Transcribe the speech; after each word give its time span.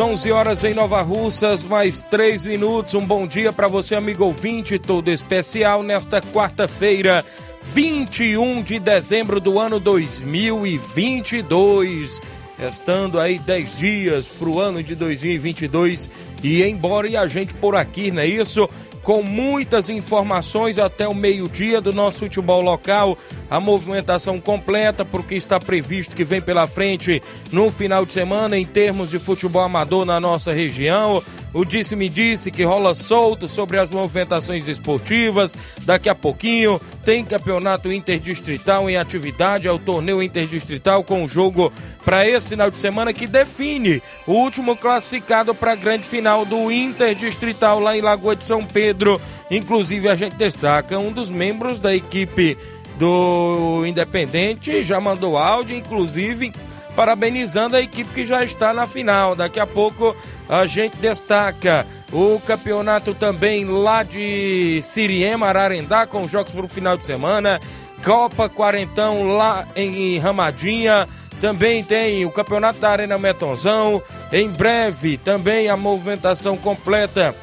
11 0.00 0.32
horas 0.32 0.64
em 0.64 0.72
Nova 0.72 1.02
Russas, 1.02 1.62
mais 1.62 2.00
3 2.00 2.46
minutos. 2.46 2.94
Um 2.94 3.04
bom 3.04 3.26
dia 3.26 3.52
para 3.52 3.68
você, 3.68 3.94
amigo 3.94 4.24
ouvinte, 4.24 4.78
todo 4.78 5.10
especial 5.10 5.82
nesta 5.82 6.22
quarta-feira, 6.22 7.22
21 7.62 8.62
de 8.62 8.78
dezembro 8.78 9.38
do 9.38 9.58
ano 9.58 9.78
2022. 9.78 12.22
Restando 12.58 13.20
aí 13.20 13.38
10 13.38 13.78
dias 13.78 14.28
para 14.28 14.48
o 14.48 14.58
ano 14.58 14.82
de 14.82 14.94
2022 14.94 16.08
e 16.42 16.62
embora 16.62 17.06
e 17.06 17.14
a 17.16 17.26
gente 17.26 17.52
por 17.54 17.76
aqui, 17.76 18.10
não 18.10 18.22
é 18.22 18.26
isso? 18.26 18.66
Com 19.02 19.22
muitas 19.22 19.88
informações 19.88 20.78
até 20.78 21.08
o 21.08 21.14
meio-dia 21.14 21.80
do 21.80 21.92
nosso 21.92 22.20
futebol 22.20 22.60
local. 22.60 23.16
A 23.50 23.58
movimentação 23.58 24.40
completa, 24.40 25.04
porque 25.04 25.34
está 25.34 25.58
previsto 25.58 26.14
que 26.14 26.24
vem 26.24 26.40
pela 26.40 26.66
frente 26.66 27.22
no 27.50 27.70
final 27.70 28.06
de 28.06 28.12
semana 28.12 28.56
em 28.56 28.64
termos 28.64 29.10
de 29.10 29.18
futebol 29.18 29.62
amador 29.62 30.04
na 30.04 30.20
nossa 30.20 30.52
região. 30.52 31.22
O 31.52 31.64
disse-me 31.64 32.08
disse 32.08 32.50
que 32.50 32.62
rola 32.62 32.94
solto 32.94 33.48
sobre 33.48 33.78
as 33.78 33.90
movimentações 33.90 34.68
esportivas. 34.68 35.54
Daqui 35.80 36.08
a 36.08 36.14
pouquinho 36.14 36.80
tem 37.04 37.24
campeonato 37.24 37.90
interdistrital 37.90 38.88
em 38.88 38.96
atividade, 38.96 39.66
é 39.66 39.72
o 39.72 39.78
torneio 39.78 40.22
interdistrital 40.22 41.02
com 41.02 41.24
o 41.24 41.28
jogo 41.28 41.72
para 42.04 42.26
esse 42.28 42.50
final 42.50 42.70
de 42.70 42.78
semana 42.78 43.12
que 43.12 43.26
define 43.26 44.02
o 44.26 44.32
último 44.32 44.76
classificado 44.76 45.54
para 45.54 45.72
a 45.72 45.76
grande 45.76 46.06
final 46.06 46.44
do 46.44 46.70
interdistrital 46.70 47.80
lá 47.80 47.96
em 47.96 48.00
Lagoa 48.00 48.36
de 48.36 48.44
São 48.44 48.64
Pedro. 48.64 49.20
Inclusive 49.50 50.08
a 50.08 50.14
gente 50.14 50.36
destaca 50.36 50.98
um 50.98 51.12
dos 51.12 51.30
membros 51.30 51.80
da 51.80 51.94
equipe 51.94 52.56
do 53.00 53.82
Independente 53.86 54.82
já 54.82 55.00
mandou 55.00 55.38
áudio, 55.38 55.74
inclusive 55.74 56.52
parabenizando 56.94 57.76
a 57.76 57.80
equipe 57.80 58.12
que 58.12 58.26
já 58.26 58.44
está 58.44 58.74
na 58.74 58.86
final. 58.86 59.34
Daqui 59.34 59.58
a 59.58 59.66
pouco 59.66 60.14
a 60.46 60.66
gente 60.66 60.96
destaca 60.98 61.86
o 62.12 62.40
campeonato 62.40 63.14
também 63.14 63.64
lá 63.64 64.02
de 64.02 64.80
Siriema, 64.82 65.46
Ararendá, 65.46 66.06
com 66.06 66.26
jogos 66.26 66.52
para 66.52 66.64
o 66.64 66.68
final 66.68 66.96
de 66.96 67.04
semana. 67.04 67.60
Copa 68.04 68.48
Quarentão 68.48 69.36
lá 69.36 69.66
em 69.76 70.18
Ramadinha. 70.18 71.06
Também 71.40 71.82
tem 71.82 72.24
o 72.26 72.30
campeonato 72.30 72.80
da 72.80 72.90
Arena 72.90 73.18
Metonzão. 73.18 74.02
Em 74.32 74.48
breve, 74.48 75.16
também 75.16 75.68
a 75.68 75.76
movimentação 75.76 76.56
completa 76.56 77.34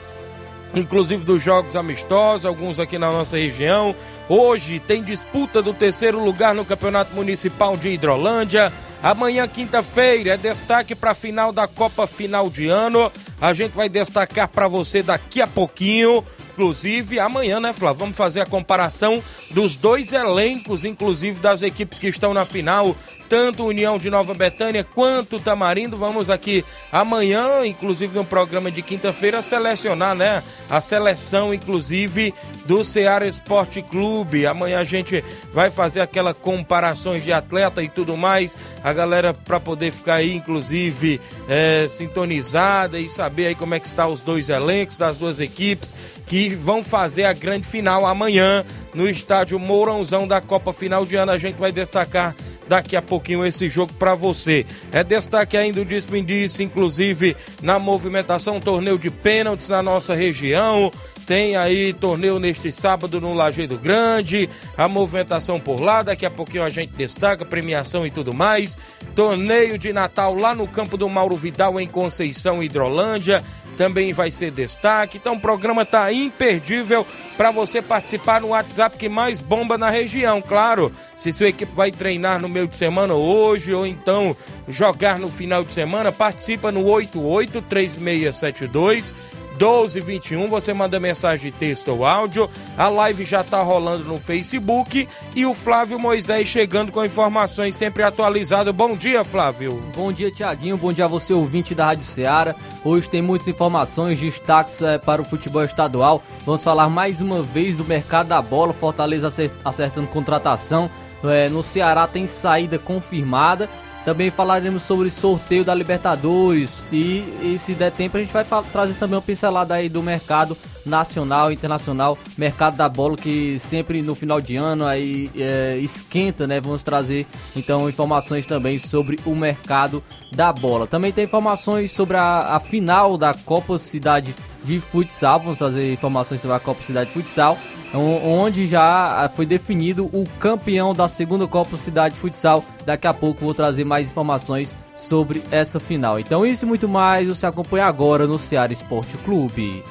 inclusive 0.75 1.23
dos 1.23 1.41
jogos 1.41 1.75
amistosos, 1.75 2.45
alguns 2.45 2.79
aqui 2.79 2.97
na 2.97 3.11
nossa 3.11 3.37
região. 3.37 3.95
Hoje 4.27 4.79
tem 4.79 5.01
disputa 5.01 5.61
do 5.61 5.73
terceiro 5.73 6.23
lugar 6.23 6.53
no 6.53 6.65
Campeonato 6.65 7.15
Municipal 7.15 7.77
de 7.77 7.89
Hidrolândia. 7.89 8.71
Amanhã, 9.07 9.47
quinta-feira, 9.47 10.33
é 10.33 10.37
destaque 10.37 10.93
para 10.93 11.11
a 11.11 11.13
final 11.13 11.53
da 11.53 11.65
Copa 11.65 12.05
Final 12.05 12.49
de 12.49 12.67
Ano. 12.67 13.09
A 13.39 13.53
gente 13.53 13.71
vai 13.71 13.87
destacar 13.87 14.49
para 14.49 14.67
você 14.67 15.01
daqui 15.01 15.41
a 15.41 15.47
pouquinho. 15.47 16.21
Inclusive, 16.51 17.17
amanhã, 17.17 17.61
né, 17.61 17.71
Flávio? 17.71 17.99
Vamos 17.99 18.17
fazer 18.17 18.41
a 18.41 18.45
comparação 18.45 19.23
dos 19.51 19.77
dois 19.77 20.11
elencos, 20.11 20.83
inclusive 20.83 21.39
das 21.39 21.61
equipes 21.61 21.99
que 21.99 22.09
estão 22.09 22.33
na 22.33 22.43
final 22.43 22.97
tanto 23.27 23.65
União 23.65 23.97
de 23.97 24.09
Nova 24.09 24.33
Betânia 24.33 24.83
quanto 24.83 25.39
Tamarindo. 25.39 25.97
Vamos 25.97 26.29
aqui 26.29 26.63
amanhã, 26.91 27.65
inclusive 27.65 28.17
no 28.17 28.25
programa 28.25 28.71
de 28.71 28.81
quinta-feira, 28.81 29.41
selecionar, 29.41 30.15
né? 30.15 30.43
A 30.69 30.81
seleção, 30.81 31.53
inclusive, 31.53 32.33
do 32.65 32.83
Ceará 32.83 33.27
Esporte 33.27 33.81
Clube. 33.81 34.47
Amanhã 34.47 34.79
a 34.79 34.83
gente 34.83 35.23
vai 35.53 35.69
fazer 35.69 36.01
aquela 36.01 36.33
comparações 36.33 37.23
de 37.23 37.33
atleta 37.33 37.83
e 37.83 37.89
tudo 37.89 38.17
mais. 38.17 38.55
A 38.83 38.93
galera 38.97 39.31
para 39.31 39.59
poder 39.59 39.91
ficar 39.91 40.15
aí, 40.15 40.33
inclusive, 40.33 41.21
é, 41.47 41.85
sintonizada 41.87 42.99
e 42.99 43.07
saber 43.07 43.47
aí 43.47 43.55
como 43.55 43.75
é 43.75 43.79
que 43.79 43.85
está 43.85 44.07
os 44.07 44.21
dois 44.21 44.49
elencos 44.49 44.97
das 44.97 45.17
duas 45.19 45.39
equipes 45.39 45.93
que 46.25 46.49
vão 46.55 46.83
fazer 46.83 47.25
a 47.25 47.33
grande 47.33 47.67
final 47.67 48.07
amanhã 48.07 48.65
no 48.95 49.07
estádio 49.07 49.59
Mourãozão 49.59 50.27
da 50.27 50.41
Copa 50.41 50.73
Final 50.73 51.05
de 51.05 51.15
Ano. 51.15 51.31
A 51.31 51.37
gente 51.37 51.59
vai 51.59 51.71
destacar 51.71 52.35
daqui 52.67 52.95
a 52.95 53.01
pouquinho 53.01 53.45
esse 53.45 53.69
jogo 53.69 53.93
para 53.93 54.15
você. 54.15 54.65
É 54.91 55.03
destaque 55.03 55.55
ainda 55.55 55.79
o 55.79 55.85
Despindice, 55.85 56.63
inclusive 56.63 57.37
na 57.61 57.77
movimentação, 57.77 58.59
torneio 58.59 58.97
de 58.97 59.11
pênaltis 59.11 59.69
na 59.69 59.83
nossa 59.83 60.15
região. 60.15 60.91
Tem 61.27 61.57
aí 61.57 61.91
torneio 61.91 62.39
neste 62.39 62.71
sábado 62.71 63.19
no 63.19 63.33
Lajeado 63.33 63.77
Grande, 63.77 64.49
a 64.77 64.87
movimentação 64.87 65.59
por 65.59 65.81
lá, 65.81 66.01
daqui 66.01 66.25
a 66.25 66.31
pouquinho 66.31 66.63
a 66.63 66.69
gente 66.69 66.93
destaca, 66.93 67.43
premiação 67.43 68.07
e 68.07 68.11
tudo 68.11 68.33
mais. 68.33 68.77
Torneio 69.13 69.77
de 69.77 69.91
Natal 69.91 70.33
lá 70.33 70.55
no 70.55 70.65
campo 70.65 70.95
do 70.95 71.09
Mauro 71.09 71.35
Vidal 71.35 71.81
em 71.81 71.87
Conceição, 71.87 72.63
Hidrolândia 72.63 73.43
também 73.77 74.13
vai 74.13 74.31
ser 74.31 74.51
destaque. 74.51 75.17
Então 75.17 75.35
o 75.35 75.39
programa 75.39 75.83
está 75.83 76.11
imperdível 76.11 77.05
para 77.37 77.51
você 77.51 77.81
participar 77.81 78.41
no 78.41 78.47
WhatsApp 78.47 78.97
que 78.97 79.07
mais 79.07 79.39
bomba 79.39 79.77
na 79.77 79.89
região. 79.89 80.41
Claro, 80.41 80.91
se 81.15 81.31
sua 81.31 81.47
equipe 81.49 81.73
vai 81.75 81.91
treinar 81.91 82.41
no 82.41 82.49
meio 82.49 82.67
de 82.67 82.75
semana 82.75 83.13
hoje 83.13 83.71
ou 83.73 83.85
então 83.85 84.35
jogar 84.67 85.19
no 85.19 85.29
final 85.29 85.63
de 85.63 85.71
semana, 85.71 86.11
participa 86.11 86.71
no 86.71 86.83
883672 86.85 89.13
1221. 89.57 90.47
Você 90.47 90.73
manda 90.73 90.99
mensagem 90.99 91.51
de 91.51 91.57
texto 91.57 91.89
ou 91.89 92.05
áudio. 92.05 92.49
A 92.77 92.87
live 92.87 93.25
já 93.25 93.41
está 93.41 93.61
rolando 93.61 94.03
no 94.05 94.19
Facebook 94.19 95.07
e 95.35 95.45
o 95.45 95.53
Flávio 95.53 95.99
Moisés 95.99 96.47
chegando 96.47 96.91
com 96.91 97.03
informações 97.03 97.75
sempre 97.75 98.03
atualizadas. 98.03 98.73
Bom 98.73 98.95
dia, 98.95 99.23
Flávio. 99.23 99.81
Bom 99.95 100.11
dia, 100.13 100.31
Tiaguinho. 100.31 100.77
Bom 100.77 100.93
dia 100.93 101.05
a 101.05 101.07
você, 101.07 101.33
ouvinte 101.33 101.73
da 101.73 101.85
Rádio 101.85 102.03
Ceará. 102.03 102.55
Hoje 102.83 103.09
tem 103.09 103.21
muitas 103.21 103.47
informações, 103.47 104.19
destaques 104.19 104.81
é, 104.81 104.97
para 104.97 105.21
o 105.21 105.25
futebol 105.25 105.63
estadual. 105.63 106.23
Vamos 106.45 106.63
falar 106.63 106.87
mais 106.87 107.19
uma 107.19 107.41
vez 107.41 107.75
do 107.75 107.83
mercado 107.83 108.27
da 108.27 108.41
bola. 108.41 108.71
Fortaleza 108.73 109.31
acertando 109.65 110.07
contratação. 110.07 110.89
É, 111.23 111.49
no 111.49 111.63
Ceará 111.63 112.05
tem 112.05 112.27
saída 112.27 112.77
confirmada 112.77 113.67
também 114.07 114.31
falaremos 114.31 114.83
sobre 114.83 115.11
sorteio 115.11 115.65
da 115.65 115.75
Libertadores. 115.75 116.85
E, 116.89 117.25
e 117.41 117.59
se 117.59 117.73
der 117.73 117.91
tempo 117.91 118.15
a 118.15 118.21
gente 118.21 118.31
vai 118.31 118.45
trazer 118.71 118.93
também 118.93 119.17
uma 119.17 119.21
pincelada 119.21 119.73
aí 119.73 119.89
do 119.89 120.01
mercado 120.01 120.57
nacional, 120.87 121.51
internacional, 121.51 122.17
mercado 122.37 122.77
da 122.77 122.87
bola 122.89 123.15
que 123.15 123.59
sempre 123.59 124.01
no 124.01 124.15
final 124.15 124.41
de 124.41 124.55
ano 124.55 124.85
aí 124.85 125.29
é, 125.37 125.77
esquenta, 125.77 126.47
né? 126.47 126.59
Vamos 126.59 126.83
trazer 126.83 127.25
então 127.55 127.89
informações 127.89 128.45
também 128.45 128.79
sobre 128.79 129.19
o 129.25 129.35
mercado 129.35 130.03
da 130.31 130.51
bola. 130.51 130.87
Também 130.87 131.11
tem 131.11 131.25
informações 131.25 131.91
sobre 131.91 132.17
a, 132.17 132.55
a 132.55 132.59
final 132.59 133.17
da 133.17 133.33
Copa 133.33 133.77
Cidade 133.77 134.35
de 134.63 134.79
Futsal. 134.79 135.39
Vamos 135.39 135.59
trazer 135.59 135.93
informações 135.93 136.41
sobre 136.41 136.57
a 136.57 136.59
Copa 136.59 136.81
Cidade 136.81 137.09
de 137.09 137.13
Futsal 137.13 137.57
onde 137.95 138.67
já 138.67 139.29
foi 139.33 139.45
definido 139.45 140.05
o 140.07 140.27
campeão 140.39 140.93
da 140.93 141.07
segunda 141.07 141.47
Copa 141.47 141.77
Cidade 141.77 142.15
Futsal. 142.15 142.63
Daqui 142.85 143.07
a 143.07 143.13
pouco 143.13 143.41
vou 143.41 143.53
trazer 143.53 143.83
mais 143.83 144.09
informações 144.09 144.75
sobre 144.95 145.43
essa 145.51 145.79
final. 145.79 146.19
Então 146.19 146.45
isso 146.45 146.65
e 146.65 146.67
muito 146.67 146.87
mais 146.87 147.27
você 147.27 147.45
acompanha 147.45 147.85
agora 147.85 148.27
no 148.27 148.37
Ceará 148.37 148.73
Esporte 148.73 149.17
Clube. 149.17 149.83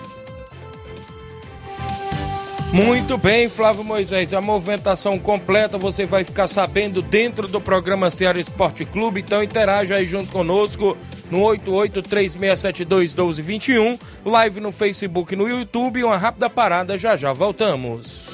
Muito 2.72 3.16
bem, 3.16 3.48
Flávio 3.48 3.84
Moisés. 3.84 4.34
A 4.34 4.40
movimentação 4.40 5.16
completa 5.18 5.78
você 5.78 6.04
vai 6.04 6.24
ficar 6.24 6.48
sabendo 6.48 7.00
dentro 7.00 7.46
do 7.48 7.60
programa 7.60 8.10
Ceará 8.10 8.38
Esporte 8.38 8.84
Clube. 8.84 9.20
Então 9.20 9.42
interaja 9.42 9.94
aí 9.96 10.04
junto 10.04 10.30
conosco 10.30 10.96
no 11.30 11.38
8836721221, 11.40 13.98
live 14.24 14.60
no 14.60 14.72
Facebook 14.72 15.32
e 15.32 15.36
no 15.36 15.48
YouTube. 15.48 16.04
Uma 16.04 16.16
rápida 16.16 16.50
parada, 16.50 16.98
já 16.98 17.16
já 17.16 17.32
voltamos. 17.32 18.24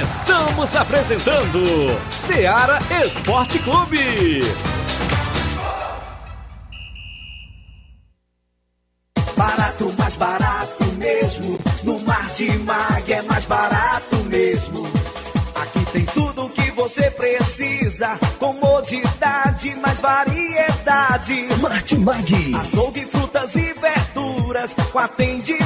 Estamos 0.00 0.76
apresentando 0.76 1.60
Seara 2.10 2.78
Esporte 3.04 3.58
Clube. 3.58 3.98
Você 16.86 17.10
precisa. 17.10 18.16
Comodidade, 18.38 19.74
mais 19.76 20.00
variedade. 20.00 21.48
Martimag. 21.60 22.52
Açougue, 22.60 23.04
frutas 23.06 23.56
e 23.56 23.72
verduras. 23.72 24.72
Com 24.92 24.98
atendimento. 25.00 25.65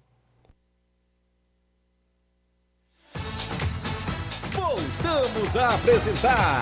Voltamos 4.54 5.58
a 5.58 5.76
apresentar 5.76 6.62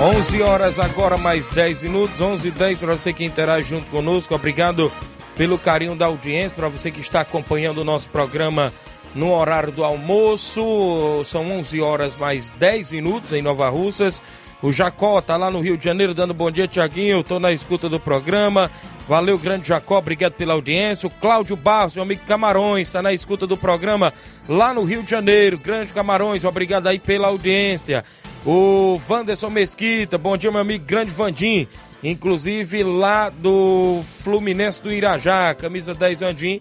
11 0.00 0.40
horas 0.40 0.78
agora, 0.78 1.18
mais 1.18 1.50
10 1.50 1.82
minutos, 1.82 2.22
11 2.22 2.48
e 2.48 2.50
10 2.50 2.78
para 2.78 2.96
você 2.96 3.12
que 3.12 3.22
interage 3.22 3.68
junto 3.68 3.90
conosco. 3.90 4.34
Obrigado 4.34 4.90
pelo 5.36 5.58
carinho 5.58 5.94
da 5.94 6.06
audiência, 6.06 6.56
para 6.56 6.68
você 6.70 6.90
que 6.90 7.02
está 7.02 7.20
acompanhando 7.20 7.82
o 7.82 7.84
nosso 7.84 8.08
programa 8.08 8.72
no 9.14 9.30
horário 9.30 9.70
do 9.70 9.84
almoço. 9.84 11.22
São 11.26 11.52
11 11.52 11.82
horas 11.82 12.16
mais 12.16 12.50
10 12.52 12.92
minutos 12.92 13.34
em 13.34 13.42
Nova 13.42 13.68
Russas. 13.68 14.22
O 14.62 14.72
Jacó 14.72 15.20
tá 15.20 15.36
lá 15.36 15.50
no 15.50 15.60
Rio 15.60 15.76
de 15.76 15.84
Janeiro 15.84 16.14
dando 16.14 16.32
bom 16.32 16.50
dia, 16.50 16.66
Tiaguinho. 16.66 17.22
Tô 17.22 17.38
na 17.38 17.52
escuta 17.52 17.86
do 17.86 18.00
programa. 18.00 18.70
Valeu, 19.06 19.36
grande 19.36 19.68
Jacó, 19.68 19.98
obrigado 19.98 20.32
pela 20.32 20.54
audiência. 20.54 21.08
O 21.08 21.10
Cláudio 21.10 21.56
Barros, 21.56 21.94
meu 21.94 22.04
amigo 22.04 22.22
Camarões, 22.26 22.88
está 22.88 23.02
na 23.02 23.12
escuta 23.12 23.46
do 23.46 23.56
programa 23.56 24.14
lá 24.48 24.72
no 24.72 24.82
Rio 24.82 25.02
de 25.02 25.10
Janeiro. 25.10 25.58
Grande 25.58 25.92
Camarões, 25.92 26.44
obrigado 26.44 26.86
aí 26.86 26.98
pela 26.98 27.28
audiência. 27.28 28.02
O 28.44 28.98
Wanderson 29.08 29.50
Mesquita, 29.50 30.16
bom 30.16 30.34
dia, 30.34 30.50
meu 30.50 30.60
amigo 30.60 30.84
grande 30.86 31.10
Vandim. 31.10 31.68
Inclusive 32.02 32.82
lá 32.82 33.28
do 33.28 34.00
Fluminense 34.02 34.82
do 34.82 34.90
Irajá, 34.90 35.54
camisa 35.54 35.94
10 35.94 36.22
Andim, 36.22 36.60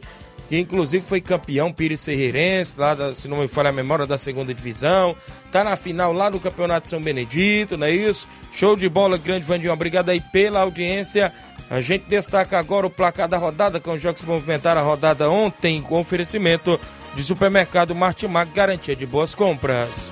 que 0.49 0.59
inclusive 0.59 1.01
foi 1.01 1.21
campeão 1.21 1.71
Pires 1.71 2.03
Ferreirense, 2.03 2.75
lá 2.77 2.93
da, 2.93 3.13
se 3.13 3.29
não 3.29 3.37
me 3.37 3.47
falha 3.47 3.69
a 3.69 3.71
memória, 3.71 4.05
da 4.05 4.17
segunda 4.17 4.53
divisão. 4.53 5.15
Tá 5.49 5.63
na 5.63 5.77
final 5.77 6.11
lá 6.11 6.29
do 6.29 6.41
Campeonato 6.41 6.89
São 6.89 7.01
Benedito, 7.01 7.77
não 7.77 7.87
é 7.87 7.91
isso? 7.91 8.27
Show 8.51 8.75
de 8.75 8.89
bola, 8.89 9.17
grande 9.17 9.45
Vandinho. 9.45 9.71
Obrigado 9.71 10.09
aí 10.09 10.19
pela 10.19 10.59
audiência. 10.59 11.31
A 11.69 11.79
gente 11.79 12.09
destaca 12.09 12.59
agora 12.59 12.87
o 12.87 12.89
placar 12.89 13.29
da 13.29 13.37
rodada, 13.37 13.79
com 13.79 13.93
os 13.93 14.01
jogos 14.01 14.21
que 14.21 14.27
movimentaram 14.27 14.81
a 14.81 14.83
rodada 14.83 15.29
ontem, 15.29 15.81
com 15.81 15.97
oferecimento 15.97 16.77
de 17.15 17.23
supermercado 17.23 17.95
Martimag, 17.95 18.51
garantia 18.51 18.95
de 18.95 19.05
boas 19.05 19.33
compras. 19.33 20.11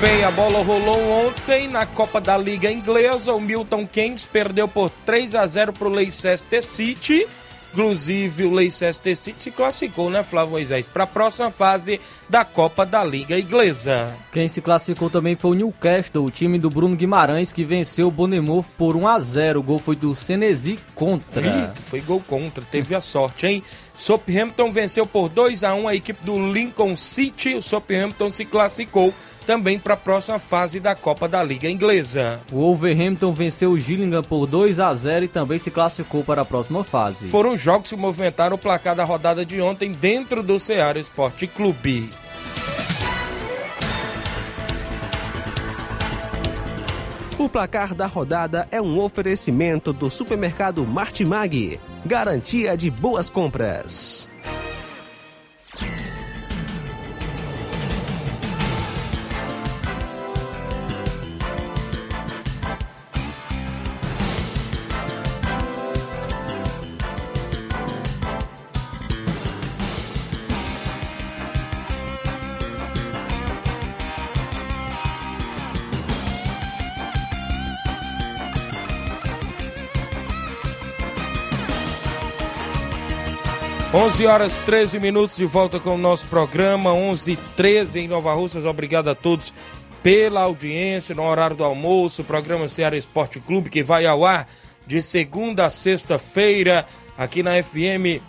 Bem, 0.00 0.22
a 0.22 0.30
bola 0.30 0.62
rolou 0.62 1.26
ontem 1.26 1.66
na 1.66 1.84
Copa 1.84 2.20
da 2.20 2.38
Liga 2.38 2.70
Inglesa. 2.70 3.32
O 3.32 3.40
Milton 3.40 3.84
Keynes 3.84 4.26
perdeu 4.26 4.68
por 4.68 4.90
3 5.04 5.34
a 5.34 5.44
0 5.44 5.72
para 5.72 5.88
o 5.88 5.90
Leicester 5.90 6.62
City. 6.62 7.26
Inclusive, 7.72 8.44
o 8.44 8.52
Leicester 8.52 9.16
City 9.16 9.42
se 9.42 9.50
classificou, 9.50 10.08
né, 10.08 10.22
Flávio 10.22 10.52
Moisés, 10.52 10.88
para 10.88 11.02
a 11.02 11.06
próxima 11.06 11.50
fase 11.50 12.00
da 12.28 12.44
Copa 12.44 12.86
da 12.86 13.04
Liga 13.04 13.38
Inglesa. 13.38 14.14
Quem 14.32 14.48
se 14.48 14.62
classificou 14.62 15.10
também 15.10 15.36
foi 15.36 15.50
o 15.50 15.54
Newcastle, 15.54 16.24
o 16.24 16.30
time 16.30 16.58
do 16.58 16.70
Bruno 16.70 16.96
Guimarães, 16.96 17.52
que 17.52 17.64
venceu 17.64 18.08
o 18.08 18.10
Bonemouth 18.10 18.66
por 18.78 18.96
1 18.96 19.06
a 19.06 19.18
0 19.18 19.60
O 19.60 19.62
gol 19.62 19.78
foi 19.78 19.96
do 19.96 20.14
Senesi 20.14 20.78
contra. 20.94 21.44
Eita, 21.44 21.82
foi 21.82 22.00
gol 22.00 22.22
contra, 22.26 22.64
teve 22.64 22.94
a 22.94 23.00
sorte, 23.00 23.46
hein? 23.46 23.62
Southampton 23.94 24.70
venceu 24.70 25.04
por 25.04 25.28
2 25.28 25.64
a 25.64 25.74
1 25.74 25.88
a 25.88 25.94
equipe 25.94 26.24
do 26.24 26.38
Lincoln 26.52 26.96
City. 26.96 27.54
O 27.54 27.62
Southampton 27.62 28.30
se 28.30 28.44
classificou 28.44 29.12
também 29.48 29.78
para 29.78 29.94
a 29.94 29.96
próxima 29.96 30.38
fase 30.38 30.78
da 30.78 30.94
Copa 30.94 31.26
da 31.26 31.42
Liga 31.42 31.70
Inglesa. 31.70 32.38
O 32.52 32.56
Wolverhampton 32.56 33.32
venceu 33.32 33.70
o 33.70 33.78
Gillingham 33.78 34.22
por 34.22 34.46
2 34.46 34.78
a 34.78 34.92
0 34.92 35.24
e 35.24 35.28
também 35.28 35.58
se 35.58 35.70
classificou 35.70 36.22
para 36.22 36.42
a 36.42 36.44
próxima 36.44 36.84
fase. 36.84 37.28
Foram 37.28 37.56
jogos 37.56 37.88
que 37.88 37.96
movimentaram 37.96 38.56
o 38.56 38.58
placar 38.58 38.94
da 38.94 39.04
rodada 39.04 39.46
de 39.46 39.58
ontem 39.58 39.90
dentro 39.90 40.42
do 40.42 40.58
Ceará 40.58 41.00
Esporte 41.00 41.46
Clube. 41.46 42.10
O 47.38 47.48
placar 47.48 47.94
da 47.94 48.04
rodada 48.04 48.68
é 48.70 48.82
um 48.82 49.00
oferecimento 49.00 49.94
do 49.94 50.10
supermercado 50.10 50.84
Martimag, 50.84 51.80
garantia 52.04 52.76
de 52.76 52.90
boas 52.90 53.30
compras. 53.30 54.27
11 84.18 84.26
horas 84.26 84.58
13 84.58 84.98
minutos 84.98 85.36
de 85.36 85.46
volta 85.46 85.78
com 85.78 85.94
o 85.94 85.96
nosso 85.96 86.26
programa, 86.26 86.92
11 86.92 87.34
h 87.34 87.42
13 87.54 88.00
em 88.00 88.08
Nova 88.08 88.34
Russas. 88.34 88.64
Obrigado 88.64 89.08
a 89.08 89.14
todos 89.14 89.52
pela 90.02 90.40
audiência 90.40 91.14
no 91.14 91.22
horário 91.22 91.54
do 91.54 91.62
almoço. 91.62 92.24
Programa 92.24 92.66
Ceará 92.66 92.96
Esporte 92.96 93.38
Clube 93.38 93.70
que 93.70 93.80
vai 93.80 94.06
ao 94.06 94.26
ar 94.26 94.48
de 94.84 95.00
segunda 95.00 95.66
a 95.66 95.70
sexta-feira 95.70 96.84
aqui 97.16 97.44
na 97.44 97.62
FM 97.62 98.20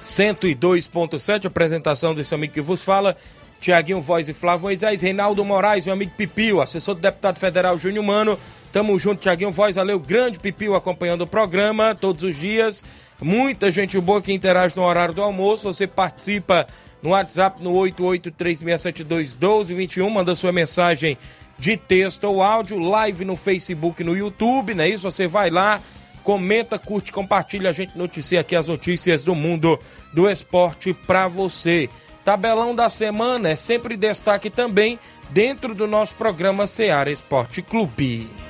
102.7. 0.00 1.46
Apresentação 1.46 2.14
desse 2.14 2.32
amigo 2.32 2.54
que 2.54 2.60
vos 2.60 2.84
fala. 2.84 3.16
Tiaguinho 3.60 4.00
Voz 4.00 4.28
e 4.28 4.32
Flávio 4.32 4.62
Moisés, 4.62 5.00
Reinaldo 5.00 5.44
Moraes, 5.44 5.86
meu 5.86 5.94
amigo 5.94 6.12
Pipio, 6.16 6.60
assessor 6.60 6.94
do 6.94 7.00
deputado 7.00 7.36
federal 7.40 7.76
Júnior 7.76 8.04
Mano. 8.04 8.38
Tamo 8.72 8.96
junto, 8.96 9.20
Tiaguinho 9.20 9.50
Voz, 9.50 9.74
valeu, 9.74 9.98
grande 9.98 10.38
Pipio 10.38 10.76
acompanhando 10.76 11.22
o 11.22 11.26
programa 11.26 11.96
todos 11.96 12.22
os 12.22 12.36
dias. 12.36 12.84
Muita 13.22 13.70
gente 13.70 14.00
boa 14.00 14.22
que 14.22 14.32
interage 14.32 14.76
no 14.76 14.82
horário 14.82 15.14
do 15.14 15.22
almoço. 15.22 15.72
Você 15.72 15.86
participa 15.86 16.66
no 17.02 17.10
WhatsApp 17.10 17.62
no 17.62 17.72
8836721221, 17.72 20.10
manda 20.10 20.34
sua 20.34 20.52
mensagem 20.52 21.18
de 21.58 21.76
texto 21.76 22.24
ou 22.24 22.42
áudio, 22.42 22.78
live 22.78 23.22
no 23.24 23.36
Facebook, 23.36 24.02
no 24.02 24.16
YouTube, 24.16 24.74
não 24.74 24.84
é 24.84 24.88
isso? 24.88 25.10
Você 25.10 25.26
vai 25.26 25.50
lá, 25.50 25.80
comenta, 26.22 26.78
curte, 26.78 27.12
compartilha, 27.12 27.68
a 27.68 27.72
gente 27.72 27.98
noticia 27.98 28.40
aqui 28.40 28.56
as 28.56 28.68
notícias 28.68 29.22
do 29.22 29.34
mundo 29.34 29.78
do 30.12 30.28
esporte 30.28 30.94
para 30.94 31.28
você. 31.28 31.88
Tabelão 32.24 32.74
da 32.74 32.88
semana 32.88 33.50
é 33.50 33.56
sempre 33.56 33.96
destaque 33.96 34.50
também 34.50 34.98
dentro 35.30 35.74
do 35.74 35.86
nosso 35.86 36.14
programa 36.16 36.66
Seara 36.66 37.10
Esporte 37.10 37.62
Clube. 37.62 38.49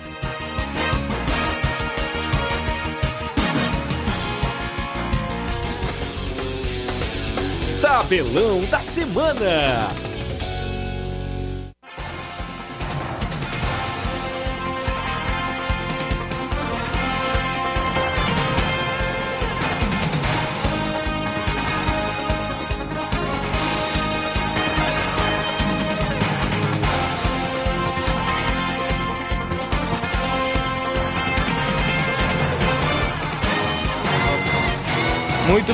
Tabelão 8.11 8.61
da 8.62 8.83
Semana. 8.83 10.10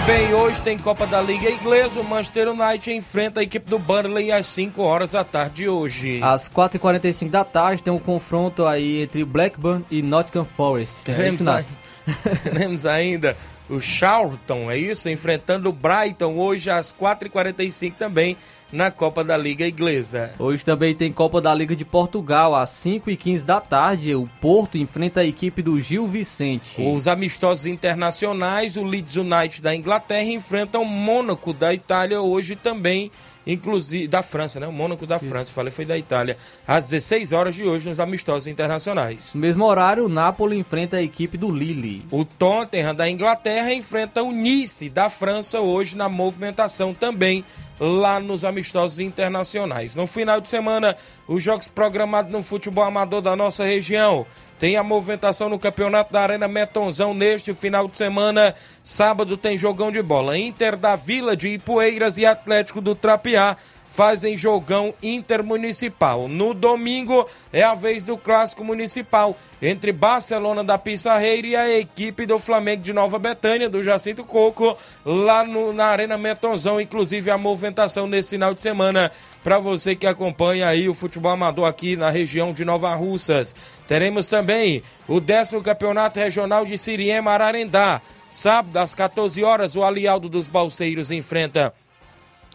Bem, 0.07 0.33
hoje 0.35 0.63
tem 0.63 0.79
Copa 0.79 1.05
da 1.05 1.21
Liga 1.21 1.51
Inglesa. 1.51 2.01
O 2.01 2.05
Manchester 2.05 2.49
United 2.49 2.93
enfrenta 2.93 3.41
a 3.41 3.43
equipe 3.43 3.69
do 3.69 3.77
Burnley 3.77 4.31
às 4.31 4.47
5 4.47 4.81
horas 4.81 5.13
da 5.13 5.25
tarde 5.25 5.57
de 5.57 5.69
hoje. 5.69 6.21
Às 6.23 6.49
4h45 6.49 7.29
da 7.29 7.45
tarde 7.45 7.83
tem 7.83 7.93
um 7.93 7.99
confronto 7.99 8.65
aí 8.67 9.03
entre 9.03 9.25
Blackburn 9.25 9.85
e 9.91 10.03
Nottingham 10.03 10.45
Forest. 10.45 11.05
Teremos, 11.05 11.45
é 11.47 11.51
a... 11.51 11.65
Teremos 12.45 12.87
ainda 12.87 13.37
o 13.69 13.81
Charlton, 13.81 14.71
é 14.71 14.79
isso? 14.79 15.09
Enfrentando 15.09 15.71
o 15.71 15.73
Brighton 15.73 16.37
hoje 16.37 16.71
às 16.71 16.93
4h45 16.93 17.95
também 17.99 18.37
na 18.73 18.91
Copa 18.91 19.23
da 19.23 19.37
Liga 19.37 19.67
Inglesa. 19.67 20.33
Hoje 20.39 20.65
também 20.65 20.95
tem 20.95 21.13
Copa 21.13 21.41
da 21.41 21.55
Liga 21.55 21.77
de 21.77 21.85
Portugal, 21.85 22.55
às 22.55 22.71
5h15 22.71 23.45
da 23.45 23.61
tarde. 23.61 24.15
O 24.15 24.29
Porto 24.41 24.79
enfrenta 24.79 25.21
a 25.21 25.25
equipe 25.25 25.63
do 25.63 25.79
Gil 25.81 26.07
Vicente. 26.07 26.83
Os 26.83 27.07
amistosos 27.07 27.67
internacionais, 27.67 28.77
o 28.77 28.83
Leeds 28.83 29.17
United 29.17 29.63
da 29.63 29.75
Inglaterra 29.75 30.29
enfrentam 30.29 30.83
o 30.83 30.87
Mônaco 30.87 31.53
da 31.53 31.73
Itália 31.73 32.21
hoje 32.21 32.57
também 32.57 33.11
inclusive 33.47 34.09
da 34.09 34.23
França, 34.23 34.59
né? 34.59 34.67
O 34.67 34.73
Mônaco 34.73 35.07
da 35.07 35.17
Isso. 35.17 35.27
França, 35.27 35.53
falei 35.53 35.71
foi 35.71 35.85
da 35.85 35.97
Itália, 35.97 36.37
às 36.67 36.89
16 36.89 37.33
horas 37.33 37.55
de 37.55 37.65
hoje 37.65 37.89
nos 37.89 38.01
amistosos 38.01 38.47
internacionais. 38.47 39.33
No 39.35 39.41
mesmo 39.41 39.65
horário, 39.65 40.07
o 40.07 40.09
Napoli 40.09 40.59
enfrenta 40.59 40.97
a 40.97 41.03
equipe 41.03 41.39
do 41.39 41.51
Lille. 41.51 42.05
O 42.11 42.25
Tottenham 42.25 42.95
da 42.95 43.09
Inglaterra 43.09 43.73
enfrenta 43.73 44.23
o 44.23 44.33
Nice 44.33 44.91
da 44.91 45.09
França 45.09 45.61
hoje 45.61 45.97
na 45.97 46.09
movimentação 46.09 46.93
também 46.93 47.45
lá 47.79 48.19
nos 48.21 48.45
amistosos 48.45 49.01
internacionais. 49.01 49.95
No 49.95 50.07
final 50.07 50.41
de 50.41 50.49
semana, 50.49 50.97
os 51.27 51.43
jogos 51.43 51.69
programados 51.69 52.33
no 52.33 52.43
futebol 52.43 52.85
amador 52.85 53.21
da 53.21 53.37
nossa 53.37 53.65
região. 53.65 54.27
Tem 54.59 54.77
a 54.77 54.83
movimentação 54.83 55.51
no 55.51 55.59
campeonato 55.59 56.13
da 56.13 56.23
Arena 56.23 56.49
Metonzão 56.49 57.13
neste 57.13 57.53
final 57.53 57.87
de 57.87 57.97
semana. 57.97 58.55
Sábado 58.83 59.37
tem 59.37 59.59
jogão 59.59 59.91
de 59.91 60.01
bola. 60.01 60.39
Inter 60.39 60.77
da 60.77 60.97
Vila 60.97 61.37
de 61.37 61.49
Ipueiras 61.49 62.17
e 62.17 62.25
Atlético 62.25 62.81
do 62.81 62.95
Trapiá 62.95 63.57
fazem 63.97 64.37
jogão 64.37 64.93
intermunicipal. 65.03 66.29
No 66.29 66.53
domingo 66.53 67.27
é 67.51 67.63
a 67.63 67.75
vez 67.75 68.05
do 68.05 68.19
clássico 68.19 68.63
municipal 68.63 69.35
entre 69.61 69.91
Barcelona 69.91 70.63
da 70.63 70.77
Pissarreira 70.77 71.47
e 71.47 71.57
a 71.57 71.79
equipe 71.79 72.27
do 72.27 72.39
Flamengo 72.39 72.83
de 72.83 72.93
Nova 72.93 73.19
Betânia, 73.19 73.71
do 73.71 73.83
Jacinto 73.83 74.23
Coco, 74.23 74.77
lá 75.03 75.43
no, 75.43 75.73
na 75.73 75.87
Arena 75.87 76.19
Metonzão. 76.19 76.79
Inclusive 76.79 77.31
a 77.31 77.39
movimentação 77.39 78.07
nesse 78.07 78.33
final 78.33 78.53
de 78.53 78.61
semana 78.61 79.11
para 79.43 79.59
você 79.59 79.97
que 79.97 80.07
acompanha 80.07 80.69
aí 80.69 80.91
o 80.91 80.95
futebol 80.95 81.33
amador 81.33 81.65
aqui 81.65 81.97
na 81.97 82.11
região 82.11 82.53
de 82.53 82.67
Nova 82.67 82.95
Russas. 82.95 83.55
Teremos 83.89 84.27
também 84.27 84.83
o 85.09 85.21
décimo 85.21 85.63
campeonato 85.63 86.21
regional 86.21 86.67
de 86.67 86.77
Siriema 86.77 87.31
Ararendá. 87.31 88.03
Sábado, 88.29 88.77
às 88.77 88.95
14 88.95 89.43
horas, 89.43 89.75
o 89.75 89.83
Alialdo 89.83 90.29
dos 90.29 90.49
Balseiros 90.49 91.11
enfrenta 91.11 91.73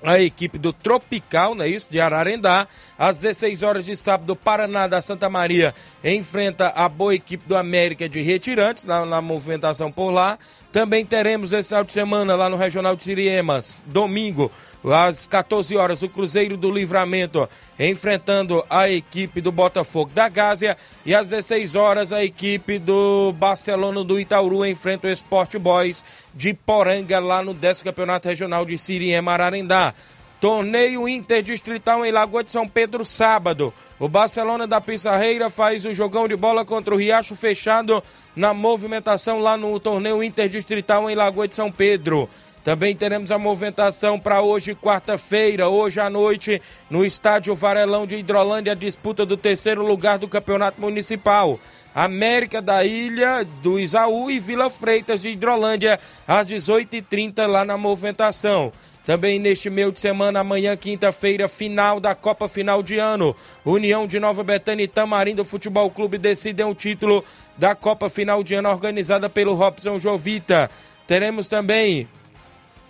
a 0.04 0.20
equipe 0.20 0.58
do 0.58 0.74
Tropical, 0.74 1.56
não 1.56 1.66
é 1.66 1.68
isso? 1.68 1.92
De 1.92 2.00
Ararendá. 2.00 2.68
Às 2.98 3.22
16 3.22 3.64
horas 3.64 3.86
de 3.86 3.96
sábado, 3.96 4.36
Paraná 4.36 4.88
da 4.88 5.02
Santa 5.02 5.30
Maria 5.30 5.74
enfrenta 6.04 6.70
a 6.70 6.88
boa 6.90 7.14
equipe 7.16 7.48
do 7.48 7.56
América 7.56 8.08
de 8.10 8.22
Retirantes, 8.22 8.86
na, 8.86 9.06
na 9.06 9.22
movimentação 9.22 9.92
por 9.92 10.12
lá. 10.12 10.38
Também 10.72 11.06
teremos 11.06 11.52
nesse 11.52 11.70
final 11.70 11.84
de 11.84 11.92
semana 11.92 12.34
lá 12.34 12.50
no 12.50 12.56
Regional 12.56 12.96
de 12.96 13.04
Siriemas, 13.04 13.86
domingo, 13.90 14.50
às 14.86 15.28
14 15.28 15.76
horas, 15.76 16.02
o 16.02 16.08
Cruzeiro 16.08 16.56
do 16.56 16.72
Livramento 16.72 17.48
enfrentando 17.78 18.64
a 18.70 18.90
equipe 18.90 19.42
do 19.42 19.52
Botafogo 19.52 20.12
da 20.14 20.30
Gásia. 20.30 20.78
E 21.06 21.14
às 21.14 21.30
16 21.30 21.76
horas, 21.76 22.14
a 22.14 22.24
equipe 22.24 22.80
do 22.80 23.34
Barcelona 23.34 24.02
do 24.04 24.18
Itaúru 24.18 24.66
enfrenta 24.66 25.08
o 25.08 25.12
Sport 25.12 25.58
Boys 25.58 26.06
de 26.34 26.54
Poranga, 26.54 27.20
lá 27.20 27.44
no 27.44 27.54
10 27.54 27.82
Campeonato 27.84 28.30
Regional 28.30 28.66
de 28.66 28.78
Siriema 28.78 29.34
Ararendá. 29.34 29.94
Torneio 30.42 31.08
Interdistrital 31.08 32.04
em 32.04 32.12
Lagoa 32.12 32.44
de 32.44 32.52
São 32.52 32.68
Pedro, 32.68 33.06
sábado. 33.06 33.72
O 34.00 34.10
Barcelona 34.10 34.66
da 34.66 34.82
Pissarreira 34.82 35.52
faz 35.52 35.86
o 35.86 35.94
jogão 35.94 36.28
de 36.28 36.36
bola 36.36 36.66
contra 36.66 36.96
o 36.96 36.98
Riacho 36.98 37.36
Fechado 37.36 38.04
na 38.36 38.52
movimentação 38.52 39.38
lá 39.38 39.56
no 39.56 39.80
torneio 39.80 40.24
Interdistrital 40.24 41.08
em 41.08 41.16
Lagoa 41.16 41.48
de 41.48 41.54
São 41.54 41.72
Pedro. 41.72 42.28
Também 42.64 42.96
teremos 42.96 43.30
a 43.30 43.38
movimentação 43.38 44.20
para 44.20 44.42
hoje, 44.42 44.74
quarta-feira, 44.74 45.70
hoje 45.70 46.00
à 46.00 46.10
noite, 46.10 46.60
no 46.90 47.06
estádio 47.06 47.54
Varelão 47.54 48.08
de 48.08 48.16
Hidrolândia, 48.16 48.76
disputa 48.76 49.24
do 49.24 49.38
terceiro 49.38 49.86
lugar 49.86 50.18
do 50.18 50.28
Campeonato 50.28 50.82
Municipal. 50.82 51.60
América 51.94 52.62
da 52.62 52.86
Ilha 52.86 53.46
do 53.62 53.80
Isaú 53.80 54.32
e 54.32 54.40
Vila 54.40 54.70
Freitas 54.70 55.22
de 55.22 55.30
Hidrolândia, 55.30 56.00
às 56.28 56.48
18h30 56.48 57.46
lá 57.46 57.66
na 57.66 57.78
movimentação. 57.78 58.72
Também 59.06 59.40
neste 59.40 59.70
meio 59.70 59.92
de 59.92 60.00
semana, 60.00 60.42
amanhã, 60.42 60.76
quinta-feira, 60.78 61.48
final 61.48 62.00
da 62.00 62.14
Copa 62.14 62.48
Final 62.48 62.84
de 62.84 63.00
Ano. 63.00 63.36
União 63.66 64.06
de 64.06 64.20
Nova 64.20 64.44
Betânia 64.44 64.84
e 64.84 64.88
Tamarindo 64.88 65.44
Futebol 65.44 65.90
Clube 65.90 66.20
decidem 66.20 66.66
o 66.66 66.76
título 66.76 67.24
da 67.58 67.74
Copa 67.74 68.10
Final 68.10 68.44
de 68.44 68.54
Ano 68.54 68.70
organizada 68.70 69.28
pelo 69.28 69.56
Robson 69.56 69.98
Jovita. 69.98 70.70
Teremos 71.08 71.48
também 71.48 72.08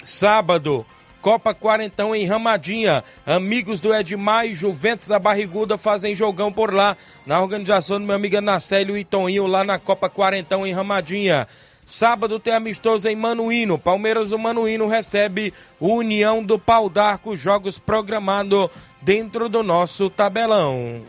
sábado. 0.03 0.85
Copa 1.21 1.53
Quarentão 1.53 2.15
em 2.15 2.25
Ramadinha. 2.25 3.03
Amigos 3.25 3.79
do 3.79 3.93
Edmar 3.93 4.47
e 4.47 4.53
Juventus 4.53 5.07
da 5.07 5.19
Barriguda 5.19 5.77
fazem 5.77 6.15
jogão 6.15 6.51
por 6.51 6.73
lá. 6.73 6.97
Na 7.25 7.39
organização 7.39 7.99
do 7.99 8.05
meu 8.05 8.15
amigo 8.15 8.37
Anacélio 8.37 8.97
e 8.97 9.05
Toninho 9.05 9.45
lá 9.45 9.63
na 9.63 9.77
Copa 9.77 10.09
Quarentão 10.09 10.65
em 10.65 10.73
Ramadinha. 10.73 11.47
Sábado 11.91 12.39
tem 12.39 12.53
amistoso 12.53 13.05
em 13.09 13.17
Manuíno. 13.17 13.77
Palmeiras 13.77 14.29
do 14.29 14.39
Manuíno 14.39 14.87
recebe 14.87 15.53
o 15.77 15.95
União 15.95 16.41
do 16.41 16.57
Pau 16.57 16.87
d'Arco. 16.89 17.35
Jogos 17.35 17.77
programados 17.77 18.69
dentro 19.01 19.49
do 19.49 19.61
nosso 19.61 20.09
tabelão. 20.09 21.01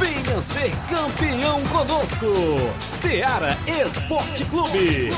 Venha 0.00 0.40
ser 0.40 0.72
campeão 0.88 1.62
conosco. 1.64 2.32
Seara 2.80 3.58
Esporte 3.66 4.42
Clube. 4.46 5.10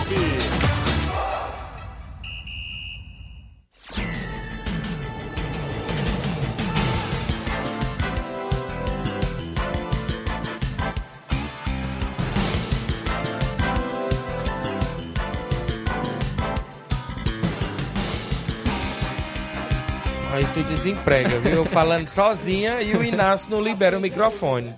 Desemprega, 20.78 21.40
viu? 21.40 21.54
Eu 21.54 21.64
falando 21.64 22.08
sozinha 22.08 22.80
e 22.80 22.96
o 22.96 23.02
Inácio 23.02 23.50
não 23.50 23.60
libera 23.60 23.98
o 23.98 24.00
microfone. 24.00 24.72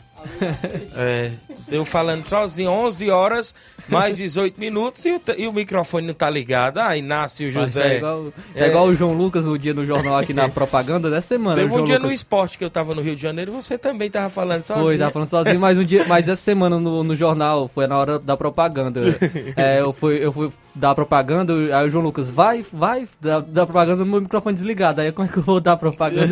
É, 0.97 1.31
eu 1.71 1.85
falando 1.85 2.27
sozinho, 2.27 2.71
11 2.71 3.11
horas, 3.11 3.55
mais 3.87 4.17
18 4.17 4.59
minutos 4.59 5.05
e 5.05 5.13
o, 5.13 5.21
e 5.37 5.47
o 5.47 5.53
microfone 5.53 6.07
não 6.07 6.15
tá 6.15 6.31
ligado. 6.31 6.79
Ah, 6.79 6.97
Inácio 6.97 7.51
José. 7.51 7.95
É 7.95 7.97
igual, 7.99 8.33
é 8.55 8.67
igual 8.67 8.87
o 8.87 8.95
João 8.95 9.13
Lucas 9.13 9.47
o 9.47 9.59
dia 9.59 9.75
no 9.75 9.85
jornal 9.85 10.17
aqui 10.17 10.33
na 10.33 10.49
propaganda 10.51 11.11
dessa 11.11 11.29
semana. 11.29 11.57
Teve 11.57 11.73
um 11.73 11.85
dia 11.85 11.97
Lucas. 11.97 12.03
no 12.03 12.13
esporte 12.15 12.57
que 12.57 12.65
eu 12.65 12.71
tava 12.71 12.95
no 12.95 13.03
Rio 13.03 13.15
de 13.15 13.21
Janeiro, 13.21 13.53
você 13.53 13.77
também 13.77 14.11
tava 14.11 14.31
falando 14.31 14.65
sozinho. 14.65 14.87
Foi, 14.87 14.97
tava 14.99 15.11
falando 15.11 15.29
sozinho, 15.29 15.61
mas 15.61 15.79
um 15.79 15.85
dia, 15.85 16.05
mas 16.07 16.29
essa 16.29 16.43
semana 16.43 16.79
no, 16.79 17.05
no 17.05 17.15
jornal, 17.15 17.69
foi 17.69 17.87
na 17.87 17.99
hora 17.99 18.19
da 18.19 18.37
propaganda. 18.37 19.01
É, 19.57 19.81
eu 19.81 19.93
fui, 19.93 20.25
eu 20.25 20.33
fui 20.33 20.51
dar 20.75 20.95
propaganda, 20.95 21.53
aí 21.77 21.87
o 21.89 21.91
João 21.91 22.05
Lucas, 22.05 22.31
vai, 22.31 22.65
vai, 22.73 23.09
dá, 23.21 23.41
dá 23.41 23.67
propaganda 23.67 24.05
no 24.05 24.11
meu 24.11 24.21
microfone 24.21 24.55
desligado. 24.55 25.01
Aí 25.01 25.11
como 25.13 25.29
é 25.29 25.33
que 25.33 25.39
eu 25.39 25.43
vou 25.43 25.61
dar 25.61 25.77
propaganda 25.77 26.27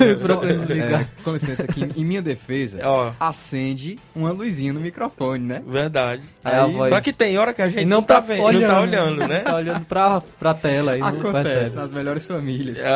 o 0.00 0.04
microfone 0.04 0.54
desligado? 0.54 0.94
É, 0.94 1.06
com 1.22 1.32
licença, 1.32 1.64
aqui, 1.64 1.88
em 1.96 2.04
minha 2.04 2.22
defesa, 2.22 2.78
Ó. 2.84 3.12
acende 3.20 3.98
uma 4.14 4.30
luzinha 4.32 4.72
no 4.72 4.80
microfone, 4.80 5.44
né? 5.44 5.62
Verdade. 5.66 6.22
Aí 6.44 6.72
voz- 6.72 6.88
Só 6.88 7.00
que 7.00 7.12
tem 7.12 7.36
hora 7.38 7.52
que 7.54 7.62
a 7.62 7.68
gente 7.68 7.82
E 7.82 7.84
não, 7.84 7.98
não 7.98 8.02
tá 8.02 8.14
tá 8.14 8.20
vendo, 8.20 8.42
olhando, 8.42 8.62
não 8.62 8.68
tá 8.74 8.80
olhando, 8.80 9.28
né? 9.28 9.38
Tá 9.40 9.54
olhando 9.56 9.84
pra, 9.84 10.20
pra 10.38 10.54
tela 10.54 10.92
aí, 10.92 11.00
não 11.00 11.08
Acontece 11.08 11.76
nas 11.76 11.92
melhores 11.92 12.26
famílias. 12.26 12.80
Aí 12.80 12.86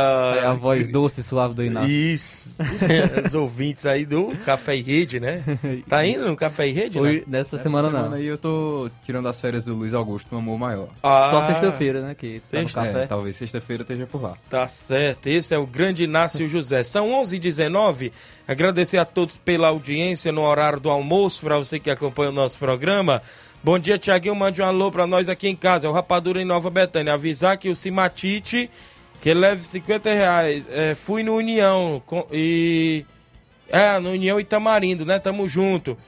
a 0.40 0.50
Ah, 0.50 0.54
voz 0.54 0.88
doce 0.88 1.20
e 1.20 1.24
suave 1.24 1.54
do 1.54 1.62
Inácio. 1.64 1.90
Isso. 1.90 2.56
Os 3.24 3.34
ouvintes 3.34 3.86
aí 3.86 4.04
do 4.04 4.34
Café 4.44 4.76
e 4.76 4.82
Rede, 4.82 5.20
né? 5.20 5.42
Tá 5.88 6.04
indo 6.06 6.26
no 6.26 6.36
Café 6.36 6.68
e 6.68 6.72
Rede, 6.72 6.98
Hoje, 6.98 7.24
nessa 7.26 7.56
Essa 7.56 7.62
semana, 7.64 7.88
semana 7.88 8.08
não. 8.10 8.16
aí 8.16 8.26
eu 8.26 8.38
tô 8.38 8.90
tirando 9.04 9.28
as 9.28 9.40
férias 9.40 9.64
do 9.64 9.74
Luiz 9.74 9.94
Augusto 9.94 10.28
no 10.32 10.38
Amor 10.38 10.58
Maior. 10.58 10.85
Ah, 11.02 11.28
Só 11.30 11.42
sexta-feira, 11.42 12.00
né? 12.00 12.14
Que 12.14 12.28
tá 12.28 12.34
no 12.34 12.40
Sexta- 12.40 12.84
café. 12.86 13.02
É, 13.02 13.06
talvez 13.06 13.36
sexta-feira 13.36 13.82
esteja 13.82 14.06
por 14.06 14.22
lá. 14.22 14.34
Tá 14.50 14.66
certo, 14.68 15.26
esse 15.28 15.54
é 15.54 15.58
o 15.58 15.66
grande 15.66 16.04
Inácio 16.04 16.48
José. 16.48 16.82
São 16.84 17.10
11h19. 17.10 18.12
Agradecer 18.46 18.98
a 18.98 19.04
todos 19.04 19.36
pela 19.36 19.68
audiência 19.68 20.30
no 20.32 20.42
horário 20.42 20.80
do 20.80 20.90
almoço, 20.90 21.42
para 21.42 21.58
você 21.58 21.78
que 21.80 21.90
acompanha 21.90 22.30
o 22.30 22.32
nosso 22.34 22.58
programa. 22.58 23.22
Bom 23.62 23.78
dia, 23.78 23.98
Tiaguinho. 23.98 24.34
Mande 24.36 24.62
um 24.62 24.64
alô 24.64 24.90
para 24.92 25.06
nós 25.06 25.28
aqui 25.28 25.48
em 25.48 25.56
casa. 25.56 25.86
É 25.86 25.90
o 25.90 25.92
Rapadura 25.92 26.40
em 26.40 26.44
Nova 26.44 26.70
Betânia. 26.70 27.14
Avisar 27.14 27.56
que 27.58 27.68
o 27.68 27.74
Cimatite, 27.74 28.70
que 29.20 29.34
leve 29.34 29.62
50 29.64 30.12
reais. 30.12 30.64
É, 30.70 30.94
fui 30.94 31.22
no 31.24 31.34
União 31.34 32.00
com- 32.06 32.26
e. 32.30 33.04
É, 33.68 33.98
no 33.98 34.10
União 34.10 34.38
Itamarindo, 34.38 35.04
né? 35.04 35.18
Tamo 35.18 35.48
junto. 35.48 35.98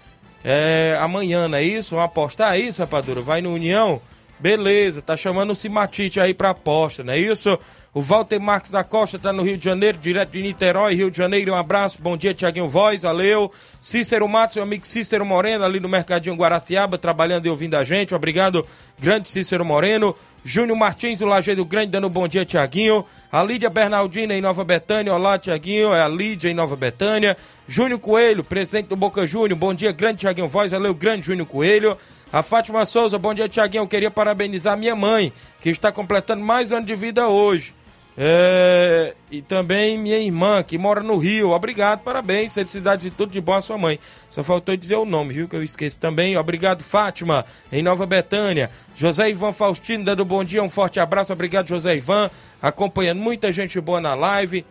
É, 0.44 0.96
amanhã, 1.00 1.48
não 1.48 1.58
é 1.58 1.62
isso? 1.64 1.96
Vamos 1.96 2.04
apostar 2.10 2.54
é 2.54 2.60
isso, 2.60 2.80
Rapadura? 2.80 3.20
Vai 3.20 3.40
no 3.40 3.52
União? 3.52 4.00
Beleza, 4.40 5.02
tá 5.02 5.16
chamando 5.16 5.50
o 5.50 5.54
Cimatite 5.54 6.20
aí 6.20 6.32
pra 6.32 6.50
aposta, 6.50 7.02
não 7.02 7.12
é 7.12 7.18
isso? 7.18 7.58
O 7.92 8.00
Walter 8.00 8.38
Marques 8.38 8.70
da 8.70 8.84
Costa 8.84 9.18
tá 9.18 9.32
no 9.32 9.42
Rio 9.42 9.58
de 9.58 9.64
Janeiro, 9.64 9.98
direto 9.98 10.30
de 10.30 10.42
Niterói, 10.42 10.94
Rio 10.94 11.10
de 11.10 11.18
Janeiro. 11.18 11.52
Um 11.52 11.56
abraço, 11.56 12.00
bom 12.00 12.16
dia, 12.16 12.32
Tiaguinho 12.32 12.68
Voz, 12.68 13.02
valeu. 13.02 13.50
Cícero 13.80 14.28
Matos, 14.28 14.54
meu 14.54 14.64
amigo 14.64 14.86
Cícero 14.86 15.24
Moreno, 15.26 15.64
ali 15.64 15.80
no 15.80 15.88
Mercadinho 15.88 16.36
Guaraciaba, 16.36 16.96
trabalhando 16.96 17.46
e 17.46 17.48
ouvindo 17.50 17.74
a 17.74 17.82
gente. 17.82 18.14
Obrigado, 18.14 18.64
grande 19.00 19.28
Cícero 19.28 19.64
Moreno. 19.64 20.14
Júnior 20.44 20.78
Martins, 20.78 21.18
do 21.18 21.26
Lajeado 21.26 21.64
Grande, 21.64 21.90
dando 21.90 22.06
um 22.06 22.10
bom 22.10 22.28
dia, 22.28 22.44
Tiaguinho. 22.44 23.04
A 23.30 23.42
Lídia 23.42 23.68
Bernardina, 23.68 24.34
em 24.34 24.40
Nova 24.40 24.64
Betânia. 24.64 25.12
Olá, 25.12 25.38
Tiaguinho. 25.38 25.92
É 25.92 26.00
a 26.00 26.08
Lídia, 26.08 26.48
em 26.48 26.54
Nova 26.54 26.76
Betânia. 26.76 27.36
Júnior 27.70 28.00
Coelho, 28.00 28.42
presidente 28.42 28.86
do 28.86 28.96
Boca 28.96 29.26
Júnior. 29.26 29.58
Bom 29.58 29.74
dia, 29.74 29.92
grande 29.92 30.20
Tiaguinho 30.20 30.48
Voz. 30.48 30.72
Valeu, 30.72 30.94
grande 30.94 31.26
Júnior 31.26 31.46
Coelho. 31.46 31.98
A 32.32 32.42
Fátima 32.42 32.86
Souza, 32.86 33.18
bom 33.18 33.34
dia, 33.34 33.46
Tiaguinho. 33.46 33.82
Eu 33.82 33.86
queria 33.86 34.10
parabenizar 34.10 34.74
minha 34.74 34.96
mãe, 34.96 35.30
que 35.60 35.68
está 35.68 35.92
completando 35.92 36.42
mais 36.42 36.72
um 36.72 36.76
ano 36.76 36.86
de 36.86 36.94
vida 36.94 37.28
hoje. 37.28 37.74
É, 38.16 39.14
e 39.30 39.42
também 39.42 39.98
minha 39.98 40.18
irmã, 40.18 40.62
que 40.62 40.78
mora 40.78 41.02
no 41.02 41.18
Rio. 41.18 41.50
Obrigado, 41.50 42.00
parabéns, 42.00 42.54
felicidades 42.54 43.04
e 43.04 43.10
tudo 43.10 43.32
de 43.32 43.40
bom 43.40 43.52
à 43.52 43.60
sua 43.60 43.76
mãe. 43.76 44.00
Só 44.30 44.42
faltou 44.42 44.74
dizer 44.74 44.96
o 44.96 45.04
nome, 45.04 45.34
viu? 45.34 45.46
Que 45.46 45.54
eu 45.54 45.62
esqueci 45.62 45.98
também. 45.98 46.38
Obrigado, 46.38 46.82
Fátima, 46.82 47.44
em 47.70 47.82
Nova 47.82 48.06
Betânia. 48.06 48.70
José 48.96 49.28
Ivan 49.28 49.52
Faustino, 49.52 50.06
dando 50.06 50.24
bom 50.24 50.42
dia, 50.42 50.62
um 50.62 50.70
forte 50.70 50.98
abraço. 50.98 51.34
Obrigado, 51.34 51.68
José 51.68 51.96
Ivan. 51.96 52.30
Acompanhando 52.62 53.20
muita 53.20 53.52
gente 53.52 53.78
boa 53.78 54.00
na 54.00 54.14
live. 54.14 54.64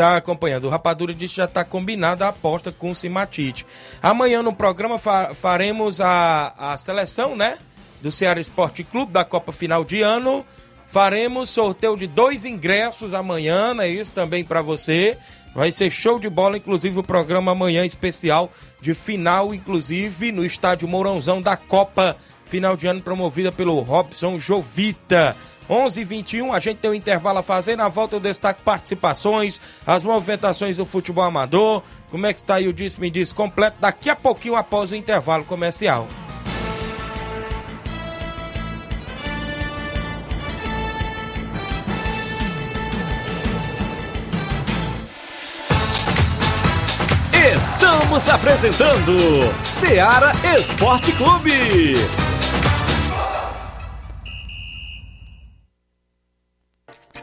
Tá 0.00 0.16
acompanhando. 0.16 0.64
O 0.64 0.70
Rapadura 0.70 1.12
disse 1.12 1.34
que 1.34 1.38
já 1.38 1.44
está 1.44 1.64
combinada 1.64 2.24
a 2.26 2.30
aposta 2.30 2.72
com 2.72 2.90
o 2.90 2.94
Cimatite. 2.94 3.66
Amanhã 4.02 4.42
no 4.42 4.52
programa 4.52 4.98
fa- 4.98 5.34
faremos 5.34 6.00
a, 6.00 6.54
a 6.56 6.78
seleção, 6.78 7.36
né? 7.36 7.58
Do 8.00 8.10
Ceará 8.10 8.40
Esporte 8.40 8.82
Clube 8.82 9.12
da 9.12 9.24
Copa 9.24 9.52
Final 9.52 9.84
de 9.84 10.00
Ano. 10.00 10.44
Faremos 10.86 11.50
sorteio 11.50 11.96
de 11.96 12.06
dois 12.06 12.44
ingressos 12.44 13.12
amanhã, 13.14 13.76
é 13.78 13.88
isso 13.88 14.12
também 14.12 14.42
para 14.42 14.62
você. 14.62 15.16
Vai 15.54 15.70
ser 15.70 15.90
show 15.90 16.18
de 16.18 16.28
bola, 16.28 16.56
inclusive 16.56 16.98
o 16.98 17.02
programa 17.02 17.52
amanhã 17.52 17.84
especial 17.84 18.50
de 18.80 18.94
final, 18.94 19.54
inclusive 19.54 20.32
no 20.32 20.44
estádio 20.44 20.88
Mourãozão 20.88 21.42
da 21.42 21.56
Copa 21.56 22.16
Final 22.44 22.76
de 22.76 22.86
Ano 22.88 23.00
promovida 23.02 23.52
pelo 23.52 23.78
Robson 23.80 24.38
Jovita. 24.38 25.36
11 25.70 26.00
h 26.00 26.08
21 26.08 26.52
a 26.52 26.58
gente 26.58 26.78
tem 26.78 26.90
um 26.90 26.94
intervalo 26.94 27.38
a 27.38 27.42
fazer. 27.42 27.76
Na 27.76 27.86
volta 27.86 28.16
eu 28.16 28.20
destaco 28.20 28.60
participações, 28.62 29.60
as 29.86 30.02
movimentações 30.02 30.76
do 30.76 30.84
futebol 30.84 31.22
amador. 31.22 31.82
Como 32.10 32.26
é 32.26 32.32
que 32.32 32.40
está 32.40 32.56
aí 32.56 32.66
o 32.66 32.72
Disse 32.72 33.00
Me 33.00 33.08
Disse 33.08 33.32
completo? 33.32 33.76
Daqui 33.80 34.10
a 34.10 34.16
pouquinho 34.16 34.56
após 34.56 34.90
o 34.90 34.96
intervalo 34.96 35.44
comercial. 35.44 36.08
Estamos 47.54 48.28
apresentando 48.28 49.16
Seara 49.64 50.32
Esporte 50.56 51.12
Clube. 51.12 51.94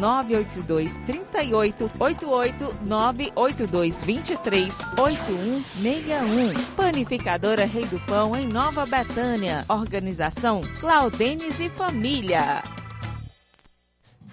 982 0.00 1.00
38 1.00 1.90
88 1.98 2.76
982 2.82 4.02
23 4.02 4.90
8161. 4.96 6.74
Panificadora 6.74 7.66
Rei 7.66 7.84
do 7.84 8.00
Pão, 8.00 8.34
em 8.34 8.46
Nova 8.46 8.86
Betânia. 8.86 9.64
Organização 9.68 10.62
Claudenes 10.80 11.60
e 11.60 11.68
Família. 11.68 12.62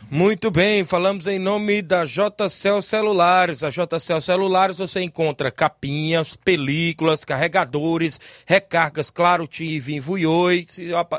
Muito 0.10 0.50
bem, 0.50 0.86
falamos 0.86 1.28
em 1.28 1.38
nome 1.38 1.82
da 1.82 2.06
JCL 2.06 2.82
Celulares. 2.82 3.62
A 3.62 3.70
JCL 3.70 4.22
Celulares 4.22 4.78
você 4.78 5.02
encontra 5.02 5.52
capinhas, 5.52 6.34
películas, 6.34 7.26
carregadores, 7.26 8.18
recargas, 8.46 9.12
claro, 9.12 9.46
TIM, 9.46 9.80
Vivo 9.80 10.18
e 10.18 10.26
Oi. 10.26 10.66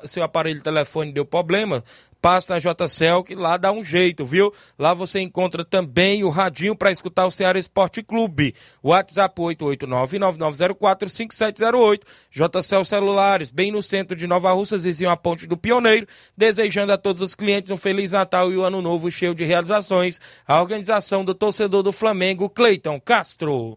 Se 0.07 0.19
o 0.19 0.23
aparelho 0.23 0.57
de 0.57 0.63
telefone 0.63 1.13
deu 1.13 1.27
problema, 1.27 1.85
passa 2.21 2.55
na 2.55 2.59
JCL 2.59 3.23
que 3.25 3.35
lá 3.35 3.57
dá 3.57 3.73
um 3.73 3.83
jeito, 3.85 4.25
viu? 4.25 4.53
Lá 4.79 4.95
você 4.95 5.21
encontra 5.21 5.65
também 5.65 6.25
o 6.25 6.29
radinho 6.29 6.77
para 6.77 6.91
escutar 6.91 7.27
o 7.27 7.31
Ceará 7.31 7.59
Esporte 7.59 8.03
Clube. 8.03 8.55
WhatsApp 8.83 9.41
889-9904-5708. 9.41 12.01
JCL 12.31 12.85
Celulares, 12.85 13.51
bem 13.51 13.73
no 13.73 13.83
centro 13.83 14.15
de 14.17 14.27
Nova 14.27 14.53
Russas, 14.53 14.85
vizinho 14.85 15.11
a 15.11 15.17
Ponte 15.17 15.47
do 15.47 15.57
Pioneiro. 15.57 16.07
Desejando 16.37 16.93
a 16.93 16.99
todos 16.99 17.23
os 17.23 17.35
clientes 17.35 17.71
um 17.71 17.77
Feliz 17.77 18.13
Natal 18.13 18.53
e 18.53 18.59
um 18.59 18.63
Ano 18.63 18.83
Novo 18.83 19.11
cheio 19.11 19.35
de 19.35 19.45
realizações. 19.45 20.21
A 20.47 20.61
organização 20.61 21.25
do 21.25 21.35
torcedor 21.35 21.83
do 21.83 21.93
Flamengo, 21.93 22.49
Cleiton 22.49 23.01
Castro. 23.01 23.77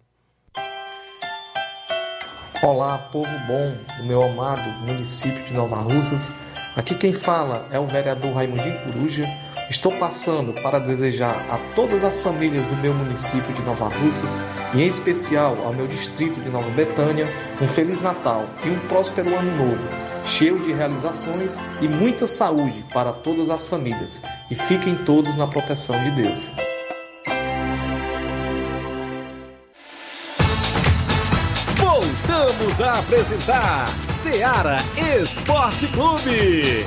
Olá, 2.64 2.98
povo 2.98 3.32
bom 3.48 3.76
do 3.98 4.06
meu 4.06 4.22
amado 4.22 4.70
município 4.86 5.44
de 5.46 5.54
Nova 5.54 5.78
Russas. 5.78 6.32
Aqui 6.76 6.96
quem 6.96 7.12
fala 7.12 7.68
é 7.70 7.78
o 7.78 7.86
vereador 7.86 8.34
Raimundinho 8.34 8.80
Coruja. 8.80 9.26
Estou 9.70 9.92
passando 9.94 10.54
para 10.62 10.80
desejar 10.80 11.46
a 11.50 11.58
todas 11.76 12.04
as 12.04 12.20
famílias 12.20 12.66
do 12.68 12.78
meu 12.78 12.94
município 12.94 13.54
de 13.54 13.62
Nova 13.64 13.90
Russas 13.90 14.40
e 14.74 14.82
em 14.82 14.88
especial 14.88 15.58
ao 15.66 15.74
meu 15.74 15.86
distrito 15.86 16.40
de 16.40 16.50
Nova 16.50 16.70
Betânia 16.72 17.28
um 17.62 17.68
feliz 17.68 18.02
Natal 18.02 18.46
e 18.66 18.70
um 18.70 18.80
próspero 18.88 19.36
ano 19.36 19.56
novo, 19.58 19.88
cheio 20.26 20.60
de 20.60 20.72
realizações 20.72 21.58
e 21.82 21.88
muita 21.88 22.26
saúde 22.26 22.86
para 22.94 23.12
todas 23.12 23.50
as 23.50 23.66
famílias. 23.66 24.22
E 24.50 24.56
fiquem 24.56 24.96
todos 24.96 25.36
na 25.36 25.48
proteção 25.48 26.02
de 26.04 26.12
Deus. 26.12 26.50
Voltamos 32.42 32.82
a 32.82 32.94
apresentar 32.98 33.88
Seara 34.10 34.78
Esporte 35.22 35.88
Clube. 35.90 36.84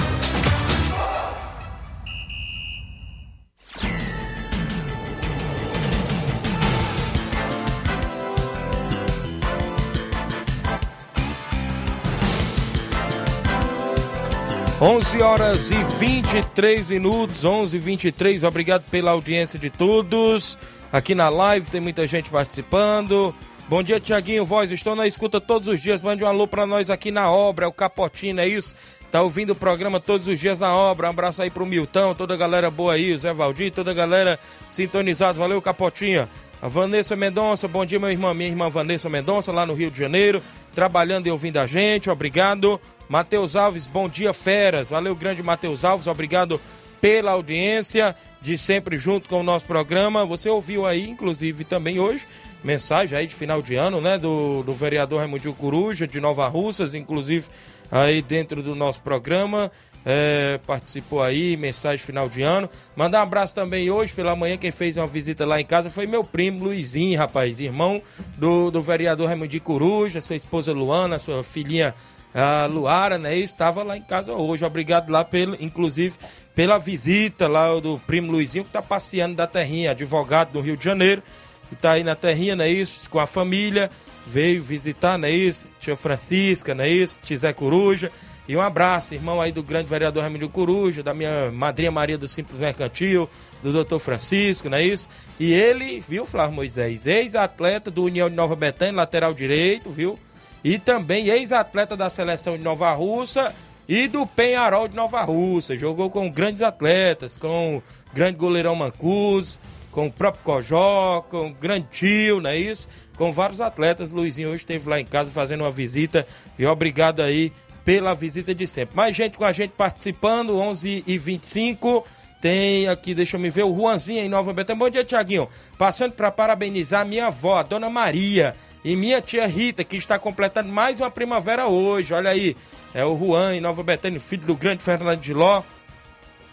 11 14.80 15.22
horas 15.22 15.70
e 15.70 15.76
23 15.76 16.90
minutos, 16.90 17.44
11 17.44 17.76
e 17.76 17.78
23 17.78 18.42
Obrigado 18.42 18.82
pela 18.90 19.12
audiência 19.12 19.56
de 19.56 19.70
todos. 19.70 20.58
Aqui 20.92 21.14
na 21.14 21.28
live 21.28 21.70
tem 21.70 21.80
muita 21.80 22.04
gente 22.08 22.28
participando. 22.28 23.32
Bom 23.66 23.82
dia, 23.82 23.98
Tiaguinho 23.98 24.44
Voz. 24.44 24.70
Estou 24.70 24.94
na 24.94 25.06
escuta 25.06 25.40
todos 25.40 25.68
os 25.68 25.80
dias. 25.80 26.02
Mande 26.02 26.22
um 26.22 26.26
alô 26.26 26.46
para 26.46 26.66
nós 26.66 26.90
aqui 26.90 27.10
na 27.10 27.30
obra. 27.30 27.66
O 27.66 27.72
Capotinho, 27.72 28.38
é 28.38 28.46
isso? 28.46 28.74
Tá 29.10 29.22
ouvindo 29.22 29.50
o 29.50 29.56
programa 29.56 29.98
todos 29.98 30.28
os 30.28 30.38
dias 30.38 30.60
na 30.60 30.74
obra. 30.74 31.06
Um 31.06 31.10
abraço 31.10 31.40
aí 31.40 31.48
pro 31.48 31.64
Milton, 31.64 32.14
toda 32.14 32.34
a 32.34 32.36
galera 32.36 32.70
boa 32.70 32.92
aí, 32.92 33.14
o 33.14 33.18
Zé 33.18 33.32
Valdir, 33.32 33.72
toda 33.72 33.90
a 33.90 33.94
galera 33.94 34.38
sintonizada. 34.68 35.38
Valeu, 35.38 35.62
Capotinha. 35.62 36.28
A 36.60 36.68
Vanessa 36.68 37.16
Mendonça, 37.16 37.66
bom 37.66 37.86
dia, 37.86 37.98
meu 37.98 38.10
irmão, 38.10 38.34
minha 38.34 38.48
irmã 38.48 38.68
Vanessa 38.68 39.08
Mendonça, 39.08 39.50
lá 39.50 39.64
no 39.64 39.74
Rio 39.74 39.90
de 39.90 39.98
Janeiro, 39.98 40.42
trabalhando 40.74 41.26
e 41.26 41.30
ouvindo 41.30 41.58
a 41.58 41.66
gente, 41.66 42.08
obrigado. 42.08 42.80
Matheus 43.08 43.54
Alves, 43.54 43.86
bom 43.86 44.08
dia, 44.08 44.32
feras. 44.32 44.88
Valeu, 44.88 45.14
grande 45.14 45.42
Matheus 45.42 45.84
Alves, 45.84 46.06
obrigado 46.06 46.58
pela 47.02 47.32
audiência 47.32 48.16
de 48.40 48.56
sempre 48.56 48.96
junto 48.98 49.28
com 49.28 49.40
o 49.40 49.42
nosso 49.42 49.66
programa. 49.66 50.24
Você 50.24 50.48
ouviu 50.48 50.86
aí, 50.86 51.08
inclusive, 51.08 51.64
também 51.64 52.00
hoje, 52.00 52.26
mensagem 52.64 53.16
aí 53.16 53.26
de 53.26 53.34
final 53.34 53.60
de 53.60 53.74
ano, 53.74 54.00
né, 54.00 54.18
do, 54.18 54.62
do 54.62 54.72
vereador 54.72 55.20
Raimundinho 55.20 55.54
Coruja, 55.54 56.06
de 56.08 56.20
Nova 56.20 56.48
Russas, 56.48 56.94
inclusive 56.94 57.46
aí 57.90 58.22
dentro 58.22 58.62
do 58.62 58.74
nosso 58.74 59.02
programa. 59.02 59.70
É, 60.06 60.60
participou 60.66 61.22
aí, 61.22 61.56
mensagem 61.56 62.04
final 62.04 62.28
de 62.28 62.42
ano. 62.42 62.68
Mandar 62.94 63.20
um 63.20 63.22
abraço 63.22 63.54
também 63.54 63.90
hoje 63.90 64.12
pela 64.12 64.36
manhã. 64.36 64.56
Quem 64.58 64.70
fez 64.70 64.98
uma 64.98 65.06
visita 65.06 65.46
lá 65.46 65.58
em 65.58 65.64
casa 65.64 65.88
foi 65.88 66.06
meu 66.06 66.22
primo 66.22 66.62
Luizinho, 66.62 67.18
rapaz, 67.18 67.58
irmão 67.58 68.02
do, 68.36 68.70
do 68.70 68.82
vereador 68.82 69.28
Raimundinho 69.28 69.62
Coruja, 69.62 70.20
sua 70.20 70.36
esposa 70.36 70.72
Luana, 70.72 71.18
sua 71.18 71.42
filhinha 71.42 71.94
a 72.34 72.66
Luara, 72.66 73.16
né? 73.16 73.36
Estava 73.36 73.82
lá 73.82 73.96
em 73.96 74.02
casa 74.02 74.32
hoje. 74.32 74.64
Obrigado 74.64 75.10
lá, 75.10 75.24
pelo, 75.24 75.56
inclusive, 75.60 76.16
pela 76.54 76.78
visita 76.78 77.46
lá 77.46 77.78
do 77.80 77.98
primo 78.00 78.32
Luizinho, 78.32 78.64
que 78.64 78.70
está 78.70 78.82
passeando 78.82 79.36
da 79.36 79.46
terrinha, 79.46 79.92
advogado 79.92 80.52
do 80.52 80.60
Rio 80.60 80.76
de 80.76 80.84
Janeiro, 80.84 81.22
que 81.68 81.74
está 81.74 81.92
aí 81.92 82.04
na 82.04 82.14
terrinha, 82.14 82.56
não 82.56 82.64
é 82.64 82.70
isso? 82.70 83.08
Com 83.10 83.18
a 83.18 83.26
família, 83.26 83.90
veio 84.26 84.62
visitar, 84.62 85.18
não 85.18 85.28
é 85.28 85.32
isso? 85.32 85.66
Tia 85.80 85.96
Francisca, 85.96 86.74
não 86.74 86.84
é 86.84 86.88
isso? 86.88 87.22
Tizé 87.22 87.52
Coruja. 87.52 88.10
E 88.46 88.54
um 88.54 88.60
abraço, 88.60 89.14
irmão 89.14 89.40
aí 89.40 89.50
do 89.50 89.62
grande 89.62 89.88
vereador 89.88 90.22
Ramiro 90.22 90.50
Coruja, 90.50 91.02
da 91.02 91.14
minha 91.14 91.50
madrinha 91.50 91.90
Maria 91.90 92.18
do 92.18 92.28
Simples 92.28 92.60
Mercantil, 92.60 93.28
do 93.62 93.72
doutor 93.72 93.98
Francisco, 93.98 94.68
não 94.68 94.76
é 94.76 94.84
isso? 94.84 95.08
E 95.40 95.50
ele, 95.50 95.98
viu, 96.00 96.26
Flávio 96.26 96.54
Moisés, 96.54 97.06
ex-atleta 97.06 97.90
do 97.90 98.04
União 98.04 98.28
de 98.28 98.36
Nova 98.36 98.54
Betânia, 98.54 98.96
lateral 98.96 99.32
direito, 99.32 99.88
viu? 99.88 100.18
E 100.62 100.78
também 100.78 101.28
ex-atleta 101.28 101.96
da 101.96 102.10
seleção 102.10 102.58
de 102.58 102.62
Nova 102.62 102.92
Russa 102.92 103.54
e 103.88 104.06
do 104.08 104.26
Penharol 104.26 104.88
de 104.88 104.96
Nova 104.96 105.22
Russa. 105.22 105.74
Jogou 105.74 106.10
com 106.10 106.30
grandes 106.30 106.60
atletas, 106.60 107.38
com 107.38 107.78
o 107.78 107.82
grande 108.12 108.36
goleirão 108.36 108.74
Mancuso, 108.74 109.58
com 109.94 110.08
o 110.08 110.12
próprio 110.12 110.42
Cojó, 110.42 111.24
com 111.30 111.50
o 111.50 111.54
grande 111.54 111.86
tio, 111.92 112.40
não 112.40 112.50
é 112.50 112.58
isso? 112.58 112.88
Com 113.16 113.30
vários 113.30 113.60
atletas. 113.60 114.10
Luizinho 114.10 114.48
hoje 114.48 114.56
esteve 114.56 114.90
lá 114.90 114.98
em 114.98 115.04
casa 115.04 115.30
fazendo 115.30 115.60
uma 115.60 115.70
visita 115.70 116.26
e 116.58 116.66
obrigado 116.66 117.22
aí 117.22 117.52
pela 117.84 118.12
visita 118.12 118.52
de 118.52 118.66
sempre. 118.66 118.96
Mais 118.96 119.14
gente 119.14 119.38
com 119.38 119.44
a 119.44 119.52
gente 119.52 119.70
participando, 119.70 120.58
11 120.58 121.04
e 121.06 121.16
25 121.16 122.04
tem 122.40 122.88
aqui, 122.88 123.14
deixa 123.14 123.36
eu 123.36 123.40
me 123.40 123.48
ver, 123.48 123.62
o 123.62 123.74
Juanzinho 123.74 124.20
em 124.20 124.28
Nova 124.28 124.52
Betânia. 124.52 124.80
Bom 124.80 124.90
dia, 124.90 125.04
Tiaguinho. 125.04 125.48
Passando 125.78 126.12
para 126.12 126.30
parabenizar 126.30 127.06
minha 127.06 127.28
avó, 127.28 127.58
a 127.58 127.62
dona 127.62 127.88
Maria, 127.88 128.54
e 128.84 128.96
minha 128.96 129.22
tia 129.22 129.46
Rita, 129.46 129.82
que 129.82 129.96
está 129.96 130.18
completando 130.18 130.68
mais 130.68 131.00
uma 131.00 131.10
primavera 131.10 131.68
hoje. 131.68 132.12
Olha 132.12 132.30
aí, 132.30 132.54
é 132.92 133.04
o 133.04 133.16
Juan 133.16 133.54
em 133.54 133.60
Nova 133.60 133.82
Betânia, 133.82 134.20
filho 134.20 134.46
do 134.46 134.56
grande 134.56 134.82
Fernando 134.82 135.20
de 135.20 135.32
Ló. 135.32 135.62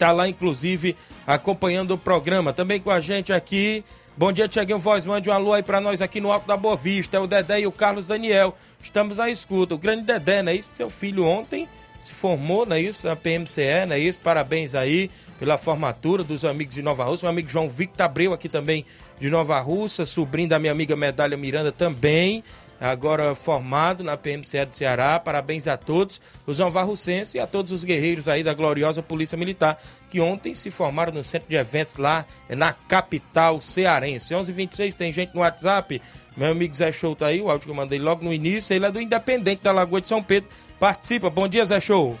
Tá 0.02 0.10
lá, 0.10 0.28
inclusive, 0.28 0.96
acompanhando 1.24 1.92
o 1.92 1.96
programa. 1.96 2.52
Também 2.52 2.80
com 2.80 2.90
a 2.90 3.00
gente 3.00 3.32
aqui. 3.32 3.84
Bom 4.16 4.32
dia, 4.32 4.48
Tiaguinho 4.48 4.80
Voz. 4.80 5.06
Mande 5.06 5.30
um 5.30 5.32
alô 5.32 5.52
aí 5.52 5.62
pra 5.62 5.80
nós 5.80 6.02
aqui 6.02 6.20
no 6.20 6.32
Alto 6.32 6.44
da 6.44 6.56
Boa 6.56 6.74
Vista. 6.74 7.16
É 7.16 7.20
o 7.20 7.26
Dedé 7.28 7.60
e 7.60 7.68
o 7.68 7.70
Carlos 7.70 8.08
Daniel. 8.08 8.52
Estamos 8.82 9.20
à 9.20 9.30
escuta. 9.30 9.76
O 9.76 9.78
grande 9.78 10.02
Dedé, 10.02 10.42
não 10.42 10.50
é 10.50 10.56
isso? 10.56 10.74
Seu 10.74 10.90
filho 10.90 11.24
ontem 11.24 11.68
se 12.00 12.12
formou, 12.12 12.66
não 12.66 12.74
é 12.74 12.80
isso? 12.80 13.06
Na 13.06 13.14
PMCE, 13.14 13.86
não 13.86 13.94
é 13.94 14.00
isso? 14.00 14.20
Parabéns 14.20 14.74
aí 14.74 15.08
pela 15.38 15.56
formatura 15.56 16.24
dos 16.24 16.44
amigos 16.44 16.74
de 16.74 16.82
Nova 16.82 17.04
Rússia. 17.04 17.26
Meu 17.26 17.30
amigo 17.30 17.48
João 17.48 17.68
Victor 17.68 18.04
Abreu 18.04 18.32
aqui 18.32 18.48
também 18.48 18.84
de 19.20 19.30
Nova 19.30 19.60
Russa, 19.60 20.04
sobrinho 20.04 20.48
da 20.48 20.58
minha 20.58 20.72
amiga 20.72 20.96
Medalha 20.96 21.36
Miranda 21.36 21.70
também, 21.70 22.42
agora 22.82 23.34
formado 23.34 24.02
na 24.02 24.16
PMCE 24.16 24.66
do 24.66 24.74
Ceará. 24.74 25.18
Parabéns 25.20 25.66
a 25.66 25.76
todos 25.76 26.20
os 26.46 26.58
novarrucenses 26.58 27.34
e 27.34 27.38
a 27.38 27.46
todos 27.46 27.70
os 27.70 27.84
guerreiros 27.84 28.28
aí 28.28 28.42
da 28.42 28.52
gloriosa 28.52 29.02
Polícia 29.02 29.38
Militar, 29.38 29.80
que 30.10 30.20
ontem 30.20 30.54
se 30.54 30.70
formaram 30.70 31.12
no 31.12 31.22
centro 31.22 31.48
de 31.48 31.56
eventos 31.56 31.96
lá 31.96 32.26
na 32.48 32.72
capital 32.72 33.60
cearense. 33.60 34.34
11:26 34.34 34.96
tem 34.96 35.12
gente 35.12 35.34
no 35.34 35.40
WhatsApp. 35.40 36.02
Meu 36.36 36.50
amigo 36.50 36.74
Zé 36.74 36.90
Show 36.90 37.14
tá 37.14 37.26
aí, 37.26 37.40
o 37.40 37.50
áudio 37.50 37.66
que 37.66 37.70
eu 37.70 37.74
mandei 37.74 37.98
logo 37.98 38.24
no 38.24 38.32
início, 38.32 38.74
ele 38.74 38.86
é 38.86 38.90
do 38.90 39.00
Independente 39.00 39.62
da 39.62 39.70
Lagoa 39.70 40.00
de 40.00 40.08
São 40.08 40.22
Pedro. 40.22 40.48
Participa. 40.80 41.30
Bom 41.30 41.46
dia, 41.46 41.64
Zé 41.64 41.78
Show. 41.78 42.16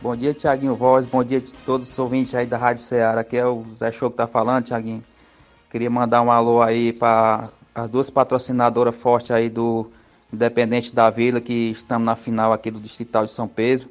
Bom 0.00 0.14
dia, 0.14 0.34
Tiaguinho 0.34 0.76
Voz. 0.76 1.06
Bom 1.06 1.24
dia 1.24 1.38
a 1.38 1.64
todos 1.64 1.90
os 1.90 1.98
ouvintes 1.98 2.34
aí 2.34 2.46
da 2.46 2.56
Rádio 2.56 2.82
Ceará. 2.82 3.22
Aqui 3.22 3.36
é 3.36 3.46
o 3.46 3.64
Zé 3.74 3.90
Show 3.90 4.10
que 4.10 4.16
tá 4.16 4.26
falando, 4.26 4.66
Tiaguinho. 4.66 5.02
Queria 5.70 5.90
mandar 5.90 6.22
um 6.22 6.30
alô 6.30 6.62
aí 6.62 6.92
para 6.92 7.50
as 7.78 7.88
duas 7.88 8.10
patrocinadoras 8.10 8.94
fortes 8.94 9.30
aí 9.30 9.48
do 9.48 9.88
Independente 10.32 10.94
da 10.94 11.08
Vila, 11.08 11.40
que 11.40 11.70
estamos 11.70 12.04
na 12.04 12.16
final 12.16 12.52
aqui 12.52 12.70
do 12.70 12.80
Distrital 12.80 13.24
de 13.24 13.30
São 13.30 13.46
Pedro. 13.46 13.88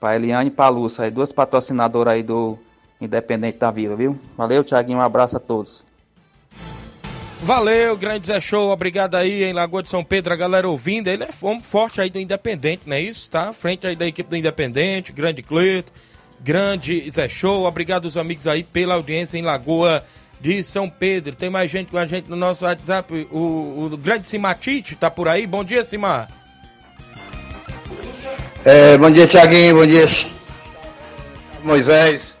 Para 0.00 0.16
Eliane 0.16 0.48
e 0.48 0.52
para 0.52 0.68
Lúcia, 0.68 1.04
aí, 1.04 1.10
duas 1.10 1.32
patrocinadoras 1.32 2.14
aí 2.14 2.22
do 2.22 2.58
Independente 3.00 3.58
da 3.58 3.70
Vila, 3.70 3.96
viu? 3.96 4.18
Valeu, 4.36 4.62
Tiaguinho, 4.62 4.98
um 4.98 5.02
abraço 5.02 5.36
a 5.36 5.40
todos. 5.40 5.82
Valeu, 7.40 7.96
grande 7.96 8.26
Zé 8.26 8.40
Show, 8.40 8.70
obrigado 8.70 9.16
aí 9.16 9.44
em 9.44 9.52
Lagoa 9.52 9.82
de 9.82 9.88
São 9.88 10.02
Pedro, 10.02 10.32
a 10.32 10.36
galera 10.36 10.68
ouvindo, 10.68 11.08
ele 11.08 11.24
é 11.24 11.28
forte 11.60 12.00
aí 12.00 12.08
do 12.08 12.18
Independente, 12.18 12.82
não 12.86 12.96
é 12.96 13.00
isso? 13.00 13.28
Tá 13.28 13.52
frente 13.52 13.86
aí 13.86 13.94
da 13.94 14.06
equipe 14.06 14.30
do 14.30 14.36
Independente, 14.36 15.12
grande 15.12 15.42
Cleito, 15.42 15.92
grande 16.40 17.10
Zé 17.10 17.28
Show, 17.28 17.64
obrigado 17.64 18.06
os 18.06 18.16
amigos 18.16 18.46
aí 18.46 18.62
pela 18.62 18.94
audiência 18.94 19.36
em 19.36 19.42
Lagoa 19.42 20.02
de 20.44 20.62
São 20.62 20.90
Pedro. 20.90 21.34
Tem 21.34 21.48
mais 21.48 21.70
gente 21.70 21.90
com 21.90 21.96
a 21.96 22.04
gente 22.04 22.28
no 22.28 22.36
nosso 22.36 22.66
WhatsApp, 22.66 23.26
o, 23.30 23.88
o 23.90 23.96
grande 23.96 24.28
Simatite 24.28 24.94
tá 24.94 25.10
por 25.10 25.26
aí, 25.26 25.46
bom 25.46 25.64
dia 25.64 25.82
Simar. 25.82 26.28
É, 28.62 28.98
bom 28.98 29.10
dia, 29.10 29.26
Tiaguinho. 29.26 29.76
Bom 29.76 29.86
dia, 29.86 30.06
Moisés. 31.62 32.36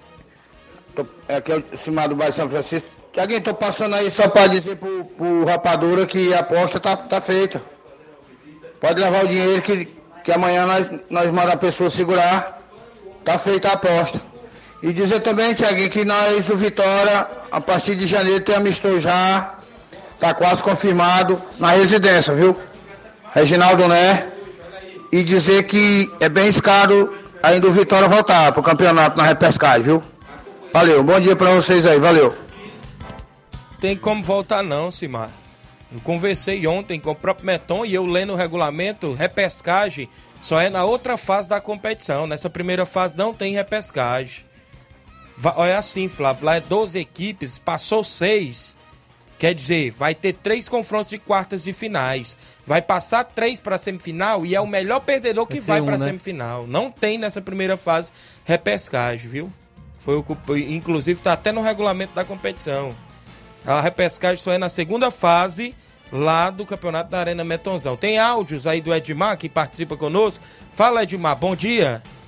Tô, 0.94 1.06
aqui 1.34 1.52
é 1.52 1.56
o 1.56 1.76
Simar 1.78 2.10
do 2.10 2.14
bairro 2.14 2.34
São 2.34 2.46
Francisco. 2.46 2.86
Tiaguinho, 3.10 3.40
tô 3.40 3.54
passando 3.54 3.94
aí 3.94 4.10
só 4.10 4.28
para 4.28 4.48
dizer 4.48 4.76
pro, 4.76 5.06
pro 5.06 5.44
Rapadura 5.46 6.04
que 6.04 6.34
a 6.34 6.40
aposta 6.40 6.78
tá, 6.78 6.94
tá 6.94 7.22
feita. 7.22 7.62
Pode 8.80 9.00
levar 9.00 9.24
o 9.24 9.28
dinheiro 9.28 9.62
que, 9.62 9.88
que 10.22 10.30
amanhã 10.30 10.66
nós, 10.66 10.90
nós 11.08 11.26
mandamos 11.28 11.54
a 11.54 11.56
pessoa 11.56 11.88
segurar. 11.88 12.60
Tá 13.24 13.38
feita 13.38 13.68
a 13.68 13.72
aposta. 13.72 14.20
E 14.84 14.92
dizer 14.92 15.20
também, 15.20 15.54
Tiaguinho, 15.54 15.88
que 15.88 16.04
nós, 16.04 16.46
o 16.50 16.56
Vitória, 16.58 17.26
a 17.50 17.58
partir 17.58 17.96
de 17.96 18.06
janeiro 18.06 18.44
tem 18.44 18.54
amistoso 18.54 19.00
já. 19.00 19.54
Tá 20.20 20.34
quase 20.34 20.62
confirmado 20.62 21.40
na 21.58 21.70
residência, 21.70 22.34
viu? 22.34 22.54
Reginaldo 23.34 23.88
Né 23.88 24.28
e 25.10 25.22
dizer 25.22 25.62
que 25.62 26.12
é 26.20 26.28
bem 26.28 26.48
escaro 26.48 27.16
ainda 27.42 27.66
o 27.66 27.72
Vitória 27.72 28.06
voltar 28.06 28.52
pro 28.52 28.62
campeonato 28.62 29.16
na 29.16 29.24
repescagem, 29.24 29.84
viu? 29.84 30.02
Valeu, 30.70 31.02
bom 31.02 31.18
dia 31.18 31.34
pra 31.34 31.52
vocês 31.52 31.86
aí, 31.86 31.98
valeu. 31.98 32.34
Tem 33.80 33.96
como 33.96 34.22
voltar 34.22 34.62
não, 34.62 34.90
Simar. 34.90 35.30
Eu 35.90 36.00
conversei 36.00 36.66
ontem 36.66 37.00
com 37.00 37.12
o 37.12 37.14
próprio 37.14 37.46
Meton 37.46 37.86
e 37.86 37.94
eu 37.94 38.04
lendo 38.04 38.34
o 38.34 38.36
regulamento, 38.36 39.14
repescagem 39.14 40.10
só 40.42 40.60
é 40.60 40.68
na 40.68 40.84
outra 40.84 41.16
fase 41.16 41.48
da 41.48 41.58
competição. 41.58 42.26
Nessa 42.26 42.50
primeira 42.50 42.84
fase 42.84 43.16
não 43.16 43.32
tem 43.32 43.54
repescagem. 43.54 44.44
Olha 45.56 45.78
assim, 45.78 46.08
Flávio, 46.08 46.44
lá 46.46 46.56
é 46.56 46.60
12 46.60 46.98
equipes, 46.98 47.58
passou 47.58 48.04
seis. 48.04 48.76
Quer 49.38 49.52
dizer, 49.54 49.90
vai 49.90 50.14
ter 50.14 50.32
três 50.32 50.68
confrontos 50.68 51.10
de 51.10 51.18
quartas 51.18 51.64
de 51.64 51.72
finais. 51.72 52.36
Vai 52.66 52.80
passar 52.80 53.24
três 53.24 53.58
para 53.60 53.76
semifinal 53.76 54.46
e 54.46 54.54
é 54.54 54.60
o 54.60 54.66
melhor 54.66 55.00
perdedor 55.00 55.46
que 55.46 55.58
Vai 55.60 55.66
vai 55.66 55.80
um, 55.80 55.84
para 55.86 55.98
né? 55.98 56.04
semifinal. 56.06 56.66
Não 56.66 56.90
tem 56.90 57.18
nessa 57.18 57.42
primeira 57.42 57.76
fase 57.76 58.12
repescagem, 58.44 59.28
viu? 59.28 59.52
Foi 59.98 60.16
o 60.16 60.22
que- 60.22 60.34
inclusive 60.72 61.18
está 61.18 61.32
até 61.32 61.50
no 61.50 61.62
regulamento 61.62 62.14
da 62.14 62.24
competição. 62.24 62.94
A 63.66 63.80
repescagem 63.80 64.36
só 64.42 64.52
é 64.52 64.58
na 64.58 64.68
segunda 64.68 65.10
fase 65.10 65.74
lá 66.12 66.48
do 66.48 66.64
campeonato 66.64 67.10
da 67.10 67.18
Arena 67.18 67.42
Metonzão. 67.44 67.96
Tem 67.96 68.18
áudios 68.18 68.66
aí 68.66 68.80
do 68.80 68.94
Edmar 68.94 69.36
que 69.36 69.48
participa 69.48 69.96
conosco. 69.96 70.44
Fala, 70.70 71.02
Edmar, 71.02 71.36
bom 71.36 71.56
dia. 71.56 72.02
Bom 72.02 72.02
dia, 72.04 72.23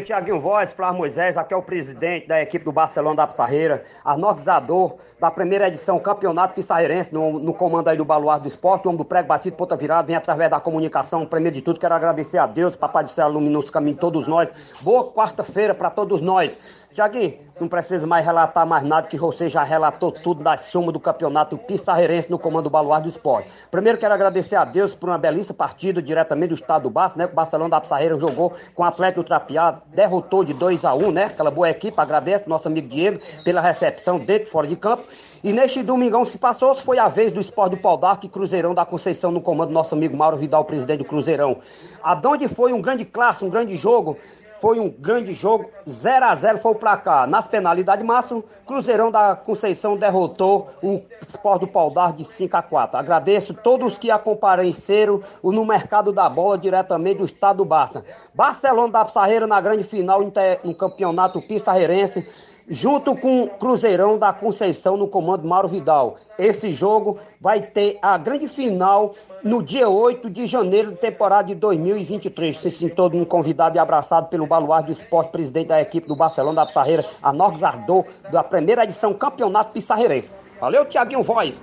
Tiaguinho 0.00 0.40
Voz, 0.40 0.70
Flávio 0.70 0.98
Moisés, 0.98 1.36
aqui 1.36 1.52
é 1.52 1.56
o 1.56 1.62
presidente 1.62 2.28
da 2.28 2.40
equipe 2.40 2.64
do 2.64 2.70
Barcelona 2.70 3.16
da 3.16 3.26
Pissarreira, 3.26 3.84
organizador 4.04 4.96
da 5.18 5.28
primeira 5.28 5.66
edição 5.66 5.98
Campeonato 5.98 6.54
Pissarreirense, 6.54 7.12
no, 7.12 7.40
no 7.40 7.52
comando 7.52 7.88
aí 7.88 7.96
do 7.96 8.04
Baluarte 8.04 8.42
do 8.42 8.48
Esporte, 8.48 8.86
o 8.86 8.90
homem 8.90 8.98
do 8.98 9.04
prego 9.04 9.26
batido, 9.26 9.56
ponta 9.56 9.76
virada, 9.76 10.06
vem 10.06 10.14
através 10.14 10.48
da 10.50 10.60
comunicação. 10.60 11.26
Primeiro 11.26 11.56
de 11.56 11.62
tudo, 11.62 11.80
quero 11.80 11.94
agradecer 11.94 12.38
a 12.38 12.46
Deus, 12.46 12.76
Papai 12.76 13.02
do 13.02 13.10
Céu, 13.10 13.28
iluminou 13.28 13.62
os 13.62 13.70
caminhos 13.70 13.98
todos 13.98 14.28
nós. 14.28 14.52
Boa 14.82 15.12
quarta-feira 15.12 15.74
para 15.74 15.90
todos 15.90 16.20
nós. 16.20 16.56
Tiaguinho, 16.92 17.38
não 17.58 17.68
preciso 17.68 18.06
mais 18.06 18.26
relatar 18.26 18.66
mais 18.66 18.84
nada, 18.84 19.06
que 19.06 19.16
você 19.16 19.48
já 19.48 19.62
relatou 19.62 20.12
tudo 20.12 20.42
da 20.42 20.56
soma 20.58 20.92
do 20.92 21.00
campeonato 21.00 21.56
pissarreirense 21.56 22.30
no 22.30 22.38
comando 22.38 22.64
do 22.64 22.70
Baluarte 22.70 23.04
do 23.04 23.08
Esporte. 23.08 23.48
Primeiro 23.70 23.96
quero 23.96 24.12
agradecer 24.12 24.56
a 24.56 24.64
Deus 24.64 24.94
por 24.94 25.08
uma 25.08 25.16
belíssima 25.16 25.54
partida 25.54 26.02
diretamente 26.02 26.48
do 26.48 26.54
estado 26.54 26.82
do 26.82 26.90
Barça, 26.90 27.16
né? 27.16 27.24
O 27.24 27.34
Barcelona 27.34 27.70
da 27.70 27.80
Pissarreira 27.80 28.18
jogou 28.18 28.52
com 28.74 28.82
o 28.82 28.84
Atlético 28.84 29.24
Trapeado, 29.24 29.80
derrotou 29.86 30.44
de 30.44 30.52
2 30.52 30.84
a 30.84 30.94
1 30.94 31.12
né? 31.12 31.24
Aquela 31.24 31.50
boa 31.50 31.70
equipe, 31.70 31.98
agradece 31.98 32.46
nosso 32.46 32.68
amigo 32.68 32.88
Diego 32.88 33.20
pela 33.42 33.60
recepção 33.60 34.18
dentro 34.18 34.48
e 34.48 34.50
fora 34.50 34.66
de 34.66 34.76
campo. 34.76 35.04
E 35.42 35.52
neste 35.52 35.82
domingão 35.82 36.24
se 36.24 36.36
passou, 36.36 36.74
foi 36.74 36.98
a 36.98 37.08
vez 37.08 37.32
do 37.32 37.40
Esporte 37.40 37.76
do 37.76 37.82
Pau 37.82 37.96
d'Arco 37.96 38.26
e 38.26 38.28
Cruzeirão 38.28 38.74
da 38.74 38.84
Conceição 38.84 39.30
no 39.30 39.40
comando 39.40 39.68
do 39.68 39.74
nosso 39.74 39.94
amigo 39.94 40.16
Mauro 40.16 40.36
Vidal, 40.36 40.64
presidente 40.64 40.98
do 40.98 41.04
Cruzeirão. 41.04 41.58
Aonde 42.02 42.48
foi 42.48 42.72
um 42.72 42.82
grande 42.82 43.04
clássico, 43.04 43.46
um 43.46 43.50
grande 43.50 43.76
jogo, 43.76 44.18
foi 44.62 44.78
um 44.78 44.88
grande 44.88 45.34
jogo, 45.34 45.68
0 45.90 46.24
a 46.24 46.36
0 46.36 46.58
foi 46.58 46.70
o 46.70 46.76
placar. 46.76 47.28
Nas 47.28 47.48
penalidades 47.48 48.06
máximas, 48.06 48.44
Cruzeirão 48.64 49.10
da 49.10 49.34
Conceição 49.34 49.96
derrotou 49.96 50.70
o 50.80 51.02
Sport 51.28 51.62
do 51.62 51.66
Pau 51.66 51.90
d'Arco 51.90 52.18
de 52.18 52.24
5 52.24 52.56
a 52.56 52.62
4. 52.62 52.96
Agradeço 52.96 53.54
todos 53.54 53.98
que 53.98 54.08
acompanharam 54.08 54.62
o 55.42 55.50
no 55.50 55.64
mercado 55.64 56.12
da 56.12 56.28
bola 56.28 56.56
diretamente 56.56 57.18
do 57.18 57.24
estado 57.24 57.56
do 57.56 57.64
Barça. 57.64 58.04
Barcelona 58.32 58.92
da 58.92 59.04
Pissarreira 59.04 59.48
na 59.48 59.60
grande 59.60 59.82
final 59.82 60.20
no 60.22 60.74
campeonato 60.76 61.42
pissarreirense 61.42 62.24
junto 62.72 63.14
com 63.14 63.42
o 63.42 63.48
Cruzeirão 63.50 64.16
da 64.16 64.32
Conceição 64.32 64.96
no 64.96 65.06
comando 65.06 65.46
Mauro 65.46 65.68
Vidal. 65.68 66.16
Esse 66.38 66.72
jogo 66.72 67.18
vai 67.38 67.60
ter 67.60 67.98
a 68.00 68.16
grande 68.16 68.48
final 68.48 69.14
no 69.44 69.62
dia 69.62 69.90
8 69.90 70.30
de 70.30 70.46
janeiro 70.46 70.92
da 70.92 70.96
temporada 70.96 71.48
de 71.48 71.54
2023. 71.54 72.56
Se 72.56 72.70
sinto 72.70 72.94
todo 72.94 73.14
mundo 73.14 73.26
convidado 73.26 73.76
e 73.76 73.78
abraçado 73.78 74.28
pelo 74.28 74.46
Baluarte 74.46 74.86
do 74.86 74.92
Esporte, 74.92 75.32
presidente 75.32 75.68
da 75.68 75.82
equipe 75.82 76.08
do 76.08 76.16
Barcelona 76.16 76.62
da 76.62 76.66
Pissarreira, 76.66 77.04
a 77.22 77.30
Norgs 77.30 77.62
Ardor, 77.62 78.06
da 78.30 78.42
primeira 78.42 78.84
edição 78.84 79.12
Campeonato 79.12 79.72
Pissarreirense. 79.72 80.34
Valeu, 80.58 80.86
Tiaguinho 80.86 81.22
Voz! 81.22 81.60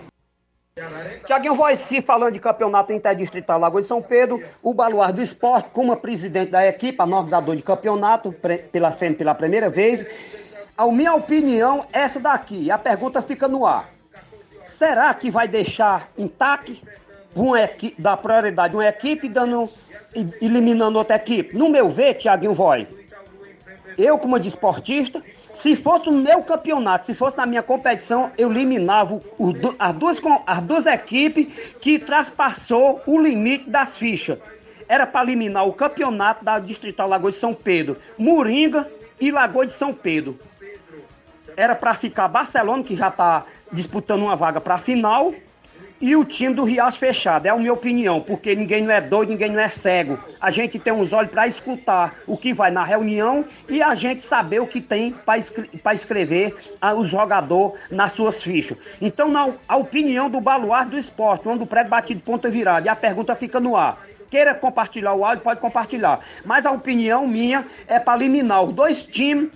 Tiaguinho 1.25 1.55
Voz, 1.55 1.79
se 1.79 2.03
falando 2.03 2.33
de 2.33 2.39
campeonato 2.39 2.93
interdistrital 2.93 3.59
Lagoa 3.59 3.81
de 3.81 3.87
São 3.87 3.99
Pedro, 4.01 4.41
o 4.61 4.75
Baluarte 4.75 5.13
do 5.13 5.21
Esporte, 5.23 5.69
como 5.73 5.97
presidente 5.97 6.51
da 6.51 6.67
equipe, 6.67 7.01
organizador 7.01 7.55
de 7.55 7.63
campeonato, 7.63 8.31
pela 8.71 8.91
pela 8.91 9.35
primeira 9.35 9.69
vez, 9.69 10.05
a 10.79 10.89
minha 10.93 11.13
opinião 11.13 11.85
é 11.91 11.99
essa 11.99 12.21
daqui, 12.21 12.71
a 12.71 12.77
pergunta 12.77 13.21
fica 13.21 13.49
no 13.49 13.65
ar. 13.65 13.89
Será 14.65 15.13
que 15.13 15.29
vai 15.29 15.45
deixar 15.45 16.09
intacto 16.17 16.71
uma 17.35 17.57
dar 17.97 18.15
prioridade 18.15 18.77
uma 18.77 18.87
equipe 18.87 19.27
dando, 19.27 19.69
eliminando 20.41 20.97
outra 20.97 21.17
equipe? 21.17 21.53
No 21.53 21.67
meu 21.67 21.89
ver, 21.89 22.13
Tiaguinho 22.13 22.53
Voz, 22.53 22.95
eu 23.97 24.17
como 24.17 24.39
desportista, 24.39 25.21
se 25.53 25.75
fosse 25.75 26.05
no 26.05 26.13
meu 26.13 26.41
campeonato, 26.43 27.07
se 27.07 27.13
fosse 27.13 27.35
na 27.35 27.45
minha 27.45 27.61
competição, 27.61 28.31
eu 28.37 28.49
eliminava 28.49 29.21
as, 29.77 29.93
duas, 29.93 30.21
as 30.47 30.61
duas 30.61 30.85
equipes 30.85 31.73
que 31.81 31.99
traspassou 31.99 33.01
o 33.05 33.19
limite 33.19 33.69
das 33.69 33.97
fichas. 33.97 34.39
Era 34.87 35.05
para 35.05 35.27
eliminar 35.27 35.67
o 35.67 35.73
campeonato 35.73 36.45
da 36.45 36.57
Distrital 36.57 37.09
Lagoa 37.09 37.31
de 37.31 37.37
São 37.37 37.53
Pedro, 37.53 37.97
Moringa 38.17 38.89
e 39.19 39.29
Lagoa 39.29 39.65
de 39.65 39.73
São 39.73 39.93
Pedro. 39.93 40.39
Era 41.59 41.75
para 41.75 41.93
ficar 41.93 42.29
Barcelona, 42.29 42.81
que 42.85 42.95
já 42.95 43.09
está 43.09 43.43
disputando 43.69 44.21
uma 44.21 44.33
vaga 44.33 44.61
para 44.61 44.75
a 44.75 44.77
final, 44.77 45.33
e 45.99 46.15
o 46.15 46.23
time 46.23 46.53
do 46.53 46.63
Riacho 46.63 46.97
fechado. 46.97 47.47
É 47.47 47.49
a 47.49 47.57
minha 47.57 47.73
opinião, 47.73 48.21
porque 48.21 48.55
ninguém 48.55 48.81
não 48.81 48.93
é 48.93 49.01
doido, 49.01 49.31
ninguém 49.31 49.51
não 49.51 49.59
é 49.59 49.67
cego. 49.67 50.17
A 50.39 50.51
gente 50.51 50.79
tem 50.79 50.93
uns 50.93 51.11
olhos 51.11 51.29
para 51.29 51.49
escutar 51.49 52.15
o 52.25 52.37
que 52.37 52.53
vai 52.53 52.71
na 52.71 52.85
reunião 52.85 53.43
e 53.67 53.83
a 53.83 53.93
gente 53.93 54.25
saber 54.25 54.61
o 54.61 54.67
que 54.67 54.79
tem 54.79 55.13
para 55.83 55.93
escrever 55.93 56.55
ah, 56.79 56.93
o 56.93 57.05
jogador 57.05 57.73
nas 57.91 58.13
suas 58.13 58.41
fichas. 58.41 58.77
Então, 59.01 59.27
na, 59.27 59.51
a 59.67 59.75
opinião 59.75 60.29
do 60.29 60.39
baluarte 60.39 60.91
do 60.91 60.97
esporte, 60.97 61.45
onde 61.45 61.63
o 61.63 61.67
prego 61.67 61.89
batido 61.89 62.21
ponta 62.21 62.49
virada, 62.49 62.85
e 62.85 62.89
a 62.89 62.95
pergunta 62.95 63.35
fica 63.35 63.59
no 63.59 63.75
ar. 63.75 64.01
Queira 64.31 64.55
compartilhar 64.55 65.13
o 65.13 65.25
áudio, 65.25 65.43
pode 65.43 65.59
compartilhar. 65.59 66.21
Mas 66.45 66.65
a 66.65 66.71
opinião 66.71 67.27
minha 67.27 67.65
é 67.85 67.99
para 67.99 68.17
eliminar 68.17 68.63
os 68.63 68.71
dois 68.71 69.03
times 69.03 69.49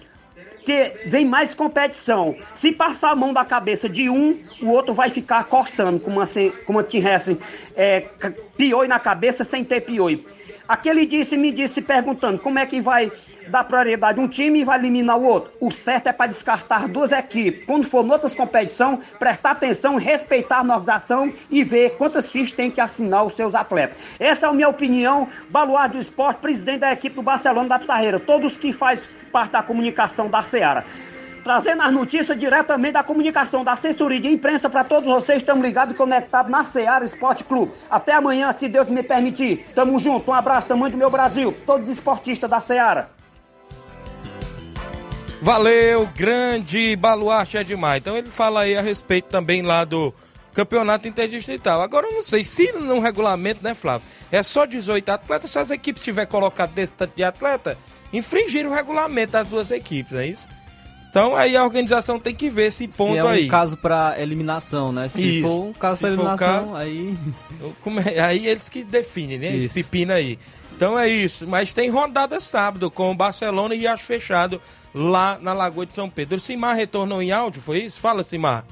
que 0.65 0.93
vem 1.05 1.25
mais 1.25 1.53
competição. 1.53 2.35
Se 2.53 2.71
passar 2.71 3.11
a 3.11 3.15
mão 3.15 3.33
da 3.33 3.43
cabeça 3.45 3.89
de 3.89 4.09
um, 4.09 4.39
o 4.61 4.69
outro 4.69 4.93
vai 4.93 5.09
ficar 5.09 5.43
coçando, 5.45 5.99
como 5.99 6.21
assim, 6.21 6.51
como 6.65 6.81
tivesse 6.83 7.37
é, 7.75 8.05
c- 8.21 8.29
pioi 8.57 8.87
na 8.87 8.99
cabeça 8.99 9.43
sem 9.43 9.63
ter 9.63 9.81
pioi. 9.81 10.25
Aquele 10.67 11.05
disse 11.05 11.35
me 11.35 11.51
disse 11.51 11.81
perguntando 11.81 12.39
como 12.39 12.57
é 12.57 12.65
que 12.65 12.79
vai 12.79 13.11
dar 13.49 13.63
prioridade 13.63 14.19
a 14.19 14.23
um 14.23 14.27
time 14.27 14.61
e 14.61 14.63
vai 14.63 14.79
eliminar 14.79 15.17
o 15.17 15.23
outro. 15.23 15.51
O 15.59 15.71
certo 15.71 16.07
é 16.07 16.13
para 16.13 16.31
descartar 16.31 16.87
duas 16.87 17.11
equipes. 17.11 17.65
Quando 17.65 17.85
for 17.85 18.05
outras 18.05 18.35
competições, 18.35 18.99
prestar 19.19 19.51
atenção, 19.51 19.95
respeitar 19.95 20.57
a 20.57 20.61
organização 20.61 21.31
e 21.49 21.63
ver 21.63 21.91
quantas 21.97 22.31
fichas 22.31 22.51
tem 22.51 22.69
que 22.69 22.81
assinar 22.81 23.25
os 23.25 23.35
seus 23.35 23.55
atletas. 23.55 23.97
Essa 24.19 24.45
é 24.45 24.49
a 24.49 24.53
minha 24.53 24.69
opinião, 24.69 25.27
baluarte 25.49 25.95
do 25.95 26.01
esporte, 26.01 26.39
presidente 26.39 26.79
da 26.79 26.91
equipe 26.91 27.15
do 27.15 27.21
Barcelona 27.21 27.69
da 27.69 27.79
Pissarreira. 27.79 28.19
Todos 28.19 28.57
que 28.57 28.73
faz 28.73 29.07
parte 29.31 29.51
da 29.51 29.63
comunicação 29.63 30.29
da 30.29 30.43
Seara. 30.43 30.85
Trazendo 31.43 31.81
as 31.81 31.91
notícias 31.91 32.39
diretamente 32.39 32.93
da 32.93 33.03
comunicação, 33.03 33.65
da 33.65 33.73
assessoria 33.73 34.19
de 34.19 34.29
imprensa 34.29 34.69
para 34.69 34.83
todos 34.85 35.09
vocês. 35.09 35.39
Estamos 35.39 35.61
ligados 35.65 35.93
e 35.93 35.97
conectados 35.97 36.49
na 36.49 36.63
Seara 36.63 37.03
Esporte 37.03 37.43
Clube. 37.43 37.73
Até 37.89 38.13
amanhã, 38.13 38.53
se 38.53 38.69
Deus 38.69 38.87
me 38.87 39.03
permitir. 39.03 39.65
Tamo 39.75 39.99
junto. 39.99 40.31
Um 40.31 40.33
abraço, 40.33 40.67
tamanho 40.67 40.93
do 40.93 40.97
meu 40.97 41.09
Brasil. 41.09 41.53
Todos 41.65 41.89
os 41.89 41.95
esportistas 41.95 42.49
da 42.49 42.61
Seara. 42.61 43.09
Valeu, 45.43 46.07
grande 46.15 46.95
baluarte 46.95 47.57
é 47.57 47.63
demais. 47.65 47.99
Então 47.99 48.17
ele 48.17 48.31
fala 48.31 48.61
aí 48.61 48.77
a 48.77 48.81
respeito 48.81 49.25
também 49.25 49.61
lá 49.61 49.83
do 49.83 50.13
campeonato 50.53 51.05
interdistrital. 51.05 51.81
Agora 51.81 52.07
eu 52.07 52.13
não 52.13 52.23
sei 52.23 52.45
se 52.45 52.71
no 52.71 52.99
regulamento, 53.01 53.61
né, 53.61 53.73
Flávio? 53.73 54.07
É 54.31 54.41
só 54.41 54.65
18 54.65 55.09
atletas. 55.09 55.51
Se 55.51 55.59
as 55.59 55.69
equipes 55.69 56.01
tiver 56.01 56.27
colocado 56.27 56.71
desse 56.71 56.93
tanto 56.93 57.13
de 57.15 57.25
atleta, 57.25 57.77
infringir 58.13 58.65
o 58.65 58.73
regulamento 58.73 59.33
das 59.33 59.47
duas 59.47 59.69
equipes, 59.69 60.13
é 60.13 60.27
isso? 60.27 60.47
Então 61.09 61.35
aí 61.35 61.57
a 61.57 61.63
organização 61.65 62.17
tem 62.17 62.33
que 62.33 62.49
ver 62.49 62.67
esse 62.67 62.87
ponto 62.87 63.11
Se 63.11 63.17
é 63.19 63.23
um 63.23 63.27
aí. 63.27 63.47
caso 63.49 63.77
pra 63.77 64.15
eliminação, 64.19 64.91
né? 64.93 65.09
Se 65.09 65.39
Isso. 65.39 65.47
for 65.47 65.59
um 65.65 65.73
caso 65.73 66.03
o 66.03 66.07
eliminação, 66.07 66.37
caso- 66.37 66.77
aí. 66.77 67.17
É- 68.15 68.19
Aí 68.21 68.47
eles 68.47 68.69
que 68.69 68.83
definem, 68.85 69.37
né? 69.37 69.55
Esse 69.57 69.67
Isso. 69.67 69.75
pepino 69.75 70.13
aí. 70.13 70.39
Então 70.83 70.99
é 70.99 71.07
isso. 71.07 71.47
Mas 71.47 71.73
tem 71.73 71.89
rodada 71.89 72.41
sábado 72.41 72.91
com 72.91 73.09
o 73.09 73.15
Barcelona 73.15 73.73
e 73.73 73.87
acho 73.87 74.03
fechado 74.03 74.61
lá 74.93 75.39
na 75.39 75.53
Lagoa 75.53 75.85
de 75.85 75.93
São 75.93 76.09
Pedro. 76.09 76.37
Simar 76.41 76.75
retornou 76.75 77.21
em 77.21 77.31
áudio, 77.31 77.61
foi 77.61 77.77
isso? 77.77 78.01
Fala, 78.01 78.21
Simar. 78.21 78.65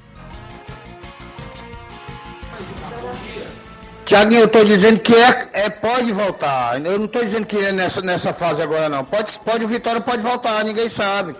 Tiaguinho, 4.04 4.42
eu 4.42 4.48
tô 4.48 4.62
dizendo 4.62 5.00
que 5.00 5.14
é, 5.14 5.48
é 5.54 5.70
pode 5.70 6.12
voltar. 6.12 6.78
Eu 6.84 6.98
não 6.98 7.08
tô 7.08 7.20
dizendo 7.20 7.46
que 7.46 7.56
é 7.56 7.72
nessa, 7.72 8.02
nessa 8.02 8.30
fase 8.30 8.60
agora, 8.60 8.90
não. 8.90 9.06
Pode, 9.06 9.38
pode, 9.38 9.64
o 9.64 9.68
Vitória 9.68 10.02
pode 10.02 10.20
voltar, 10.20 10.62
ninguém 10.66 10.90
sabe. 10.90 11.34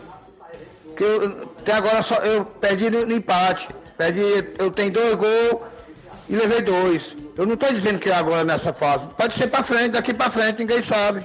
Porque 0.87 1.05
eu, 1.05 1.51
até 1.61 1.75
agora 1.75 2.01
só, 2.01 2.15
eu 2.15 2.47
perdi 2.47 2.89
no, 2.89 3.05
no 3.05 3.15
empate. 3.15 3.69
Perdi, 3.99 4.23
eu 4.59 4.71
tenho 4.71 4.91
dois 4.91 5.17
gols 5.17 5.72
e 6.29 6.37
levei 6.37 6.63
dois. 6.63 7.17
Eu 7.37 7.47
não 7.47 7.57
tô 7.57 7.67
dizendo 7.73 7.99
que 7.99 8.09
é 8.11 8.15
agora 8.15 8.45
nessa 8.45 8.73
fase. 8.73 9.07
Pode 9.17 9.35
ser 9.35 9.49
pra 9.49 9.63
frente, 9.63 9.91
daqui 9.91 10.15
pra 10.15 10.31
frente, 10.31 10.59
ninguém 10.61 10.83
sabe. 10.83 11.25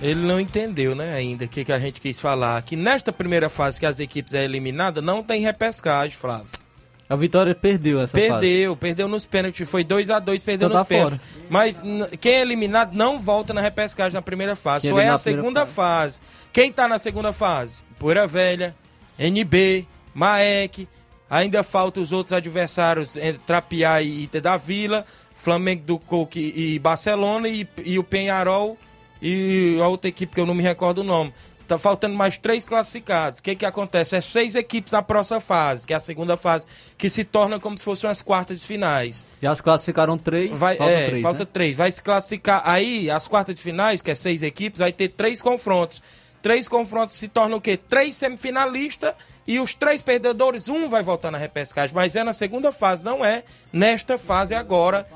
Ele 0.00 0.20
não 0.20 0.40
entendeu, 0.40 0.96
né, 0.96 1.14
ainda, 1.14 1.44
o 1.44 1.48
que, 1.48 1.64
que 1.64 1.72
a 1.72 1.78
gente 1.78 2.00
quis 2.00 2.20
falar. 2.20 2.60
Que 2.62 2.74
nesta 2.74 3.12
primeira 3.12 3.48
fase 3.48 3.78
que 3.78 3.86
as 3.86 4.00
equipes 4.00 4.34
é 4.34 4.42
eliminada, 4.44 5.00
não 5.00 5.22
tem 5.22 5.40
repescagem, 5.42 6.16
Flávio. 6.16 6.48
A 7.08 7.14
Vitória 7.14 7.54
perdeu 7.54 8.00
essa 8.00 8.16
fase. 8.16 8.30
Perdeu, 8.30 8.74
perdeu 8.74 9.06
nos 9.06 9.26
pênaltis. 9.26 9.68
Foi 9.68 9.84
2 9.84 10.08
a 10.08 10.18
2 10.18 10.42
perdeu 10.42 10.66
Então 10.66 10.78
nos 10.78 10.88
tá 10.88 10.94
pênaltis. 10.94 11.18
fora. 11.18 11.46
Mas 11.50 11.82
quem 12.18 12.32
é 12.32 12.40
eliminado 12.40 12.94
não 12.94 13.18
volta 13.18 13.52
na 13.52 13.60
repescagem 13.60 14.14
na 14.14 14.22
primeira 14.22 14.56
fase. 14.56 14.86
Quem 14.88 14.96
Só 14.96 14.98
é 15.00 15.08
a 15.10 15.18
segunda 15.18 15.66
fase. 15.66 16.20
Quem 16.52 16.72
tá 16.72 16.88
na 16.88 16.98
segunda 16.98 17.30
fase? 17.32 17.82
Poeira 17.98 18.26
Velha, 18.26 18.74
NB, 19.18 19.86
Maek. 20.14 20.88
Ainda 21.28 21.62
falta 21.62 21.98
os 21.98 22.12
outros 22.12 22.34
adversários, 22.34 23.16
eh, 23.16 23.34
Trapiá 23.46 24.02
e 24.02 24.24
Ita 24.24 24.38
da 24.38 24.56
Vila, 24.58 25.06
Flamengo 25.34 25.82
do 25.84 25.98
Coque 25.98 26.52
e 26.54 26.78
Barcelona 26.78 27.48
e, 27.48 27.66
e 27.84 27.98
o 27.98 28.04
Penharol 28.04 28.76
e 29.20 29.78
a 29.80 29.88
outra 29.88 30.08
equipe 30.08 30.34
que 30.34 30.40
eu 30.40 30.44
não 30.44 30.54
me 30.54 30.62
recordo 30.62 30.98
o 30.98 31.04
nome. 31.04 31.32
Tá 31.66 31.78
faltando 31.78 32.14
mais 32.14 32.36
três 32.36 32.66
classificados. 32.66 33.40
O 33.40 33.42
que 33.42 33.56
que 33.56 33.64
acontece? 33.64 34.14
É 34.14 34.20
seis 34.20 34.54
equipes 34.54 34.92
na 34.92 35.00
próxima 35.00 35.40
fase, 35.40 35.86
que 35.86 35.94
é 35.94 35.96
a 35.96 36.00
segunda 36.00 36.36
fase, 36.36 36.66
que 36.98 37.08
se 37.08 37.24
torna 37.24 37.58
como 37.58 37.78
se 37.78 37.84
fossem 37.84 38.10
as 38.10 38.20
quartas 38.20 38.60
de 38.60 38.66
finais. 38.66 39.24
Já 39.40 39.54
se 39.54 39.62
classificaram 39.62 40.18
três, 40.18 40.50
Vai, 40.50 40.76
falta 40.76 40.92
é, 40.92 41.06
três, 41.06 41.22
falta 41.22 41.44
né? 41.44 41.50
três. 41.50 41.76
Vai 41.76 41.90
se 41.90 42.02
classificar. 42.02 42.62
Aí, 42.66 43.10
as 43.10 43.26
quartas 43.26 43.54
de 43.54 43.62
finais, 43.62 44.02
que 44.02 44.10
é 44.10 44.14
seis 44.14 44.42
equipes, 44.42 44.80
vai 44.80 44.92
ter 44.92 45.08
três 45.08 45.40
confrontos. 45.40 46.02
Três 46.42 46.68
confrontos 46.68 47.16
se 47.16 47.28
tornam 47.28 47.56
o 47.58 47.60
quê? 47.60 47.76
Três 47.76 48.16
semifinalistas 48.16 49.14
e 49.46 49.58
os 49.58 49.74
três 49.74 50.00
perdedores, 50.02 50.68
um 50.68 50.88
vai 50.88 51.02
voltar 51.02 51.30
na 51.30 51.38
repescagem. 51.38 51.94
Mas 51.94 52.14
é 52.16 52.22
na 52.24 52.32
segunda 52.32 52.70
fase, 52.72 53.04
não 53.04 53.24
é 53.24 53.42
nesta 53.72 54.16
fase 54.18 54.54
agora. 54.54 55.06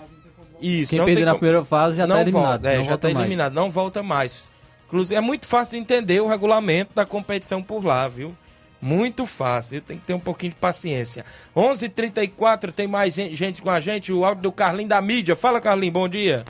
Isso, 0.61 0.91
Quem 0.91 0.99
não 0.99 1.05
perder 1.07 1.25
na 1.25 1.33
como- 1.33 1.41
primeira 1.41 1.65
fase 1.65 1.97
já 1.99 2.07
não 2.07 2.17
tá 2.17 2.23
eliminado. 2.23 2.51
Volta, 2.63 2.69
é, 2.73 2.85
já 2.85 2.97
tá 2.97 3.09
mais. 3.09 3.19
eliminado, 3.21 3.53
não 3.53 3.69
volta 3.71 4.03
mais. 4.03 4.51
Inclusive, 4.87 5.15
é 5.17 5.21
muito 5.21 5.47
fácil 5.47 5.73
de 5.77 5.83
entender 5.83 6.21
o 6.21 6.27
regulamento 6.29 6.93
da 6.95 7.05
competição 7.05 7.63
por 7.63 7.85
lá, 7.85 8.07
viu? 8.09 8.35
Muito 8.81 9.27
fácil, 9.27 9.81
tem 9.81 9.99
que 9.99 10.05
ter 10.05 10.15
um 10.15 10.21
pouquinho 10.21 10.53
de 10.53 10.59
paciência. 10.59 11.25
11:34 11.55 11.87
h 11.87 11.95
34 11.95 12.73
tem 12.73 12.87
mais 12.87 13.15
gen- 13.15 13.35
gente 13.35 13.61
com 13.63 13.71
a 13.71 13.81
gente, 13.81 14.13
o 14.13 14.25
áudio 14.25 14.43
do 14.45 14.53
Carlinho 14.53 14.89
da 14.89 15.01
mídia. 15.03 15.35
Fala, 15.35 15.61
Carlinho, 15.61 15.93
bom 15.93 16.09
dia. 16.09 16.45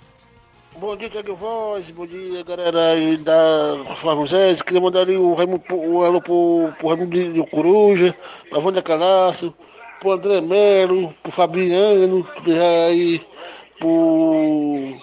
Bom 0.78 0.94
dia, 0.94 1.08
Tiago 1.08 1.34
Voz, 1.34 1.90
bom 1.90 2.06
dia, 2.06 2.44
galera 2.44 2.90
aí 2.90 3.16
da 3.16 3.82
Flávio 3.94 4.26
Zé. 4.26 4.54
Queria 4.56 4.80
mandar 4.80 5.00
ali 5.00 5.16
o, 5.16 5.32
Raimundo, 5.32 5.62
o 5.70 6.04
alô 6.04 6.20
pro, 6.20 6.70
pro 6.78 6.88
Raimundo 6.88 7.32
de, 7.32 7.46
Coruja, 7.46 8.14
pra 8.50 8.58
Wanda 8.58 8.82
Calaço, 8.82 9.54
pro 10.00 10.12
André 10.12 10.42
Melo, 10.42 11.14
pro 11.22 11.32
Fabiano, 11.32 12.28
aí, 12.88 13.22
pro 13.78 14.98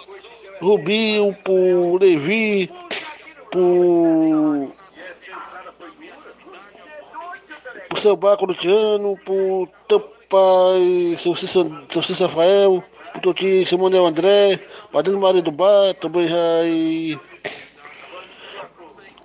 Rubinho, 0.60 1.36
pro 1.42 1.96
Levi, 1.96 2.70
pro. 3.50 4.70
pro 7.88 7.98
seu 7.98 8.16
Baco 8.16 8.46
Luciano, 8.46 9.18
pro 9.24 9.68
teu 9.88 9.98
pai, 10.28 11.16
seu 11.18 11.34
Cícero, 11.34 11.84
seu 11.88 12.28
Rafael, 12.28 12.84
teu 13.20 13.34
tio 13.34 13.66
Simone 13.66 13.98
André, 13.98 14.58
Padrinho 14.92 15.20
Maria 15.20 15.42
do 15.42 15.50
Bar, 15.50 15.94
também 16.00 16.26
aí. 16.26 17.18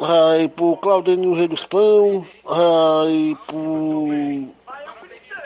Aí 0.01 0.47
pro 0.47 0.77
Claudinho 0.77 1.33
Rei 1.33 1.47
dos 1.47 1.65
Pão, 1.65 2.25
aí 2.47 3.35
pro. 3.47 4.47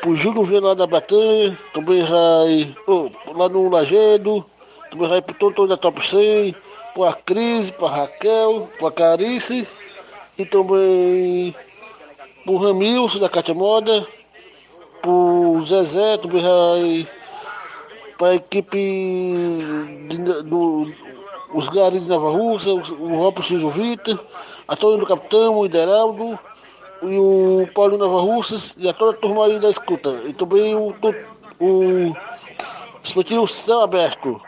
pro 0.02 0.16
Júlio 0.16 0.44
Viana 0.44 0.76
da 0.76 0.86
Batanha, 0.86 1.58
também 1.74 2.04
aí. 2.04 2.76
oh, 2.86 3.10
lá 3.34 3.50
no 3.50 3.70
Lagedo, 3.70 4.46
também 4.92 5.12
aí 5.12 5.22
pro 5.22 5.36
Tonton 5.36 5.66
da 5.66 5.78
Top 5.78 6.06
100, 6.06 6.56
pro 6.94 7.06
a 7.06 7.14
Cris, 7.14 7.72
pra 7.72 7.90
Raquel, 7.90 8.70
pra 8.78 8.92
Carice, 8.92 9.68
e 10.38 10.46
também 10.46 11.56
pro 12.46 12.58
Ramilson 12.58 13.20
da 13.20 13.30
Cátia 13.30 13.56
Moda, 13.56 14.06
pro 15.02 15.60
Zezé, 15.62 16.18
também 16.18 16.44
aí 16.46 17.08
para 18.24 18.32
a 18.32 18.36
equipe 18.36 18.78
de- 20.08 20.44
do, 20.44 20.90
os 21.54 21.68
garis 21.68 22.02
de 22.02 22.08
Nova 22.08 22.32
Russa, 22.32 22.70
o 22.72 23.18
Robson 23.18 23.56
e 23.56 23.66
o 23.66 23.70
Vitor, 23.70 24.18
a 24.66 24.78
Tony 24.78 25.02
do 25.02 25.06
Capitão, 25.06 25.58
o 25.58 25.66
Ideraldo, 25.66 26.40
e 27.02 27.18
o 27.18 27.68
Paulo 27.76 27.98
Nova 27.98 28.22
Russas 28.22 28.76
e 28.78 28.88
a 28.88 28.94
toda 28.94 29.12
a 29.12 29.20
turma 29.20 29.46
aí 29.46 29.60
da 29.60 29.70
escuta. 29.70 30.22
E 30.26 30.32
também 30.32 30.74
o, 30.74 30.96
o, 31.60 32.16
o 33.42 33.48
Céu 33.48 33.82
Aberto 33.82 34.40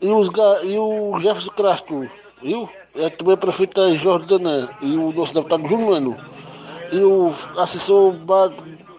e, 0.00 0.08
os, 0.08 0.30
e 0.62 0.78
o 0.78 1.18
Jefferson 1.18 1.50
Castro, 1.50 2.08
viu? 2.40 2.68
É 2.94 3.10
também 3.10 3.34
a 3.34 3.36
prefeita 3.36 3.92
Jordana 3.96 4.70
e 4.82 4.96
o 4.96 5.12
nosso 5.12 5.34
deputado 5.34 5.66
Júnior 5.66 5.90
Mano. 5.90 6.16
E 6.92 6.98
o 7.02 7.32
assessor 7.56 8.14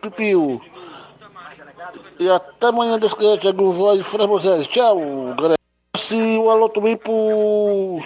Pipio. 0.02 0.60
E 2.20 2.30
até 2.30 2.68
amanhã, 2.68 3.00
Deus 3.00 3.14
quiser, 3.14 3.38
Tiago 3.38 3.72
Voz 3.72 4.00
e 4.00 4.04
Fran 4.04 4.28
Moisés. 4.28 4.68
Tchau, 4.68 4.98
galera. 5.36 5.58
Se 5.96 6.16
o 6.38 6.50
alô 6.50 6.70
também 6.70 6.96
pro, 6.96 8.02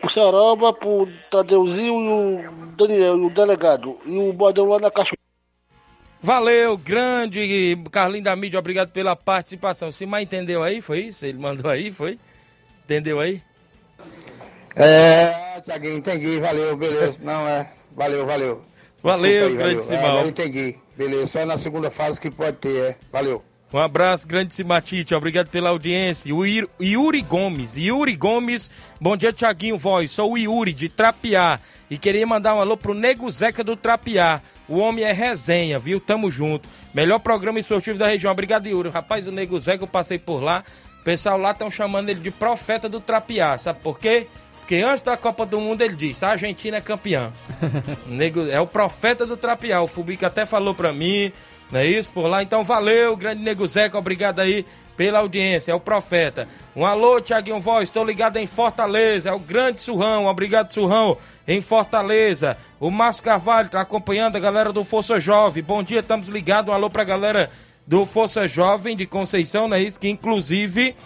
pro 0.00 0.10
Saroba, 0.10 0.72
pro 0.72 1.08
Tadeuzinho 1.30 2.40
e 2.40 2.46
o 2.46 2.66
Daniel, 2.76 3.16
e 3.16 3.26
o 3.26 3.30
delegado. 3.30 3.98
E 4.04 4.18
o 4.18 4.32
Bodão 4.32 4.68
lá 4.68 4.78
na 4.78 4.90
Cachoeira. 4.90 5.16
Valeu, 6.20 6.76
grande 6.76 7.76
Carlinho 7.90 8.24
da 8.24 8.34
mídia, 8.34 8.58
obrigado 8.58 8.90
pela 8.90 9.14
participação. 9.14 9.92
Se 9.92 10.06
mais 10.06 10.24
entendeu 10.24 10.62
aí, 10.62 10.80
foi 10.80 11.00
isso? 11.00 11.24
Ele 11.24 11.38
mandou 11.38 11.70
aí, 11.70 11.90
foi? 11.90 12.18
Entendeu 12.84 13.20
aí? 13.20 13.42
É, 14.74 15.60
Tiaguinho, 15.60 15.98
entendi, 15.98 16.38
valeu, 16.38 16.76
beleza. 16.76 17.22
Não, 17.22 17.46
é, 17.46 17.72
valeu, 17.92 18.26
valeu. 18.26 18.62
Valeu, 19.02 19.46
aí, 19.46 19.54
grande 19.54 19.74
valeu. 19.76 19.94
É, 19.94 19.98
Simão. 19.98 20.18
eu 20.18 20.28
entendi, 20.28 20.78
beleza, 20.96 21.26
só 21.26 21.46
na 21.46 21.58
segunda 21.58 21.90
fase 21.90 22.20
que 22.20 22.30
pode 22.30 22.56
ter, 22.56 22.76
é, 22.76 22.96
valeu. 23.12 23.42
Um 23.72 23.78
abraço, 23.78 24.28
grande 24.28 24.54
Simatite, 24.54 25.12
obrigado 25.12 25.48
pela 25.48 25.70
audiência. 25.70 26.32
O 26.32 26.46
Yuri 26.46 27.20
Gomes, 27.22 27.76
Yuri 27.76 28.14
Gomes, 28.14 28.70
bom 29.00 29.16
dia, 29.16 29.32
Tiaguinho 29.32 29.76
Voz. 29.76 30.12
Sou 30.12 30.32
o 30.32 30.38
Yuri 30.38 30.72
de 30.72 30.88
Trapiá 30.88 31.58
e 31.90 31.98
queria 31.98 32.24
mandar 32.24 32.54
um 32.54 32.60
alô 32.60 32.76
pro 32.76 32.94
Nego 32.94 33.28
Zeca 33.28 33.64
do 33.64 33.76
Trapiá. 33.76 34.40
O 34.68 34.78
homem 34.78 35.04
é 35.04 35.12
resenha, 35.12 35.80
viu? 35.80 35.98
Tamo 35.98 36.30
junto. 36.30 36.68
Melhor 36.94 37.18
programa 37.18 37.58
esportivo 37.58 37.98
da 37.98 38.06
região. 38.06 38.30
Obrigado, 38.30 38.66
Yuri. 38.66 38.88
Rapaz, 38.88 39.26
o 39.26 39.32
Nego 39.32 39.58
Zeca, 39.58 39.82
eu 39.82 39.88
passei 39.88 40.18
por 40.18 40.40
lá. 40.40 40.62
O 41.00 41.04
pessoal 41.04 41.36
lá 41.36 41.50
estão 41.50 41.68
chamando 41.68 42.08
ele 42.08 42.20
de 42.20 42.30
profeta 42.30 42.88
do 42.88 43.00
Trapiá, 43.00 43.58
sabe 43.58 43.80
por 43.80 43.98
quê? 43.98 44.28
Porque 44.66 44.82
antes 44.82 45.00
da 45.00 45.16
Copa 45.16 45.46
do 45.46 45.60
Mundo 45.60 45.82
ele 45.82 45.94
disse: 45.94 46.24
a 46.24 46.30
Argentina 46.30 46.78
é 46.78 46.80
campeã. 46.80 47.32
Nego, 48.04 48.48
é 48.48 48.60
o 48.60 48.66
profeta 48.66 49.24
do 49.24 49.36
Trapiá. 49.36 49.80
O 49.80 49.86
Fubica 49.86 50.26
até 50.26 50.44
falou 50.44 50.74
pra 50.74 50.92
mim, 50.92 51.32
não 51.70 51.78
é 51.78 51.86
isso? 51.86 52.10
Por 52.10 52.26
lá. 52.26 52.42
Então 52.42 52.64
valeu, 52.64 53.16
grande 53.16 53.44
Nego 53.44 53.64
Zeca. 53.64 53.96
Obrigado 53.96 54.40
aí 54.40 54.66
pela 54.96 55.20
audiência. 55.20 55.70
É 55.70 55.74
o 55.74 55.78
profeta. 55.78 56.48
Um 56.74 56.84
alô, 56.84 57.20
Tiaguinho 57.20 57.60
Voz. 57.60 57.84
Estou 57.84 58.04
ligado 58.04 58.38
em 58.38 58.46
Fortaleza. 58.46 59.28
É 59.28 59.32
o 59.32 59.38
grande 59.38 59.80
Surrão. 59.80 60.26
Obrigado, 60.26 60.72
Surrão. 60.72 61.16
Em 61.46 61.60
Fortaleza. 61.60 62.56
O 62.80 62.90
Márcio 62.90 63.22
Carvalho 63.22 63.66
está 63.66 63.80
acompanhando 63.80 64.34
a 64.34 64.40
galera 64.40 64.72
do 64.72 64.82
Força 64.82 65.20
Jovem. 65.20 65.62
Bom 65.62 65.80
dia, 65.80 66.00
estamos 66.00 66.26
ligados. 66.26 66.72
Um 66.72 66.74
alô 66.74 66.90
pra 66.90 67.04
galera 67.04 67.48
do 67.86 68.04
Força 68.04 68.48
Jovem 68.48 68.96
de 68.96 69.06
Conceição, 69.06 69.68
não 69.68 69.76
é 69.76 69.82
isso? 69.82 70.00
Que 70.00 70.08
inclusive. 70.08 70.96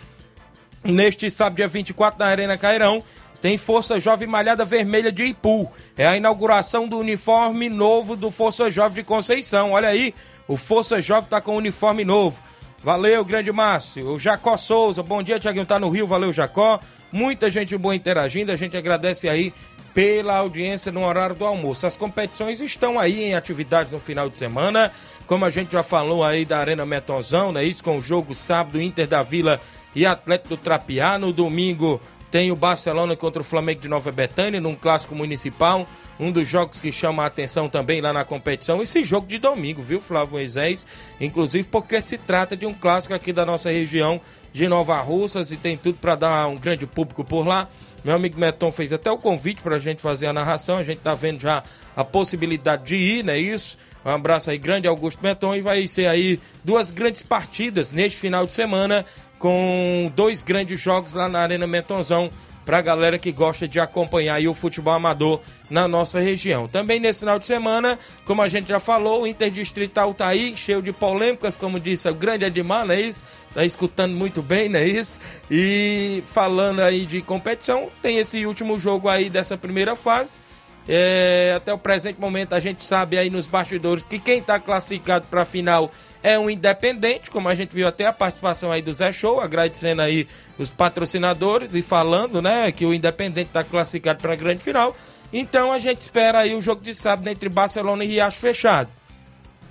Neste 0.83 1.31
sábado, 1.31 1.57
dia 1.57 1.69
24, 1.69 2.19
na 2.19 2.25
Arena 2.25 2.57
Cairão, 2.57 3.05
tem 3.41 3.57
Força 3.57 3.99
Jovem 3.99 4.29
Malhada 4.29 4.65
Vermelha 4.65 5.11
de 5.11 5.25
Ipu. 5.25 5.71
É 5.97 6.07
a 6.07 6.17
inauguração 6.17 6.87
do 6.87 6.99
uniforme 6.99 7.69
novo 7.69 8.17
do 8.17 8.31
Força 8.31 8.71
Jovem 8.71 8.97
de 8.97 9.05
Conceição. 9.05 9.73
Olha 9.73 9.89
aí, 9.89 10.15
o 10.47 10.57
Força 10.57 11.01
Jovem 11.01 11.25
está 11.25 11.41
com 11.41 11.57
uniforme 11.57 12.05
novo. 12.05 12.43
Valeu, 12.83 13.25
grande 13.25 13.53
Márcio. 13.53 14.09
O 14.09 14.19
Jacó 14.19 14.57
Souza, 14.57 15.03
bom 15.03 15.23
dia, 15.23 15.39
Tiaguinho, 15.39 15.67
tá 15.67 15.79
no 15.79 15.91
Rio, 15.91 16.07
valeu, 16.07 16.33
Jacó. 16.33 16.81
Muita 17.13 17.51
gente 17.51 17.77
boa 17.77 17.95
interagindo, 17.95 18.53
a 18.53 18.57
gente 18.57 18.77
agradece 18.77 19.29
aí 19.29 19.53
pela 19.93 20.37
audiência 20.37 20.91
no 20.93 21.05
horário 21.05 21.35
do 21.35 21.45
almoço. 21.45 21.87
As 21.87 21.97
competições 21.97 22.61
estão 22.61 22.99
aí 22.99 23.25
em 23.25 23.35
atividades 23.35 23.93
no 23.93 23.99
final 23.99 24.31
de 24.31 24.39
semana, 24.39 24.91
como 25.27 25.45
a 25.45 25.51
gente 25.51 25.73
já 25.73 25.83
falou 25.83 26.25
aí 26.25 26.45
da 26.45 26.59
Arena 26.59 26.87
Metonzão, 26.87 27.53
né? 27.53 27.65
Isso 27.65 27.83
com 27.83 27.99
o 27.99 28.01
jogo 28.01 28.35
sábado, 28.35 28.81
Inter 28.81 29.07
da 29.07 29.23
Vila 29.23 29.61
e 29.95 30.07
Atlético 30.07 30.51
do 30.51 30.57
Trapiá. 30.57 31.19
No 31.19 31.33
domingo 31.33 32.01
tem 32.31 32.53
o 32.53 32.57
Barcelona 32.57 33.17
contra 33.17 33.43
o 33.43 33.45
Flamengo 33.45 33.81
de 33.81 33.89
Nova 33.89 34.13
Betânia, 34.13 34.61
num 34.61 34.75
clássico 34.75 35.15
municipal. 35.15 35.87
Um 36.19 36.31
dos 36.31 36.49
jogos 36.49 36.81
que 36.81 36.93
chama 36.93 37.25
a 37.25 37.27
atenção 37.27 37.69
também 37.69 38.01
lá 38.01 38.13
na 38.13 38.25
competição. 38.25 38.83
Esse 38.83 39.03
jogo 39.03 39.27
de 39.27 39.39
domingo, 39.39 39.83
viu, 39.83 40.01
Flávio 40.01 40.35
Moisés? 40.35 40.87
Inclusive 41.21 41.67
porque 41.69 42.01
se 42.01 42.19
trata 42.19 42.57
de 42.57 42.67
um 42.67 42.75
clássico 42.75 43.15
aqui 43.15 43.33
da 43.33 43.45
nossa 43.45 43.71
região 43.71 44.21
de 44.53 44.69
Nova 44.69 45.01
Russas 45.01 45.51
e 45.51 45.57
tem 45.57 45.77
tudo 45.77 45.99
para 45.99 46.15
dar 46.15 46.47
um 46.47 46.57
grande 46.57 46.87
público 46.87 47.25
por 47.25 47.47
lá. 47.47 47.69
Meu 48.03 48.15
amigo 48.15 48.39
Meton 48.39 48.73
fez 48.73 48.93
até 48.93 49.11
o 49.11 49.19
convite 49.19 49.61
para 49.61 49.77
a 49.77 49.79
gente 49.79 50.01
fazer 50.01 50.27
a 50.27 50.33
narração. 50.33 50.79
A 50.79 50.83
gente 50.83 50.99
está 50.99 51.15
vendo 51.15 51.41
já 51.41 51.63
a 51.95 52.05
possibilidade 52.05 52.85
de 52.85 52.97
ir, 52.97 53.25
não 53.25 53.33
é 53.33 53.39
isso? 53.39 53.77
Um 54.05 54.11
abraço 54.11 54.51
aí 54.51 54.57
grande, 54.57 54.89
Augusto 54.89 55.23
Meton. 55.23 55.55
E 55.55 55.61
vai 55.61 55.87
ser 55.87 56.07
aí 56.07 56.41
duas 56.65 56.91
grandes 56.91 57.23
partidas 57.23 57.93
neste 57.93 58.19
final 58.19 58.47
de 58.47 58.53
semana, 58.53 59.05
com 59.41 60.13
dois 60.15 60.43
grandes 60.43 60.79
jogos 60.79 61.15
lá 61.15 61.29
na 61.29 61.41
Arena 61.41 61.67
Metonzão 61.67 62.31
para 62.65 62.77
a 62.77 62.83
galera 62.83 63.19
que 63.19 63.33
gosta 63.33 63.67
de 63.67 63.81
acompanhar 63.81 64.41
o 64.47 64.55
futebol 64.55 64.93
amador 64.93 65.41
na 65.69 65.89
nossa 65.89 66.21
região. 66.21 66.69
Também 66.69 67.01
nesse 67.01 67.21
final 67.21 67.39
de 67.39 67.47
semana, 67.47 67.99
como 68.25 68.43
a 68.43 68.49
gente 68.49 68.69
já 68.69 68.79
falou, 68.79 69.23
o 69.23 69.27
Interdistrital 69.27 70.13
tá 70.13 70.29
aí, 70.29 70.55
cheio 70.57 70.83
de 70.83 70.93
polêmicas, 70.93 71.57
como 71.57 71.81
disse 71.81 72.09
o 72.09 72.15
grande 72.15 72.45
Edmar, 72.45 72.87
não 72.87 72.95
é 72.95 73.01
isso? 73.01 73.25
Tá 73.55 73.65
escutando 73.65 74.15
muito 74.15 74.43
bem, 74.43 74.69
não 74.69 74.79
é 74.79 74.87
isso? 74.87 75.19
E 75.51 76.23
falando 76.27 76.81
aí 76.81 77.07
de 77.07 77.23
competição, 77.23 77.89
tem 78.03 78.19
esse 78.19 78.45
último 78.45 78.79
jogo 78.79 79.09
aí 79.09 79.31
dessa 79.31 79.57
primeira 79.57 79.97
fase. 79.97 80.41
É, 80.89 81.55
até 81.57 81.73
o 81.73 81.79
presente 81.79 82.21
momento 82.21 82.55
a 82.55 82.61
gente 82.61 82.85
sabe 82.85 83.17
aí 83.19 83.31
nos 83.31 83.47
bastidores 83.47 84.05
que 84.05 84.19
quem 84.19 84.39
está 84.39 84.59
classificado 84.59 85.27
para 85.31 85.43
a 85.43 85.45
final 85.45 85.91
é 86.23 86.39
um 86.39 86.51
independente, 86.51 87.31
como 87.31 87.49
a 87.49 87.55
gente 87.55 87.75
viu 87.75 87.89
até 87.89 88.07
a 88.07 88.13
participação 88.13 88.71
aí 88.71 88.83
do 88.83 88.93
Zé 88.93 89.11
Show, 89.11 89.41
agradecendo 89.41 90.03
aí 90.03 90.29
os 90.59 90.69
patrocinadores 90.69 91.75
e 91.75 91.83
falando, 91.83 92.43
né, 92.43 92.71
que 92.73 92.85
o 92.85 92.93
independente 92.93 93.49
está 93.49 93.65
classificado 93.65 94.21
para 94.21 94.35
a 94.35 94.37
grande 94.37 94.63
final. 94.63 94.95
Então 95.33 95.73
a 95.73 95.79
gente 95.79 96.01
espera 96.01 96.41
aí 96.41 96.55
o 96.55 96.61
jogo 96.61 96.83
de 96.83 96.95
sábado 96.95 97.29
entre 97.29 97.49
Barcelona 97.49 98.05
e 98.05 98.09
Riacho 98.09 98.39
fechado. 98.39 98.91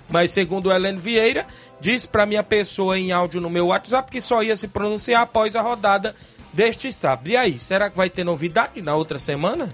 Mas 0.08 0.32
segundo 0.32 0.66
o 0.66 0.72
Helene 0.72 0.98
Vieira, 0.98 1.46
disse 1.80 2.08
para 2.08 2.26
minha 2.26 2.42
pessoa 2.42 2.98
em 2.98 3.12
áudio 3.12 3.40
no 3.40 3.48
meu 3.48 3.68
WhatsApp 3.68 4.10
que 4.10 4.20
só 4.20 4.42
ia 4.42 4.56
se 4.56 4.68
pronunciar 4.68 5.22
após 5.22 5.54
a 5.54 5.62
rodada 5.62 6.16
deste 6.52 6.92
sábado. 6.92 7.28
E 7.28 7.36
aí, 7.36 7.60
será 7.60 7.88
que 7.88 7.96
vai 7.96 8.10
ter 8.10 8.24
novidade 8.24 8.82
na 8.82 8.96
outra 8.96 9.20
semana? 9.20 9.72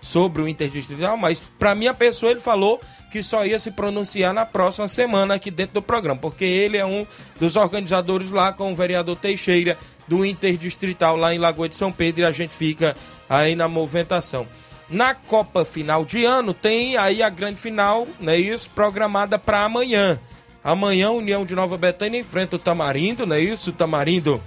Sobre 0.00 0.42
o 0.42 0.48
Interdistrital, 0.48 1.16
mas 1.16 1.52
para 1.58 1.74
minha 1.74 1.92
pessoa 1.92 2.30
ele 2.30 2.40
falou 2.40 2.80
que 3.10 3.22
só 3.22 3.44
ia 3.44 3.58
se 3.58 3.72
pronunciar 3.72 4.32
na 4.32 4.46
próxima 4.46 4.86
semana 4.86 5.34
aqui 5.34 5.50
dentro 5.50 5.74
do 5.74 5.82
programa, 5.82 6.20
porque 6.20 6.44
ele 6.44 6.76
é 6.76 6.86
um 6.86 7.06
dos 7.40 7.56
organizadores 7.56 8.30
lá 8.30 8.52
com 8.52 8.70
o 8.70 8.74
vereador 8.74 9.16
Teixeira 9.16 9.76
do 10.06 10.24
Interdistrital 10.24 11.16
lá 11.16 11.34
em 11.34 11.38
Lagoa 11.38 11.68
de 11.68 11.76
São 11.76 11.90
Pedro 11.90 12.22
e 12.22 12.24
a 12.24 12.32
gente 12.32 12.54
fica 12.54 12.96
aí 13.28 13.54
na 13.54 13.68
movimentação. 13.68 14.46
Na 14.88 15.14
Copa 15.14 15.64
Final 15.64 16.04
de 16.04 16.24
Ano 16.24 16.54
tem 16.54 16.96
aí 16.96 17.22
a 17.22 17.28
grande 17.28 17.60
final, 17.60 18.06
né, 18.18 18.38
isso, 18.38 18.70
programada 18.70 19.38
para 19.38 19.64
amanhã. 19.64 20.18
Amanhã, 20.64 21.10
União 21.10 21.44
de 21.44 21.54
Nova 21.54 21.76
Betânia 21.76 22.18
enfrenta 22.18 22.56
o 22.56 22.58
Tamarindo, 22.58 23.26
não 23.26 23.36
é 23.36 23.40
isso? 23.40 23.70
O 23.70 23.72
Tamarindo 23.72 24.42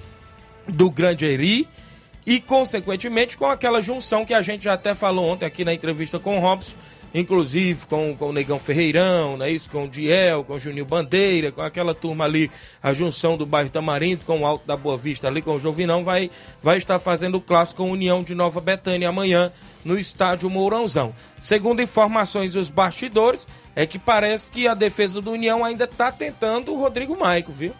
do 0.67 0.89
Grande 0.89 1.25
Eri. 1.25 1.67
E, 2.26 2.39
consequentemente, 2.39 3.38
com 3.38 3.45
aquela 3.45 3.82
junção 3.82 4.26
que 4.26 4.34
a 4.34 4.41
gente 4.41 4.63
já 4.63 4.74
até 4.74 4.93
falou 4.93 5.30
ontem 5.30 5.45
aqui 5.45 5.65
na 5.65 5.74
entrevista 5.74 6.19
com 6.19 6.38
o 6.38 6.39
Robson, 6.39 6.76
inclusive 7.13 7.86
com, 7.88 8.15
com 8.15 8.30
o 8.30 8.34
Negão 8.34 8.57
Ferreirão, 8.57 9.38
né, 9.38 9.49
isso, 9.49 9.69
com 9.69 9.86
o 9.86 9.89
Diel, 9.89 10.43
com 10.43 10.53
o 10.53 10.59
Juninho 10.59 10.86
Bandeira, 10.86 11.51
com 11.51 11.61
aquela 11.61 11.93
turma 11.93 12.26
ali, 12.26 12.49
a 12.82 12.93
junção 12.93 13.36
do 13.36 13.45
bairro 13.45 13.69
Tamarindo, 13.69 14.24
com 14.26 14.41
o 14.41 14.45
Alto 14.45 14.65
da 14.65 14.78
Boa 14.78 14.97
Vista 14.97 15.28
ali, 15.28 15.41
com 15.41 15.55
o 15.55 15.59
Jovinão, 15.59 16.03
vai, 16.03 16.30
vai 16.61 16.78
estar 16.78 16.99
fazendo 16.99 17.36
o 17.36 17.41
clássico 17.41 17.84
União 17.84 18.24
de 18.24 18.34
Nova 18.34 18.61
Betânia 18.61 19.09
amanhã 19.09 19.51
no 19.84 19.97
estádio 19.99 20.49
Mourãozão. 20.49 21.13
Segundo 21.39 21.82
informações 21.82 22.53
dos 22.53 22.69
bastidores, 22.69 23.47
é 23.76 23.86
que 23.86 23.97
parece 23.99 24.51
que 24.51 24.67
a 24.67 24.74
defesa 24.74 25.22
do 25.22 25.32
União 25.32 25.65
ainda 25.65 25.86
está 25.86 26.11
tentando 26.11 26.74
o 26.74 26.78
Rodrigo 26.78 27.17
Maico, 27.19 27.51
viu? 27.51 27.74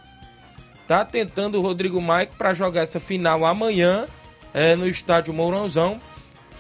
Tá 0.88 1.06
tentando 1.06 1.58
o 1.58 1.62
Rodrigo 1.62 2.02
Maico 2.02 2.36
para 2.36 2.54
jogar 2.54 2.82
essa 2.82 3.00
final 3.00 3.46
amanhã 3.46 4.08
é, 4.54 4.76
no 4.76 4.88
estádio 4.88 5.34
Mourãozão. 5.34 6.00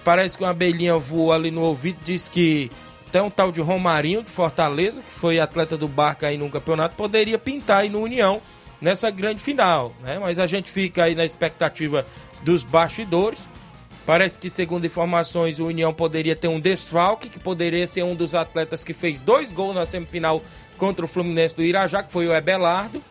Parece 0.03 0.37
que 0.37 0.43
uma 0.43 0.49
abelhinha 0.49 0.97
voou 0.97 1.31
ali 1.31 1.51
no 1.51 1.61
ouvido, 1.61 1.99
diz 2.03 2.27
que 2.27 2.71
até 3.07 3.21
um 3.21 3.29
tal 3.29 3.51
de 3.51 3.61
Romarinho 3.61 4.23
de 4.23 4.31
Fortaleza, 4.31 5.01
que 5.01 5.11
foi 5.11 5.39
atleta 5.39 5.77
do 5.77 5.87
Barca 5.87 6.27
aí 6.27 6.37
no 6.37 6.49
campeonato, 6.49 6.95
poderia 6.95 7.37
pintar 7.37 7.79
aí 7.79 7.89
no 7.89 7.99
União 7.99 8.41
nessa 8.81 9.11
grande 9.11 9.41
final, 9.41 9.93
né? 10.01 10.17
Mas 10.17 10.39
a 10.39 10.47
gente 10.47 10.71
fica 10.71 11.03
aí 11.03 11.13
na 11.13 11.25
expectativa 11.25 12.05
dos 12.41 12.63
bastidores. 12.63 13.47
Parece 14.05 14.39
que, 14.39 14.49
segundo 14.49 14.85
informações, 14.85 15.59
o 15.59 15.67
União 15.67 15.93
poderia 15.93 16.35
ter 16.35 16.47
um 16.47 16.59
desfalque, 16.59 17.29
que 17.29 17.39
poderia 17.39 17.85
ser 17.85 18.03
um 18.03 18.15
dos 18.15 18.33
atletas 18.33 18.83
que 18.83 18.93
fez 18.93 19.21
dois 19.21 19.51
gols 19.51 19.75
na 19.75 19.85
semifinal 19.85 20.41
contra 20.77 21.05
o 21.05 21.07
Fluminense 21.07 21.55
do 21.55 21.61
Irajá, 21.61 22.01
que 22.01 22.11
foi 22.11 22.27
o 22.27 22.33
Ebelardo 22.33 23.03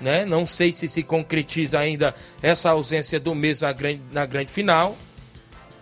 né? 0.00 0.24
Não 0.24 0.46
sei 0.46 0.72
se 0.72 0.88
se 0.88 1.02
concretiza 1.02 1.78
ainda 1.78 2.14
essa 2.42 2.70
ausência 2.70 3.18
do 3.18 3.34
mês 3.34 3.60
na 3.60 3.72
grande, 3.72 4.02
na 4.12 4.26
grande 4.26 4.52
final. 4.52 4.96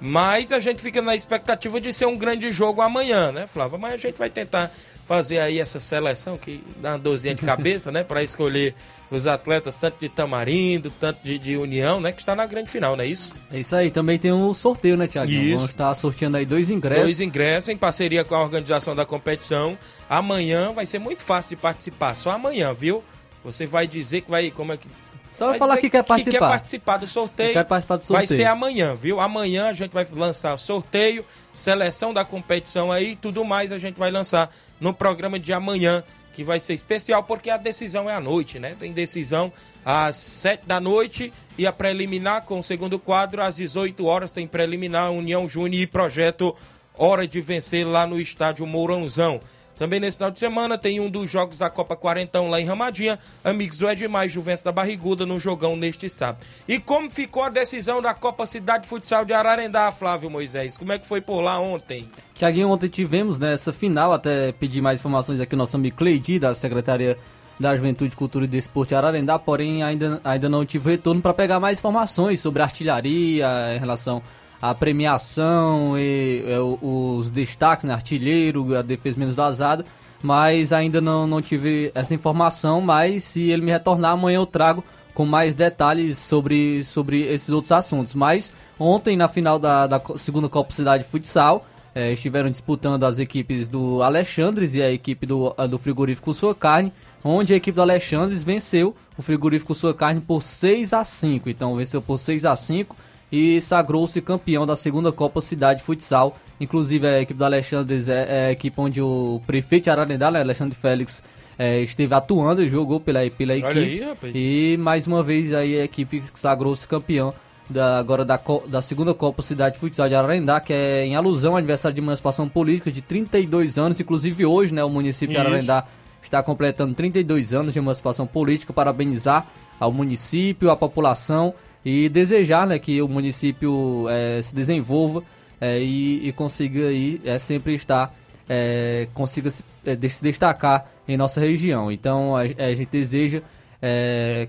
Mas 0.00 0.52
a 0.52 0.58
gente 0.58 0.82
fica 0.82 1.00
na 1.00 1.14
expectativa 1.14 1.80
de 1.80 1.92
ser 1.92 2.06
um 2.06 2.16
grande 2.16 2.50
jogo 2.50 2.82
amanhã, 2.82 3.32
né, 3.32 3.46
Flávio? 3.46 3.76
Amanhã 3.76 3.94
a 3.94 3.98
gente 3.98 4.18
vai 4.18 4.28
tentar 4.28 4.70
fazer 5.04 5.38
aí 5.38 5.60
essa 5.60 5.80
seleção 5.80 6.36
que 6.36 6.62
dá 6.80 6.92
uma 6.92 6.98
dorzinha 6.98 7.34
de 7.34 7.40
cabeça, 7.44 7.92
né, 7.92 8.02
para 8.02 8.22
escolher 8.22 8.74
os 9.10 9.26
atletas 9.26 9.76
tanto 9.76 9.98
de 10.00 10.08
Tamarindo, 10.08 10.90
tanto 10.98 11.22
de, 11.22 11.38
de, 11.38 11.56
União, 11.56 12.00
né, 12.00 12.10
que 12.10 12.20
está 12.20 12.34
na 12.34 12.46
grande 12.46 12.70
final, 12.70 12.96
não 12.96 13.04
é 13.04 13.06
isso? 13.06 13.34
É 13.52 13.60
isso 13.60 13.76
aí. 13.76 13.90
Também 13.90 14.18
tem 14.18 14.32
um 14.32 14.52
sorteio, 14.52 14.96
né, 14.96 15.06
Tiago? 15.06 15.30
Vamos 15.30 15.70
estar 15.70 15.94
sorteando 15.94 16.36
aí 16.36 16.46
dois 16.46 16.70
ingressos. 16.70 17.04
Dois 17.04 17.20
ingressos 17.20 17.68
em 17.68 17.76
parceria 17.76 18.24
com 18.24 18.34
a 18.34 18.42
organização 18.42 18.96
da 18.96 19.04
competição. 19.04 19.78
Amanhã 20.08 20.72
vai 20.72 20.86
ser 20.86 20.98
muito 20.98 21.22
fácil 21.22 21.56
de 21.56 21.62
participar, 21.62 22.14
só 22.14 22.30
amanhã, 22.30 22.72
viu? 22.72 23.04
Você 23.44 23.66
vai 23.66 23.86
dizer 23.86 24.22
que 24.22 24.30
vai. 24.30 24.50
Como 24.50 24.72
é 24.72 24.76
que. 24.76 24.88
Só 25.32 25.48
vai 25.48 25.58
falar 25.58 25.76
que 25.76 25.90
quer 25.90 26.02
participar. 26.04 26.32
Que 26.32 26.38
quer 26.38 26.48
participar 26.48 26.96
do 26.96 27.06
sorteio. 27.06 27.52
quer 27.52 27.64
participar 27.64 27.96
do 27.96 28.04
sorteio. 28.04 28.28
Vai 28.28 28.36
ser 28.36 28.44
amanhã, 28.44 28.94
viu? 28.94 29.20
Amanhã 29.20 29.68
a 29.68 29.72
gente 29.72 29.92
vai 29.92 30.06
lançar 30.12 30.54
o 30.54 30.58
sorteio, 30.58 31.24
seleção 31.52 32.14
da 32.14 32.24
competição 32.24 32.90
aí, 32.90 33.16
tudo 33.16 33.44
mais 33.44 33.72
a 33.72 33.78
gente 33.78 33.98
vai 33.98 34.10
lançar 34.10 34.48
no 34.80 34.94
programa 34.94 35.38
de 35.38 35.52
amanhã, 35.52 36.04
que 36.32 36.44
vai 36.44 36.60
ser 36.60 36.74
especial, 36.74 37.24
porque 37.24 37.50
a 37.50 37.56
decisão 37.56 38.08
é 38.08 38.14
à 38.14 38.20
noite, 38.20 38.60
né? 38.60 38.76
Tem 38.78 38.92
decisão 38.92 39.52
às 39.84 40.16
7 40.16 40.66
da 40.66 40.80
noite 40.80 41.32
e 41.58 41.66
a 41.66 41.72
preliminar 41.72 42.42
com 42.42 42.60
o 42.60 42.62
segundo 42.62 42.98
quadro 42.98 43.42
às 43.42 43.56
18 43.56 44.06
horas 44.06 44.32
tem 44.32 44.46
preliminar 44.46 45.10
União 45.10 45.48
Júnior 45.48 45.82
e 45.82 45.86
projeto 45.86 46.54
Hora 46.96 47.26
de 47.26 47.40
Vencer 47.40 47.86
lá 47.86 48.06
no 48.06 48.20
estádio 48.20 48.66
Mourãozão. 48.66 49.40
Também 49.76 49.98
nesse 49.98 50.18
final 50.18 50.30
de 50.30 50.38
semana 50.38 50.78
tem 50.78 51.00
um 51.00 51.10
dos 51.10 51.30
jogos 51.30 51.58
da 51.58 51.68
Copa 51.68 51.96
Quarentão 51.96 52.48
lá 52.48 52.60
em 52.60 52.64
Ramadinha, 52.64 53.18
amigos 53.42 53.78
do 53.78 53.88
Edmar 53.88 54.28
Juventus 54.28 54.62
da 54.62 54.70
Barriguda 54.70 55.26
no 55.26 55.38
jogão 55.38 55.76
neste 55.76 56.08
sábado. 56.08 56.44
E 56.68 56.78
como 56.78 57.10
ficou 57.10 57.42
a 57.42 57.48
decisão 57.48 58.00
da 58.00 58.14
Copa 58.14 58.46
Cidade 58.46 58.86
Futsal 58.86 59.24
de 59.24 59.32
Ararendá, 59.32 59.90
Flávio 59.90 60.30
Moisés? 60.30 60.78
Como 60.78 60.92
é 60.92 60.98
que 60.98 61.06
foi 61.06 61.20
por 61.20 61.40
lá 61.40 61.58
ontem? 61.58 62.08
Tiaguinho, 62.34 62.68
ontem 62.68 62.88
tivemos 62.88 63.38
nessa 63.38 63.70
né, 63.70 63.76
final, 63.76 64.12
até 64.12 64.52
pedir 64.52 64.80
mais 64.80 65.00
informações 65.00 65.40
aqui, 65.40 65.56
nosso 65.56 65.76
amigo 65.76 65.96
Cleidi, 65.96 66.38
da 66.38 66.54
Secretaria 66.54 67.18
da 67.58 67.74
Juventude, 67.76 68.16
Cultura 68.16 68.44
e 68.44 68.48
Desporto 68.48 68.90
de 68.90 68.94
Ararendá, 68.96 69.38
porém 69.38 69.82
ainda, 69.82 70.20
ainda 70.24 70.48
não 70.48 70.64
tive 70.64 70.90
retorno 70.90 71.20
para 71.20 71.32
pegar 71.32 71.60
mais 71.60 71.78
informações 71.78 72.40
sobre 72.40 72.62
artilharia 72.62 73.46
em 73.76 73.78
relação 73.78 74.22
a 74.64 74.74
premiação 74.74 75.98
e, 75.98 76.42
é, 76.46 76.58
os 76.58 77.30
destaques, 77.30 77.84
né, 77.84 77.92
artilheiro, 77.92 78.74
a 78.74 78.80
defesa 78.80 79.18
menos 79.18 79.34
vazada, 79.34 79.84
mas 80.22 80.72
ainda 80.72 81.02
não, 81.02 81.26
não 81.26 81.42
tive 81.42 81.92
essa 81.94 82.14
informação, 82.14 82.80
mas 82.80 83.24
se 83.24 83.50
ele 83.50 83.60
me 83.60 83.70
retornar 83.70 84.12
amanhã 84.12 84.36
eu 84.36 84.46
trago 84.46 84.82
com 85.12 85.26
mais 85.26 85.54
detalhes 85.54 86.16
sobre, 86.16 86.82
sobre 86.82 87.24
esses 87.24 87.50
outros 87.50 87.72
assuntos. 87.72 88.14
Mas 88.14 88.54
ontem, 88.80 89.18
na 89.18 89.28
final 89.28 89.58
da, 89.58 89.86
da 89.86 90.00
segunda 90.16 90.48
Copa 90.48 90.72
Cidade 90.72 91.04
Futsal, 91.04 91.66
é, 91.94 92.10
estiveram 92.10 92.48
disputando 92.48 93.04
as 93.04 93.18
equipes 93.18 93.68
do 93.68 94.02
Alexandres 94.02 94.74
e 94.74 94.80
a 94.80 94.90
equipe 94.90 95.26
do, 95.26 95.54
do 95.68 95.76
Frigorífico 95.76 96.32
Sua 96.32 96.54
Carne, 96.54 96.90
onde 97.22 97.52
a 97.52 97.56
equipe 97.56 97.76
do 97.76 97.82
Alexandres 97.82 98.42
venceu 98.42 98.96
o 99.14 99.20
Frigorífico 99.20 99.74
Sua 99.74 99.92
Carne 99.92 100.22
por 100.22 100.42
6 100.42 100.94
a 100.94 101.04
5 101.04 101.50
Então 101.50 101.74
venceu 101.76 102.00
por 102.00 102.18
6 102.18 102.46
a 102.46 102.56
5 102.56 102.96
e 103.34 103.60
sagrou-se 103.60 104.20
campeão 104.20 104.64
da 104.64 104.76
segunda 104.76 105.10
Copa 105.10 105.40
Cidade 105.40 105.82
Futsal. 105.82 106.38
Inclusive 106.60 107.04
a 107.04 107.20
equipe 107.20 107.36
do 107.36 107.44
Alexandre 107.44 108.00
é, 108.08 108.46
a 108.46 108.52
equipe 108.52 108.80
onde 108.80 109.02
o 109.02 109.40
prefeito 109.44 109.84
de 109.84 109.90
Ararendá, 109.90 110.30
né, 110.30 110.40
Alexandre 110.40 110.76
Félix, 110.76 111.20
é, 111.58 111.80
esteve 111.80 112.14
atuando 112.14 112.62
e 112.62 112.68
jogou 112.68 113.00
pela, 113.00 113.28
pela 113.30 113.56
equipe. 113.56 114.04
Aí. 114.22 114.32
E 114.32 114.76
mais 114.78 115.08
uma 115.08 115.20
vez 115.20 115.52
aí 115.52 115.80
a 115.80 115.84
equipe 115.84 116.22
sagrou-se 116.32 116.86
campeão 116.86 117.34
da, 117.68 117.98
agora 117.98 118.24
da, 118.24 118.40
da 118.68 118.80
segunda 118.80 119.12
Copa 119.12 119.42
Cidade 119.42 119.78
Futsal 119.78 120.08
de 120.08 120.14
Ararendá, 120.14 120.60
que 120.60 120.72
é 120.72 121.04
em 121.04 121.16
alusão 121.16 121.52
ao 121.52 121.58
aniversário 121.58 121.92
de 121.92 122.00
emancipação 122.00 122.48
política 122.48 122.92
de 122.92 123.02
32 123.02 123.78
anos. 123.78 123.98
Inclusive 123.98 124.46
hoje, 124.46 124.72
né, 124.72 124.84
o 124.84 124.90
município 124.90 125.34
de 125.34 125.40
Isso. 125.40 125.48
Ararendá 125.48 125.84
está 126.22 126.40
completando 126.40 126.94
32 126.94 127.52
anos 127.52 127.72
de 127.72 127.80
emancipação 127.80 128.28
política. 128.28 128.72
Parabenizar 128.72 129.48
ao 129.80 129.90
município, 129.90 130.70
à 130.70 130.76
população 130.76 131.52
e 131.84 132.08
desejar 132.08 132.66
né, 132.66 132.78
que 132.78 133.02
o 133.02 133.08
município 133.08 134.06
eh, 134.08 134.40
se 134.42 134.54
desenvolva 134.54 135.22
eh, 135.60 135.80
e, 135.80 136.28
e 136.28 136.32
consiga 136.32 136.88
aí, 136.88 137.20
eh, 137.24 137.38
sempre 137.38 137.74
estar, 137.74 138.14
eh, 138.48 139.08
consiga 139.14 139.50
se, 139.50 139.64
se 140.10 140.22
destacar 140.22 140.90
em 141.08 141.16
nossa 141.16 141.40
região. 141.40 141.90
Então 141.90 142.36
a, 142.36 142.42
a 142.42 142.74
gente 142.74 142.88
deseja 142.90 143.42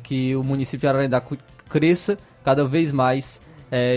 que 0.02 0.34
o 0.34 0.42
município 0.42 0.80
de 0.80 0.88
Ararendá 0.88 1.22
cresça 1.70 2.18
cada 2.42 2.64
vez 2.64 2.94
mais. 2.94 3.42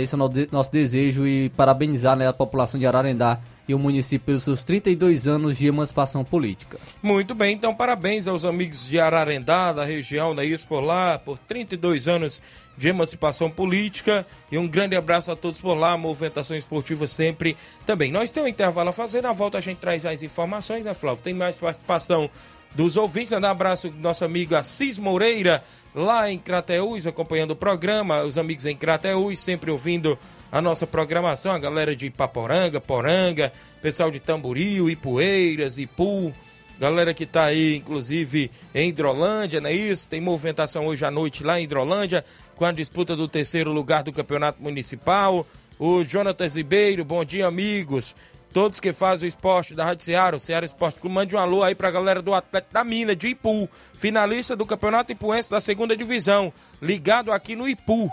Esse 0.02 0.12
é 0.12 0.18
o 0.18 0.48
nosso 0.50 0.72
desejo 0.72 1.28
e 1.28 1.48
parabenizar 1.50 2.16
né, 2.16 2.26
a 2.26 2.32
população 2.32 2.80
de 2.80 2.84
Ararendá 2.84 3.38
e 3.68 3.74
o 3.74 3.78
município 3.78 4.24
pelos 4.24 4.44
seus 4.44 4.62
32 4.62 5.28
anos 5.28 5.58
de 5.58 5.66
emancipação 5.66 6.24
política. 6.24 6.78
Muito 7.02 7.34
bem, 7.34 7.54
então 7.54 7.74
parabéns 7.74 8.26
aos 8.26 8.44
amigos 8.44 8.88
de 8.88 8.98
Ararendá, 8.98 9.72
da 9.72 9.84
região, 9.84 10.34
da 10.34 10.44
isso 10.44 10.66
por 10.66 10.80
lá, 10.80 11.18
por 11.18 11.38
32 11.38 12.08
anos 12.08 12.40
de 12.78 12.88
emancipação 12.88 13.50
política. 13.50 14.26
E 14.50 14.56
um 14.56 14.66
grande 14.66 14.96
abraço 14.96 15.30
a 15.30 15.36
todos 15.36 15.60
por 15.60 15.74
lá, 15.74 15.98
movimentação 15.98 16.56
esportiva 16.56 17.06
sempre 17.06 17.56
também. 17.84 18.10
Nós 18.10 18.30
temos 18.30 18.48
um 18.48 18.50
intervalo 18.50 18.88
a 18.88 18.92
fazer, 18.92 19.20
na 19.20 19.32
volta 19.32 19.58
a 19.58 19.60
gente 19.60 19.78
traz 19.78 20.02
mais 20.02 20.22
informações, 20.22 20.84
né, 20.84 20.94
Flávio? 20.94 21.22
Tem 21.22 21.34
mais 21.34 21.56
participação 21.56 22.30
dos 22.74 22.96
ouvintes. 22.96 23.32
Um 23.32 23.44
abraço 23.44 23.90
do 23.90 24.00
nosso 24.00 24.24
amigo 24.24 24.54
Assis 24.54 24.98
Moreira, 24.98 25.62
lá 25.98 26.30
em 26.30 26.38
Crateús, 26.38 27.06
acompanhando 27.06 27.50
o 27.50 27.56
programa. 27.56 28.22
Os 28.22 28.38
amigos 28.38 28.64
em 28.64 28.76
Crateús, 28.76 29.40
sempre 29.40 29.70
ouvindo 29.70 30.18
a 30.50 30.60
nossa 30.60 30.86
programação. 30.86 31.52
A 31.52 31.58
galera 31.58 31.94
de 31.94 32.08
Paporanga, 32.08 32.80
Poranga, 32.80 33.52
pessoal 33.82 34.10
de 34.10 34.20
Tamboril, 34.20 34.88
Ipueiras, 34.88 35.76
Ipu. 35.76 36.32
Galera 36.78 37.12
que 37.12 37.26
tá 37.26 37.46
aí, 37.46 37.74
inclusive, 37.74 38.52
em 38.72 38.90
Hidrolândia, 38.90 39.60
não 39.60 39.68
é 39.68 39.74
isso? 39.74 40.08
Tem 40.08 40.20
movimentação 40.20 40.86
hoje 40.86 41.04
à 41.04 41.10
noite 41.10 41.42
lá 41.42 41.58
em 41.58 41.64
Hidrolândia, 41.64 42.24
com 42.54 42.64
a 42.64 42.70
disputa 42.70 43.16
do 43.16 43.26
terceiro 43.26 43.72
lugar 43.72 44.04
do 44.04 44.12
Campeonato 44.12 44.62
Municipal. 44.62 45.44
O 45.76 46.04
Jonatas 46.04 46.56
Ribeiro, 46.56 47.04
bom 47.04 47.24
dia, 47.24 47.48
amigos. 47.48 48.14
Todos 48.58 48.80
que 48.80 48.92
fazem 48.92 49.24
o 49.24 49.28
esporte 49.28 49.72
da 49.72 49.84
Rádio 49.84 50.04
Ceará, 50.04 50.36
o 50.36 50.40
Ceará 50.40 50.66
Esporte 50.66 50.98
Clube, 50.98 51.14
mande 51.14 51.36
um 51.36 51.38
alô 51.38 51.62
aí 51.62 51.76
pra 51.76 51.92
galera 51.92 52.20
do 52.20 52.34
Atlético 52.34 52.74
da 52.74 52.82
Mina, 52.82 53.14
de 53.14 53.28
Ipu, 53.28 53.70
finalista 53.96 54.56
do 54.56 54.66
Campeonato 54.66 55.12
Ipuense 55.12 55.48
da 55.48 55.60
segunda 55.60 55.96
divisão, 55.96 56.52
ligado 56.82 57.30
aqui 57.30 57.54
no 57.54 57.68
Ipu. 57.68 58.10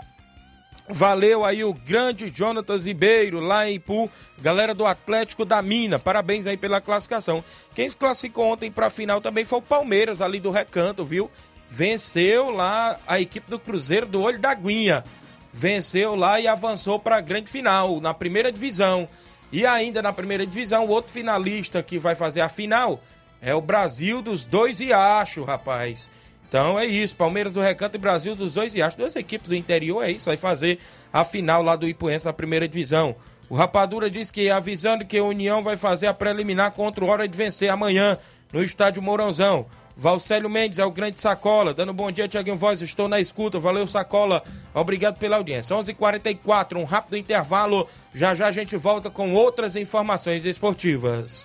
Valeu 0.88 1.44
aí 1.44 1.64
o 1.64 1.74
grande 1.74 2.32
Jonatas 2.32 2.86
Ribeiro, 2.86 3.40
lá 3.40 3.68
em 3.68 3.74
Ipu, 3.74 4.08
galera 4.40 4.72
do 4.72 4.86
Atlético 4.86 5.44
da 5.44 5.60
Mina, 5.60 5.98
parabéns 5.98 6.46
aí 6.46 6.56
pela 6.56 6.80
classificação. 6.80 7.42
Quem 7.74 7.90
se 7.90 7.96
classificou 7.96 8.52
ontem 8.52 8.70
pra 8.70 8.88
final 8.88 9.20
também 9.20 9.44
foi 9.44 9.58
o 9.58 9.62
Palmeiras, 9.62 10.20
ali 10.20 10.38
do 10.38 10.52
Recanto, 10.52 11.04
viu? 11.04 11.28
Venceu 11.68 12.50
lá 12.50 13.00
a 13.04 13.20
equipe 13.20 13.50
do 13.50 13.58
Cruzeiro 13.58 14.06
do 14.06 14.22
Olho 14.22 14.38
da 14.38 14.54
Guinha. 14.54 15.02
Venceu 15.52 16.14
lá 16.14 16.38
e 16.38 16.46
avançou 16.46 17.00
pra 17.00 17.20
grande 17.20 17.50
final, 17.50 18.00
na 18.00 18.14
primeira 18.14 18.52
divisão. 18.52 19.08
E 19.52 19.64
ainda 19.64 20.02
na 20.02 20.12
primeira 20.12 20.46
divisão, 20.46 20.86
o 20.86 20.90
outro 20.90 21.12
finalista 21.12 21.82
que 21.82 21.98
vai 21.98 22.14
fazer 22.14 22.40
a 22.40 22.48
final 22.48 23.00
é 23.40 23.54
o 23.54 23.60
Brasil 23.60 24.20
dos 24.20 24.44
dois 24.44 24.80
Riachos, 24.80 25.46
rapaz. 25.46 26.10
Então 26.48 26.78
é 26.78 26.86
isso, 26.86 27.16
Palmeiras 27.16 27.54
do 27.54 27.60
Recanto 27.60 27.96
e 27.96 28.00
Brasil 28.00 28.34
dos 28.34 28.54
dois 28.54 28.74
Riachos. 28.74 28.96
Duas 28.96 29.16
equipes 29.16 29.50
do 29.50 29.54
interior, 29.54 30.02
é 30.02 30.10
isso, 30.10 30.26
vai 30.26 30.36
fazer 30.36 30.78
a 31.12 31.24
final 31.24 31.62
lá 31.62 31.76
do 31.76 31.88
Ipuense 31.88 32.26
na 32.26 32.32
primeira 32.32 32.68
divisão. 32.68 33.14
O 33.48 33.54
Rapadura 33.54 34.10
diz 34.10 34.30
que 34.30 34.50
avisando 34.50 35.04
que 35.04 35.18
a 35.18 35.24
União 35.24 35.62
vai 35.62 35.76
fazer 35.76 36.08
a 36.08 36.14
preliminar 36.14 36.72
contra 36.72 37.04
o 37.04 37.08
Hora 37.08 37.28
de 37.28 37.36
Vencer 37.36 37.70
amanhã 37.70 38.18
no 38.52 38.62
estádio 38.62 39.00
Mourãozão. 39.00 39.66
Valcélio 39.96 40.50
Mendes 40.50 40.78
é 40.78 40.84
o 40.84 40.90
grande 40.90 41.18
Sacola, 41.18 41.72
dando 41.72 41.94
bom 41.94 42.10
dia, 42.12 42.28
Tiaguinho 42.28 42.54
Voz, 42.54 42.82
estou 42.82 43.08
na 43.08 43.18
escuta, 43.18 43.58
valeu 43.58 43.86
Sacola, 43.86 44.42
obrigado 44.74 45.16
pela 45.16 45.36
audiência. 45.36 45.74
11:44 45.74 45.88
h 45.88 45.94
44 45.94 46.78
um 46.78 46.84
rápido 46.84 47.16
intervalo, 47.16 47.88
já 48.12 48.34
já 48.34 48.46
a 48.48 48.52
gente 48.52 48.76
volta 48.76 49.08
com 49.08 49.32
outras 49.32 49.74
informações 49.74 50.44
esportivas. 50.44 51.44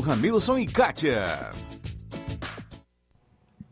Ramilson 0.00 0.58
e 0.58 0.66
Kátia. 0.66 1.50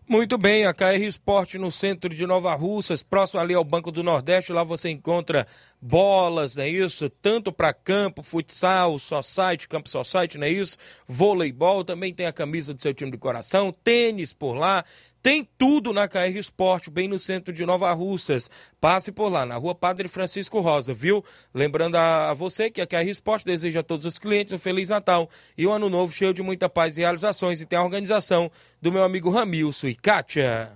Muito 0.07 0.37
bem, 0.37 0.66
a 0.66 0.75
KR 0.75 1.03
Esporte 1.03 1.57
no 1.57 1.72
centro 1.72 2.11
de 2.14 2.27
Nova 2.27 2.55
Russas, 2.55 3.03
próximo 3.03 3.41
ali 3.41 3.55
ao 3.55 3.64
Banco 3.64 3.91
do 3.91 4.03
Nordeste, 4.03 4.53
lá 4.53 4.62
você 4.62 4.91
encontra 4.91 5.47
bolas, 5.81 6.57
não 6.57 6.64
é 6.64 6.68
isso? 6.68 7.09
Tanto 7.09 7.51
para 7.51 7.72
campo, 7.72 8.22
futsal, 8.22 8.99
society, 8.99 9.66
campo 9.66 9.89
society, 9.89 10.37
não 10.37 10.47
é 10.47 10.51
isso? 10.51 10.77
Voleibol, 11.07 11.85
também 11.85 12.12
tem 12.12 12.27
a 12.27 12.33
camisa 12.33 12.75
do 12.75 12.83
seu 12.83 12.93
time 12.93 13.11
de 13.11 13.16
coração, 13.18 13.72
tênis 13.72 14.35
por 14.35 14.53
lá, 14.53 14.85
tem 15.25 15.49
tudo 15.57 15.95
na 15.95 16.07
KR 16.07 16.37
Esporte, 16.37 16.91
bem 16.91 17.09
no 17.09 17.18
centro 17.18 17.51
de 17.51 17.64
Nova 17.64 17.91
Russas. 17.95 18.51
Passe 18.79 19.11
por 19.11 19.31
lá, 19.31 19.47
na 19.47 19.57
rua 19.57 19.75
Padre 19.75 20.07
Francisco 20.07 20.61
Rosa, 20.61 20.93
viu? 20.93 21.25
Lembrando 21.55 21.95
a 21.95 22.35
você 22.35 22.68
que 22.70 22.79
a 22.83 22.87
KR 22.87 23.09
Esporte 23.09 23.47
deseja 23.47 23.81
a 23.81 23.83
todos 23.83 24.05
os 24.05 24.18
clientes 24.18 24.53
um 24.53 24.59
Feliz 24.59 24.91
Natal 24.91 25.27
e 25.57 25.66
um 25.66 25.72
ano 25.72 25.89
novo 25.89 26.12
cheio 26.12 26.35
de 26.35 26.43
muita 26.43 26.68
paz 26.68 26.99
e 26.99 27.01
realizações. 27.01 27.62
E 27.62 27.64
tem 27.64 27.79
a 27.79 27.83
organização 27.83 28.51
do 28.83 28.93
meu 28.93 29.03
amigo 29.03 29.31
Ramilson 29.31 29.87
e 29.87 29.95
Kátia. 29.95 30.70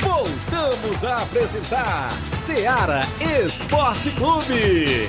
Voltamos 0.00 1.02
a 1.06 1.22
apresentar 1.22 2.10
Seara 2.30 3.00
Esporte 3.42 4.10
Clube. 4.10 5.08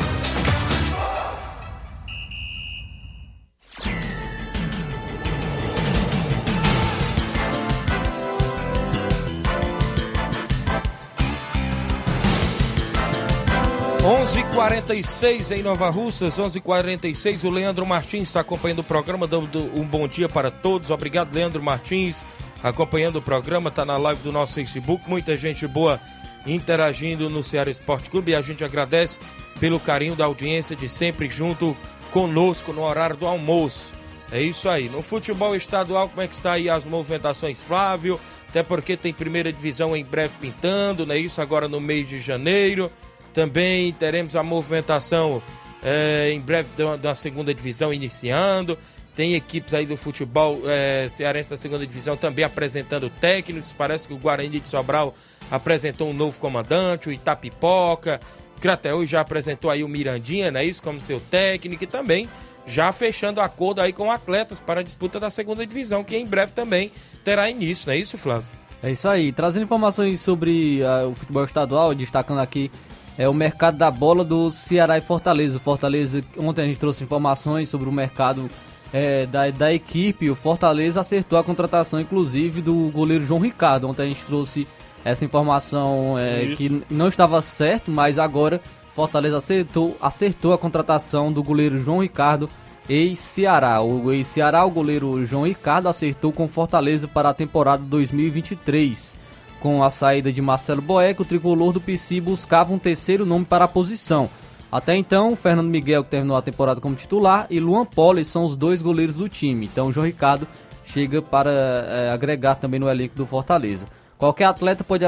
46 14.53 15.49
em 15.49 15.63
Nova 15.63 15.89
Russas, 15.89 16.37
11:46 16.37 16.57
h 16.57 16.61
46 16.61 17.43
o 17.43 17.49
Leandro 17.49 17.85
Martins 17.87 18.29
está 18.29 18.41
acompanhando 18.41 18.79
o 18.79 18.83
programa, 18.83 19.25
dando 19.25 19.59
um 19.75 19.83
bom 19.83 20.07
dia 20.07 20.29
para 20.29 20.51
todos. 20.51 20.91
Obrigado, 20.91 21.33
Leandro 21.33 21.61
Martins, 21.61 22.23
acompanhando 22.61 23.15
o 23.15 23.21
programa, 23.21 23.69
está 23.69 23.83
na 23.83 23.97
live 23.97 24.21
do 24.21 24.31
nosso 24.31 24.53
Facebook. 24.53 25.09
Muita 25.09 25.35
gente 25.35 25.65
boa 25.65 25.99
interagindo 26.45 27.31
no 27.31 27.41
Ceará 27.41 27.71
Esporte 27.71 28.11
Clube 28.11 28.31
e 28.31 28.35
a 28.35 28.41
gente 28.43 28.63
agradece 28.63 29.19
pelo 29.59 29.79
carinho 29.79 30.15
da 30.15 30.25
audiência 30.25 30.75
de 30.75 30.87
sempre 30.87 31.27
junto 31.31 31.75
conosco 32.11 32.71
no 32.71 32.83
horário 32.83 33.17
do 33.17 33.25
almoço. 33.25 33.95
É 34.31 34.39
isso 34.39 34.69
aí. 34.69 34.87
No 34.87 35.01
futebol 35.01 35.55
estadual, 35.55 36.09
como 36.09 36.21
é 36.21 36.27
que 36.27 36.35
está 36.35 36.53
aí 36.53 36.69
as 36.69 36.85
movimentações, 36.85 37.59
Flávio? 37.59 38.19
Até 38.49 38.61
porque 38.61 38.95
tem 38.95 39.13
primeira 39.13 39.51
divisão 39.51 39.95
em 39.95 40.05
breve 40.05 40.35
pintando, 40.39 41.07
não 41.07 41.15
é 41.15 41.17
isso? 41.17 41.41
Agora 41.41 41.67
no 41.67 41.81
mês 41.81 42.07
de 42.07 42.19
janeiro. 42.19 42.91
Também 43.33 43.91
teremos 43.93 44.35
a 44.35 44.43
movimentação 44.43 45.41
é, 45.83 46.31
em 46.31 46.39
breve 46.39 46.71
da, 46.77 46.95
da 46.95 47.15
segunda 47.15 47.53
divisão 47.53 47.93
iniciando. 47.93 48.77
Tem 49.15 49.35
equipes 49.35 49.73
aí 49.73 49.85
do 49.85 49.95
futebol 49.95 50.61
é, 50.65 51.07
cearense 51.07 51.51
da 51.51 51.57
segunda 51.57 51.85
divisão 51.85 52.17
também 52.17 52.45
apresentando 52.45 53.09
técnicos. 53.09 53.73
Parece 53.73 54.07
que 54.07 54.13
o 54.13 54.17
Guarani 54.17 54.59
de 54.59 54.67
Sobral 54.67 55.13
apresentou 55.51 56.09
um 56.09 56.13
novo 56.13 56.39
comandante, 56.39 57.09
o 57.09 57.11
Itapipoca. 57.11 58.19
Crateus 58.59 59.09
já 59.09 59.21
apresentou 59.21 59.69
aí 59.69 59.83
o 59.83 59.89
Mirandinha, 59.89 60.49
não 60.49 60.59
é 60.59 60.65
isso? 60.65 60.81
Como 60.81 61.01
seu 61.01 61.19
técnico 61.19 61.83
e 61.83 61.87
também 61.87 62.29
já 62.65 62.91
fechando 62.91 63.41
acordo 63.41 63.81
aí 63.81 63.91
com 63.91 64.09
atletas 64.09 64.59
para 64.59 64.79
a 64.79 64.83
disputa 64.83 65.19
da 65.19 65.29
segunda 65.29 65.65
divisão, 65.67 66.03
que 66.03 66.15
em 66.15 66.25
breve 66.25 66.53
também 66.53 66.91
terá 67.23 67.49
início, 67.49 67.87
não 67.87 67.93
é 67.93 67.97
isso, 67.97 68.17
Flávio? 68.17 68.47
É 68.81 68.91
isso 68.91 69.07
aí, 69.07 69.31
trazendo 69.31 69.63
informações 69.63 70.19
sobre 70.19 70.81
uh, 70.81 71.09
o 71.09 71.15
futebol 71.15 71.43
estadual, 71.43 71.93
destacando 71.95 72.39
aqui 72.39 72.69
é 73.17 73.27
o 73.29 73.33
mercado 73.33 73.77
da 73.77 73.91
bola 73.91 74.23
do 74.23 74.49
Ceará 74.51 74.97
e 74.97 75.01
Fortaleza. 75.01 75.59
Fortaleza, 75.59 76.23
ontem 76.37 76.63
a 76.63 76.65
gente 76.65 76.79
trouxe 76.79 77.03
informações 77.03 77.69
sobre 77.69 77.87
o 77.87 77.91
mercado 77.91 78.49
é, 78.91 79.25
da, 79.25 79.49
da 79.51 79.73
equipe. 79.73 80.29
O 80.29 80.35
Fortaleza 80.35 81.01
acertou 81.01 81.37
a 81.37 81.43
contratação, 81.43 81.99
inclusive, 81.99 82.61
do 82.61 82.89
goleiro 82.91 83.25
João 83.25 83.39
Ricardo. 83.39 83.87
Ontem 83.87 84.03
a 84.03 84.07
gente 84.07 84.25
trouxe 84.25 84.67
essa 85.03 85.25
informação 85.25 86.17
é, 86.17 86.55
que 86.55 86.83
não 86.89 87.07
estava 87.07 87.41
certo, 87.41 87.91
mas 87.91 88.17
agora 88.17 88.61
Fortaleza 88.93 89.37
acertou, 89.37 89.97
acertou 90.01 90.53
a 90.53 90.57
contratação 90.57 91.31
do 91.31 91.43
goleiro 91.43 91.77
João 91.77 92.01
Ricardo 92.01 92.49
ex-Ceará. 92.87 93.81
O 93.81 94.11
ex-Ceará, 94.11 94.65
o 94.65 94.71
goleiro 94.71 95.25
João 95.25 95.45
Ricardo, 95.45 95.87
acertou 95.87 96.31
com 96.31 96.47
Fortaleza 96.47 97.07
para 97.07 97.29
a 97.29 97.33
temporada 97.33 97.83
2023. 97.83 99.22
Com 99.63 99.81
a 99.81 99.89
saída 99.89 100.29
de 100.29 100.41
Marcelo 100.41 100.81
Boeck, 100.81 101.21
o 101.21 101.25
tricolor 101.25 101.71
do 101.71 101.79
PC 101.79 102.19
buscava 102.19 102.73
um 102.73 102.77
terceiro 102.77 103.25
nome 103.25 103.45
para 103.45 103.63
a 103.63 103.67
posição. 103.67 104.29
Até 104.69 104.93
então, 104.93 105.37
Fernando 105.37 105.69
Miguel, 105.69 106.03
que 106.03 106.09
terminou 106.09 106.35
a 106.35 106.41
temporada 106.41 106.81
como 106.81 106.97
titular, 106.97 107.47
e 107.49 107.61
Luan 107.61 107.85
Poli 107.85 108.25
são 108.25 108.43
os 108.43 108.57
dois 108.57 108.81
goleiros 108.81 109.15
do 109.15 109.29
time. 109.29 109.65
Então, 109.65 109.89
João 109.89 110.05
Ricardo 110.05 110.45
chega 110.83 111.21
para 111.21 111.49
é, 111.49 112.11
agregar 112.11 112.55
também 112.55 112.77
no 112.77 112.89
elenco 112.89 113.15
do 113.15 113.25
Fortaleza. 113.25 113.85
Qualquer 114.17 114.47
atleta 114.47 114.83
pode, 114.83 115.05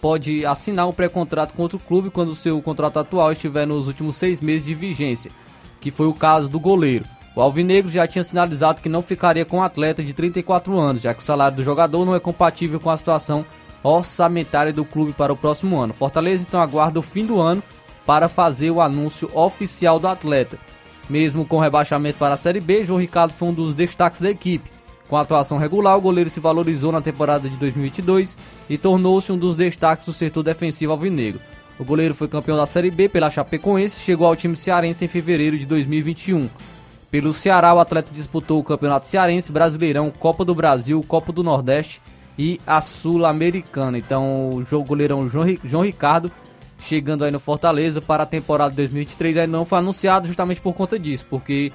pode 0.00 0.46
assinar 0.46 0.86
um 0.86 0.92
pré-contrato 0.92 1.52
com 1.52 1.62
outro 1.62 1.80
clube 1.80 2.08
quando 2.08 2.28
o 2.28 2.36
seu 2.36 2.62
contrato 2.62 3.00
atual 3.00 3.32
estiver 3.32 3.66
nos 3.66 3.88
últimos 3.88 4.14
seis 4.14 4.40
meses 4.40 4.64
de 4.64 4.74
vigência, 4.76 5.32
que 5.80 5.90
foi 5.90 6.06
o 6.06 6.14
caso 6.14 6.48
do 6.48 6.60
goleiro. 6.60 7.04
O 7.34 7.40
Alvinegro 7.40 7.90
já 7.90 8.06
tinha 8.06 8.22
sinalizado 8.22 8.80
que 8.80 8.88
não 8.88 9.02
ficaria 9.02 9.44
com 9.44 9.56
o 9.56 9.60
um 9.60 9.62
atleta 9.64 10.00
de 10.00 10.14
34 10.14 10.78
anos, 10.78 11.02
já 11.02 11.12
que 11.12 11.22
o 11.22 11.26
salário 11.26 11.56
do 11.56 11.64
jogador 11.64 12.06
não 12.06 12.14
é 12.14 12.20
compatível 12.20 12.78
com 12.78 12.88
a 12.88 12.96
situação 12.96 13.44
orçamentária 13.86 14.72
do 14.72 14.84
clube 14.84 15.12
para 15.12 15.32
o 15.32 15.36
próximo 15.36 15.78
ano. 15.78 15.94
Fortaleza 15.94 16.44
então 16.46 16.60
aguarda 16.60 16.98
o 16.98 17.02
fim 17.02 17.24
do 17.24 17.40
ano 17.40 17.62
para 18.04 18.28
fazer 18.28 18.70
o 18.70 18.80
anúncio 18.80 19.30
oficial 19.34 19.98
do 19.98 20.08
atleta. 20.08 20.58
Mesmo 21.08 21.44
com 21.44 21.60
rebaixamento 21.60 22.18
para 22.18 22.34
a 22.34 22.36
Série 22.36 22.60
B, 22.60 22.84
João 22.84 23.00
Ricardo 23.00 23.32
foi 23.32 23.48
um 23.48 23.54
dos 23.54 23.74
destaques 23.74 24.20
da 24.20 24.30
equipe. 24.30 24.70
Com 25.08 25.16
a 25.16 25.20
atuação 25.20 25.56
regular, 25.56 25.96
o 25.96 26.00
goleiro 26.00 26.28
se 26.28 26.40
valorizou 26.40 26.90
na 26.90 27.00
temporada 27.00 27.48
de 27.48 27.56
2022 27.56 28.36
e 28.68 28.76
tornou-se 28.76 29.30
um 29.30 29.38
dos 29.38 29.56
destaques 29.56 30.06
do 30.06 30.12
setor 30.12 30.42
defensivo 30.42 30.92
alvinegro. 30.92 31.40
O 31.78 31.84
goleiro 31.84 32.14
foi 32.14 32.26
campeão 32.26 32.56
da 32.56 32.66
Série 32.66 32.90
B 32.90 33.08
pela 33.08 33.30
Chapecoense 33.30 33.98
e 33.98 34.02
chegou 34.02 34.26
ao 34.26 34.34
time 34.34 34.56
cearense 34.56 35.04
em 35.04 35.08
fevereiro 35.08 35.56
de 35.56 35.66
2021. 35.66 36.48
Pelo 37.08 37.32
Ceará, 37.32 37.72
o 37.72 37.78
atleta 37.78 38.12
disputou 38.12 38.58
o 38.58 38.64
Campeonato 38.64 39.06
Cearense, 39.06 39.52
Brasileirão, 39.52 40.10
Copa 40.10 40.44
do 40.44 40.54
Brasil, 40.54 41.04
Copa 41.06 41.32
do 41.32 41.44
Nordeste 41.44 42.00
e 42.38 42.60
a 42.66 42.80
Sul-Americana. 42.80 43.98
Então, 43.98 44.50
o 44.50 44.84
goleirão 44.84 45.28
João 45.28 45.82
Ricardo 45.82 46.30
chegando 46.78 47.24
aí 47.24 47.30
no 47.30 47.40
Fortaleza 47.40 48.00
para 48.00 48.24
a 48.24 48.26
temporada 48.26 48.74
2023 48.74 49.38
aí 49.38 49.46
não 49.46 49.64
foi 49.64 49.78
anunciado 49.78 50.26
justamente 50.26 50.60
por 50.60 50.74
conta 50.74 50.98
disso, 50.98 51.26
porque 51.28 51.72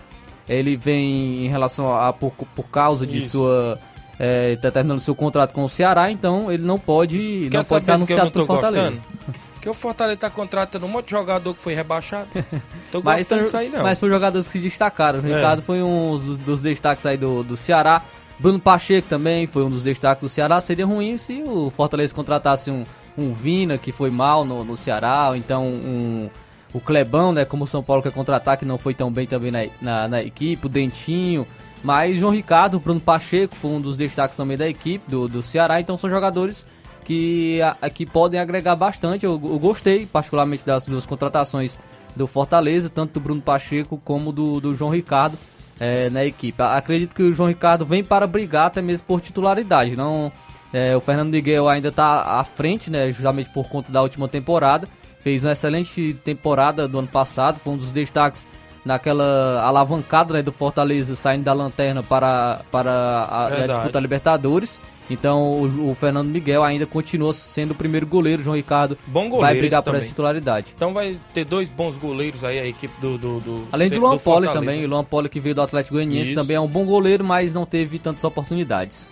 ele 0.47 0.75
vem 0.75 1.45
em 1.45 1.47
relação 1.47 1.93
a 1.93 2.13
por, 2.13 2.31
por 2.31 2.67
causa 2.67 3.05
de 3.05 3.17
Isso. 3.17 3.29
sua 3.31 3.79
é, 4.19 4.55
tá 4.57 4.69
terminando 4.69 4.99
seu 4.99 5.15
contrato 5.15 5.53
com 5.53 5.63
o 5.63 5.69
Ceará, 5.69 6.11
então 6.11 6.51
ele 6.51 6.63
não 6.63 6.77
pode 6.77 7.49
não 7.51 7.63
pode 7.63 7.85
ser 7.85 7.91
anunciado 7.91 8.31
pelo 8.31 8.45
Fortaleza. 8.45 8.91
Gostando? 8.91 9.41
Que 9.61 9.69
o 9.69 9.73
Fortaleza 9.75 10.17
tá 10.17 10.29
contratando 10.29 10.85
um 10.87 10.89
monte 10.89 11.05
de 11.05 11.11
jogador 11.11 11.53
que 11.53 11.61
foi 11.61 11.75
rebaixado. 11.75 12.29
Tô 12.91 12.99
gostando 13.01 13.43
disso 13.43 13.57
aí 13.57 13.69
não. 13.69 13.83
Mas 13.83 13.99
foi 13.99 14.09
jogadores 14.09 14.47
que 14.47 14.53
se 14.53 14.59
destacaram. 14.59 15.19
O 15.19 15.27
é. 15.27 15.35
Ricardo 15.35 15.61
foi 15.61 15.83
um 15.83 16.15
dos, 16.15 16.37
dos, 16.39 16.61
destaques 16.61 17.05
aí 17.05 17.15
do, 17.15 17.43
do 17.43 17.55
Ceará. 17.55 18.01
Bruno 18.41 18.59
Pacheco 18.59 19.07
também 19.07 19.45
foi 19.45 19.63
um 19.63 19.69
dos 19.69 19.83
destaques 19.83 20.23
do 20.23 20.29
Ceará. 20.29 20.59
Seria 20.59 20.85
ruim 20.85 21.15
se 21.15 21.43
o 21.45 21.69
Fortaleza 21.69 22.15
contratasse 22.15 22.71
um, 22.71 22.83
um 23.15 23.33
Vina 23.33 23.77
que 23.77 23.91
foi 23.91 24.09
mal 24.09 24.43
no, 24.43 24.63
no 24.63 24.75
Ceará, 24.75 25.29
ou 25.29 25.35
então 25.35 25.67
um 25.67 26.27
o 26.73 26.79
Clebão, 26.79 27.31
né? 27.33 27.45
Como 27.45 27.65
o 27.65 27.67
São 27.67 27.83
Paulo 27.83 28.01
quer 28.01 28.11
contratar, 28.11 28.57
que 28.57 28.65
não 28.65 28.77
foi 28.79 28.95
tão 28.95 29.11
bem 29.11 29.27
também 29.27 29.51
na, 29.51 29.59
na, 29.81 30.07
na, 30.07 30.23
equipe, 30.23 30.65
o 30.65 30.69
Dentinho. 30.69 31.45
Mas 31.83 32.17
João 32.17 32.33
Ricardo, 32.33 32.79
Bruno 32.79 32.99
Pacheco 32.99 33.55
foi 33.55 33.71
um 33.71 33.81
dos 33.81 33.97
destaques 33.97 34.37
também 34.37 34.57
da 34.57 34.67
equipe 34.67 35.03
do, 35.07 35.27
do 35.27 35.41
Ceará, 35.41 35.79
então 35.79 35.97
são 35.97 36.09
jogadores 36.09 36.65
que, 37.03 37.61
a, 37.61 37.89
que 37.89 38.05
podem 38.05 38.39
agregar 38.39 38.75
bastante. 38.75 39.25
Eu, 39.25 39.33
eu, 39.33 39.59
gostei 39.59 40.05
particularmente 40.05 40.65
das 40.65 40.85
duas 40.85 41.05
contratações 41.05 41.77
do 42.15 42.25
Fortaleza, 42.25 42.89
tanto 42.89 43.15
do 43.15 43.19
Bruno 43.19 43.41
Pacheco 43.41 44.01
como 44.03 44.31
do, 44.31 44.59
do 44.61 44.73
João 44.73 44.89
Ricardo 44.89 45.37
é, 45.79 46.09
na 46.09 46.25
equipe. 46.25 46.61
Acredito 46.61 47.15
que 47.15 47.23
o 47.23 47.33
João 47.33 47.49
Ricardo 47.49 47.85
vem 47.85 48.03
para 48.03 48.27
brigar 48.27 48.67
até 48.67 48.81
mesmo 48.81 49.05
por 49.07 49.21
titularidade. 49.21 49.95
Não, 49.95 50.31
é, 50.73 50.95
o 50.95 50.99
Fernando 50.99 51.31
Miguel 51.31 51.67
ainda 51.67 51.89
está 51.89 52.39
à 52.39 52.43
frente, 52.43 52.89
né, 52.89 53.11
justamente 53.11 53.49
por 53.49 53.67
conta 53.69 53.91
da 53.91 54.01
última 54.01 54.27
temporada 54.27 54.87
fez 55.21 55.43
uma 55.43 55.53
excelente 55.53 56.13
temporada 56.23 56.87
do 56.87 56.99
ano 56.99 57.07
passado, 57.07 57.59
foi 57.59 57.73
um 57.73 57.77
dos 57.77 57.91
destaques 57.91 58.47
naquela 58.83 59.61
alavancada 59.63 60.33
né, 60.33 60.41
do 60.41 60.51
Fortaleza 60.51 61.15
saindo 61.15 61.43
da 61.43 61.53
lanterna 61.53 62.01
para, 62.01 62.61
para 62.71 62.91
a, 62.91 63.45
a 63.47 63.67
disputa 63.67 63.99
Libertadores. 63.99 64.81
Então 65.09 65.51
o, 65.51 65.91
o, 65.91 65.95
Fernando 65.95 66.29
Miguel 66.29 66.63
ainda 66.63 66.85
continua 66.85 67.33
sendo 67.33 67.71
o 67.71 67.75
primeiro 67.75 68.05
goleiro, 68.05 68.41
João 68.41 68.55
Ricardo. 68.55 68.97
Bom 69.07 69.29
goleiro 69.29 69.41
vai 69.41 69.57
brigar 69.57 69.83
por 69.83 69.95
essa 69.95 70.07
titularidade. 70.07 70.73
Então 70.75 70.93
vai 70.93 71.17
ter 71.33 71.45
dois 71.45 71.69
bons 71.69 71.97
goleiros 71.97 72.43
aí 72.43 72.59
a 72.59 72.65
equipe 72.65 72.93
do, 73.01 73.17
do, 73.17 73.39
do 73.39 73.67
Além 73.71 73.89
do 73.89 73.99
Luan 73.99 74.17
Poli 74.17 74.47
também, 74.47 74.85
o 74.85 74.87
Luan 74.87 75.03
Poli 75.03 75.29
que 75.29 75.39
veio 75.39 75.55
do 75.55 75.61
Atlético 75.61 75.95
Goianiense 75.95 76.33
também 76.33 76.55
é 76.55 76.59
um 76.59 76.67
bom 76.67 76.85
goleiro, 76.85 77.23
mas 77.23 77.53
não 77.53 77.65
teve 77.65 77.99
tantas 77.99 78.23
oportunidades. 78.23 79.09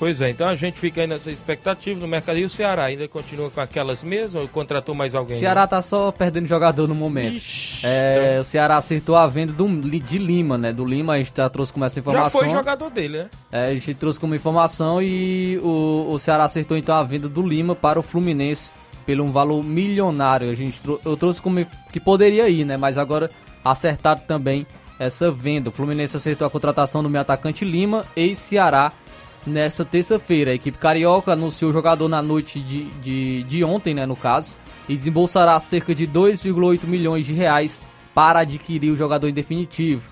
Pois 0.00 0.18
é, 0.22 0.30
então 0.30 0.48
a 0.48 0.56
gente 0.56 0.80
fica 0.80 1.02
aí 1.02 1.06
nessa 1.06 1.30
expectativa 1.30 2.00
no 2.00 2.08
mercado. 2.08 2.38
E 2.38 2.44
o 2.46 2.48
Ceará 2.48 2.84
ainda 2.84 3.06
continua 3.06 3.50
com 3.50 3.60
aquelas 3.60 4.02
mesmas 4.02 4.34
ou 4.34 4.48
contratou 4.48 4.94
mais 4.94 5.14
alguém? 5.14 5.36
O 5.36 5.38
Ceará 5.40 5.60
né? 5.60 5.66
tá 5.66 5.82
só 5.82 6.10
perdendo 6.10 6.46
jogador 6.46 6.88
no 6.88 6.94
momento. 6.94 7.34
Ixi, 7.36 7.86
é, 7.86 8.12
então... 8.30 8.40
O 8.40 8.44
Ceará 8.44 8.78
acertou 8.78 9.14
a 9.14 9.26
venda 9.26 9.52
do, 9.52 9.68
de 9.68 10.16
Lima, 10.16 10.56
né? 10.56 10.72
Do 10.72 10.86
Lima 10.86 11.12
a 11.12 11.16
gente 11.18 11.32
já 11.36 11.50
trouxe 11.50 11.70
como 11.70 11.84
essa 11.84 11.98
informação. 11.98 12.40
Já 12.40 12.46
foi 12.46 12.48
jogador 12.48 12.88
dele, 12.88 13.18
né? 13.18 13.30
É, 13.52 13.66
a 13.66 13.74
gente 13.74 13.92
trouxe 13.92 14.18
como 14.18 14.34
informação 14.34 15.02
e 15.02 15.58
o, 15.62 16.06
o 16.08 16.18
Ceará 16.18 16.44
acertou 16.44 16.78
então 16.78 16.94
a 16.94 17.02
venda 17.02 17.28
do 17.28 17.46
Lima 17.46 17.76
para 17.76 18.00
o 18.00 18.02
Fluminense 18.02 18.72
pelo 19.04 19.22
um 19.22 19.30
valor 19.30 19.62
milionário. 19.62 20.50
A 20.50 20.54
gente 20.54 20.80
eu 21.04 21.14
trouxe 21.14 21.42
como 21.42 21.62
que 21.92 22.00
poderia 22.00 22.48
ir, 22.48 22.64
né? 22.64 22.78
Mas 22.78 22.96
agora 22.96 23.30
acertado 23.62 24.22
também 24.26 24.66
essa 24.98 25.30
venda. 25.30 25.68
O 25.68 25.72
Fluminense 25.72 26.16
acertou 26.16 26.46
a 26.46 26.50
contratação 26.50 27.02
do 27.02 27.10
meu 27.10 27.20
atacante 27.20 27.66
Lima 27.66 28.06
e 28.16 28.34
Ceará 28.34 28.94
nessa 29.46 29.84
terça-feira. 29.84 30.50
A 30.50 30.54
equipe 30.54 30.78
carioca 30.78 31.32
anunciou 31.32 31.70
o 31.70 31.74
jogador 31.74 32.08
na 32.08 32.22
noite 32.22 32.60
de, 32.60 32.84
de, 33.00 33.42
de 33.44 33.64
ontem, 33.64 33.94
né, 33.94 34.06
no 34.06 34.16
caso, 34.16 34.56
e 34.88 34.96
desembolsará 34.96 35.58
cerca 35.60 35.94
de 35.94 36.06
2,8 36.06 36.86
milhões 36.86 37.26
de 37.26 37.32
reais 37.32 37.82
para 38.14 38.40
adquirir 38.40 38.90
o 38.90 38.96
jogador 38.96 39.28
em 39.28 39.32
definitivo. 39.32 40.10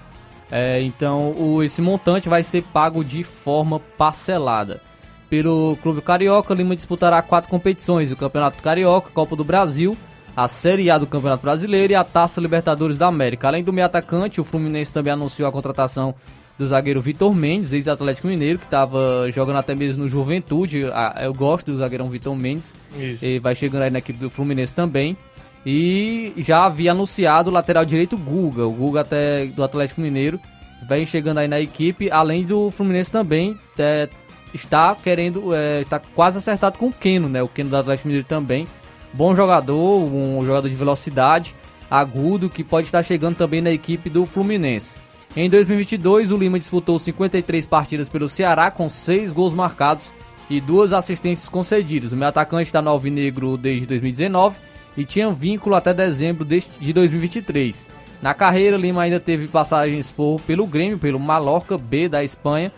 É, 0.50 0.80
então, 0.82 1.32
o, 1.32 1.62
esse 1.62 1.82
montante 1.82 2.28
vai 2.28 2.42
ser 2.42 2.62
pago 2.62 3.04
de 3.04 3.22
forma 3.22 3.78
parcelada. 3.78 4.80
Pelo 5.28 5.76
Clube 5.82 6.00
Carioca, 6.00 6.54
Lima 6.54 6.74
disputará 6.74 7.20
quatro 7.20 7.50
competições: 7.50 8.10
o 8.10 8.16
Campeonato 8.16 8.62
Carioca, 8.62 9.10
Copa 9.12 9.36
do 9.36 9.44
Brasil, 9.44 9.96
a 10.34 10.48
Série 10.48 10.90
A 10.90 10.96
do 10.96 11.06
Campeonato 11.06 11.42
Brasileiro 11.42 11.92
e 11.92 11.96
a 11.96 12.02
Taça 12.02 12.40
Libertadores 12.40 12.96
da 12.96 13.08
América. 13.08 13.48
Além 13.48 13.62
do 13.62 13.72
meio 13.72 13.86
atacante, 13.86 14.40
o 14.40 14.44
Fluminense 14.44 14.92
também 14.92 15.12
anunciou 15.12 15.48
a 15.48 15.52
contratação 15.52 16.14
do 16.59 16.66
zagueiro 16.66 17.00
Vitor 17.00 17.32
Mendes, 17.32 17.72
ex-Atlético 17.72 18.26
Mineiro, 18.26 18.59
que 18.59 18.64
estava 18.64 19.30
jogando 19.30 19.56
até 19.56 19.74
mesmo 19.74 20.02
no 20.02 20.09
Juventude. 20.09 20.82
Eu 21.22 21.32
gosto 21.32 21.70
do 21.70 21.78
zagueirão 21.78 22.11
Vitor 22.11 22.34
Mendes. 22.34 22.76
Isso. 22.98 23.24
E 23.24 23.38
vai 23.38 23.54
chegando 23.54 23.82
aí 23.82 23.90
na 23.90 24.00
equipe 24.00 24.18
do 24.18 24.28
Fluminense 24.28 24.74
também. 24.74 25.16
E 25.64 26.32
já 26.38 26.64
havia 26.64 26.92
anunciado 26.92 27.50
o 27.50 27.52
lateral 27.52 27.84
direito 27.84 28.16
Guga, 28.16 28.66
o 28.66 28.72
Guga 28.72 29.02
até 29.02 29.46
do 29.46 29.62
Atlético 29.62 30.00
Mineiro. 30.00 30.40
Vem 30.88 31.04
chegando 31.06 31.38
aí 31.38 31.48
na 31.48 31.61
equipe, 31.61 32.11
além 32.11 32.44
do 32.44 32.70
Fluminense 32.70 33.11
também 33.11 33.59
é, 33.78 34.09
está 34.54 34.94
querendo, 34.94 35.54
é, 35.54 35.82
está 35.82 35.98
quase 35.98 36.38
acertado 36.38 36.78
com 36.78 36.86
o 36.86 36.92
Keno, 36.92 37.28
né? 37.28 37.42
O 37.42 37.48
Keno 37.48 37.70
do 37.70 37.76
Atlético 37.76 38.09
Mineiro 38.09 38.26
também. 38.26 38.66
Bom 39.12 39.34
jogador, 39.34 40.04
um 40.04 40.44
jogador 40.44 40.68
de 40.68 40.74
velocidade, 40.74 41.54
agudo, 41.90 42.48
que 42.48 42.62
pode 42.62 42.86
estar 42.86 43.02
chegando 43.02 43.36
também 43.36 43.61
na 43.61 43.70
equipe 43.70 44.09
do 44.09 44.24
Fluminense. 44.24 44.98
Em 45.36 45.48
2022, 45.48 46.32
o 46.32 46.36
Lima 46.36 46.58
disputou 46.58 46.98
53 46.98 47.66
partidas 47.66 48.08
pelo 48.08 48.28
Ceará 48.28 48.70
com 48.70 48.88
6 48.88 49.32
gols 49.32 49.52
marcados 49.52 50.12
e 50.50 50.60
duas 50.60 50.92
assistências 50.92 51.48
concedidas. 51.48 52.12
O 52.12 52.16
meu 52.16 52.28
atacante 52.28 52.64
está 52.64 52.80
no 52.80 52.90
Alvinegro 52.90 53.56
desde 53.56 53.86
2019 53.86 54.58
e 54.96 55.04
tinha 55.04 55.30
vínculo 55.30 55.74
até 55.74 55.92
dezembro 55.92 56.44
de 56.44 56.92
2023. 56.92 57.90
Na 58.20 58.34
carreira, 58.34 58.76
Lima 58.76 59.02
ainda 59.02 59.20
teve 59.20 59.46
passagens 59.46 60.10
por, 60.10 60.40
pelo 60.40 60.66
Grêmio, 60.66 60.98
pelo 60.98 61.20
Mallorca 61.20 61.78
B 61.78 62.08
da 62.08 62.24
Espanha 62.24 62.72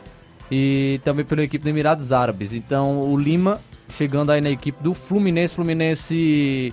e 0.51 1.01
também 1.03 1.25
pela 1.25 1.43
equipe 1.43 1.63
do 1.65 1.71
Emirados 1.71 2.13
Árabes. 2.13 2.53
Então, 2.53 3.01
o 3.01 3.17
Lima 3.17 3.61
chegando 3.91 4.31
aí 4.31 4.41
na 4.41 4.51
equipe 4.51 4.83
do 4.83 4.95
Fluminense, 4.95 5.55
Fluminense 5.55 6.73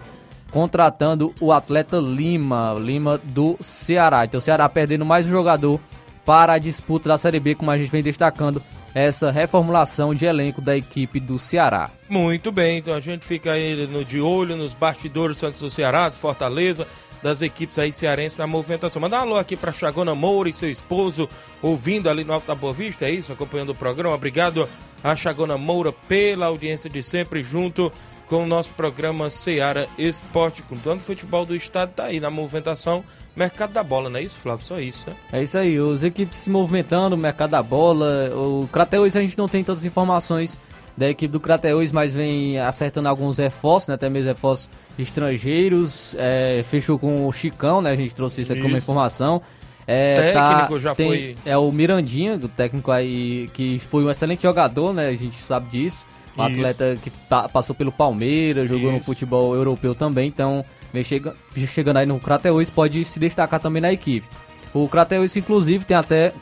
contratando 0.52 1.34
o 1.40 1.52
atleta 1.52 1.98
Lima, 1.98 2.76
Lima 2.80 3.20
do 3.24 3.58
Ceará. 3.60 4.26
Então, 4.26 4.38
o 4.38 4.42
Ceará 4.42 4.68
perdendo 4.70 5.06
mais 5.06 5.28
um 5.28 5.32
jogador 5.32 5.80
para 6.26 6.54
a 6.54 6.60
disputa 6.60 7.10
da 7.10 7.18
Série 7.18 7.40
B, 7.40 7.56
como 7.56 7.72
a 7.72 7.78
gente 7.78 7.90
vem 7.90 8.04
destacando 8.04 8.62
essa 8.94 9.32
reformulação 9.32 10.16
de 10.16 10.26
elenco 10.26 10.60
da 10.60 10.76
equipe 10.76 11.20
do 11.20 11.38
Ceará. 11.38 11.92
Muito 12.10 12.52
bem, 12.52 12.80
então 12.80 12.94
a 12.94 13.00
gente 13.00 13.26
fica 13.26 13.52
aí 13.52 13.88
no, 13.88 14.04
de 14.04 14.20
olho 14.20 14.56
nos 14.56 14.74
bastidores 14.74 15.38
do 15.38 15.40
Santos 15.42 15.60
do 15.60 15.70
Ceará, 15.70 16.10
do 16.10 16.16
Fortaleza, 16.16 16.88
das 17.22 17.42
equipes 17.42 17.78
aí 17.78 17.92
cearenses 17.94 18.38
na 18.38 18.48
movimentação. 18.48 19.02
Mandar 19.02 19.20
um 19.20 19.22
alô 19.22 19.36
aqui 19.38 19.56
para 19.56 19.72
Chagona 19.72 20.16
Moura 20.16 20.50
e 20.50 20.54
seu 20.54 20.70
esposo, 20.70 21.30
ouvindo 21.62 22.10
ali 22.10 22.24
no 22.24 22.34
Alto 22.34 22.48
da 22.48 22.56
Boa 22.56 22.74
Vista, 22.74 23.06
é 23.06 23.12
isso? 23.12 23.32
Acompanhando 23.32 23.70
o 23.70 23.76
programa. 23.76 24.16
Obrigado 24.16 24.68
a 25.04 25.16
Chagona 25.16 25.58
Moura 25.58 25.92
pela 25.92 26.48
audiência 26.48 26.90
de 26.90 27.04
sempre, 27.04 27.44
junto 27.44 27.92
com 28.28 28.44
o 28.44 28.46
nosso 28.46 28.72
programa 28.74 29.30
Seara 29.30 29.88
Esporte 29.98 30.62
Clube. 30.62 30.82
Então, 30.82 30.98
o 30.98 31.00
futebol 31.00 31.46
do 31.46 31.56
estado 31.56 31.92
tá 31.94 32.06
aí 32.06 32.20
na 32.20 32.30
movimentação, 32.30 33.04
mercado 33.36 33.72
da 33.72 33.82
bola, 33.84 34.10
não 34.10 34.20
é 34.20 34.24
isso, 34.24 34.38
Flávio? 34.38 34.66
Só 34.66 34.80
isso, 34.80 35.10
né? 35.10 35.16
É 35.32 35.44
isso 35.44 35.58
aí, 35.58 35.80
os 35.80 36.04
equipes 36.04 36.38
se 36.40 36.50
movimentando, 36.50 37.16
mercado 37.18 37.52
da 37.52 37.64
bola. 37.64 38.30
O 38.36 38.68
Crateus 38.72 39.16
a 39.16 39.22
gente 39.22 39.38
não 39.38 39.48
tem 39.48 39.64
tantas 39.64 39.86
informações 39.86 40.60
da 40.98 41.08
equipe 41.10 41.32
do 41.32 41.40
Crateus, 41.40 41.92
mas 41.92 42.14
vem 42.14 42.60
acertando 42.60 43.08
alguns 43.08 43.38
reforços, 43.38 43.88
né? 43.90 43.96
até 43.96 44.10
mesmo 44.10 44.28
reforços 44.30 44.70
estrangeiros. 45.00 46.16
É, 46.18 46.64
fechou 46.68 46.98
com 47.00 47.26
o 47.28 47.32
Chicão, 47.32 47.82
né? 47.82 47.92
A 47.92 47.96
gente 47.96 48.14
trouxe 48.14 48.42
isso 48.42 48.52
aqui 48.52 48.62
como 48.62 48.76
Isso. 48.76 48.84
informação. 48.84 49.42
É, 49.86 50.34
Técnico 50.34 50.80
já 50.80 50.94
tem- 50.94 51.08
foi- 51.08 51.36
É 51.46 51.58
o 51.58 51.72
Mirandinha, 51.72 52.38
do 52.38 52.50
técnico 52.50 52.92
aí, 52.92 53.48
que 53.54 53.80
foi 53.80 54.04
um 54.04 54.10
excelente 54.10 54.44
jogador, 54.44 54.94
né? 54.94 55.08
A 55.08 55.16
gente 55.16 55.42
sabe 55.42 55.70
disso. 55.70 56.06
Um 56.38 56.44
Isso. 56.48 56.60
atleta 56.60 56.98
que 57.02 57.10
pa- 57.10 57.50
passou 57.50 57.76
pelo 57.76 57.92
Palmeiras, 57.92 58.70
jogou 58.70 58.92
no 58.92 58.98
Isso. 58.98 59.06
futebol 59.06 59.56
europeu 59.56 59.96
também, 59.96 60.28
então 60.28 60.64
vem 60.94 61.04
chega, 61.04 61.36
chegando 61.56 61.98
aí 61.98 62.06
no 62.06 62.20
Crateus, 62.20 62.70
pode 62.70 63.04
se 63.04 63.20
destacar 63.20 63.60
também 63.60 63.82
na 63.82 63.92
equipe. 63.92 64.28
O 64.74 64.88
Crateus, 64.88 65.36
inclusive, 65.36 65.84
tem 65.86 65.98
até. 65.98 66.34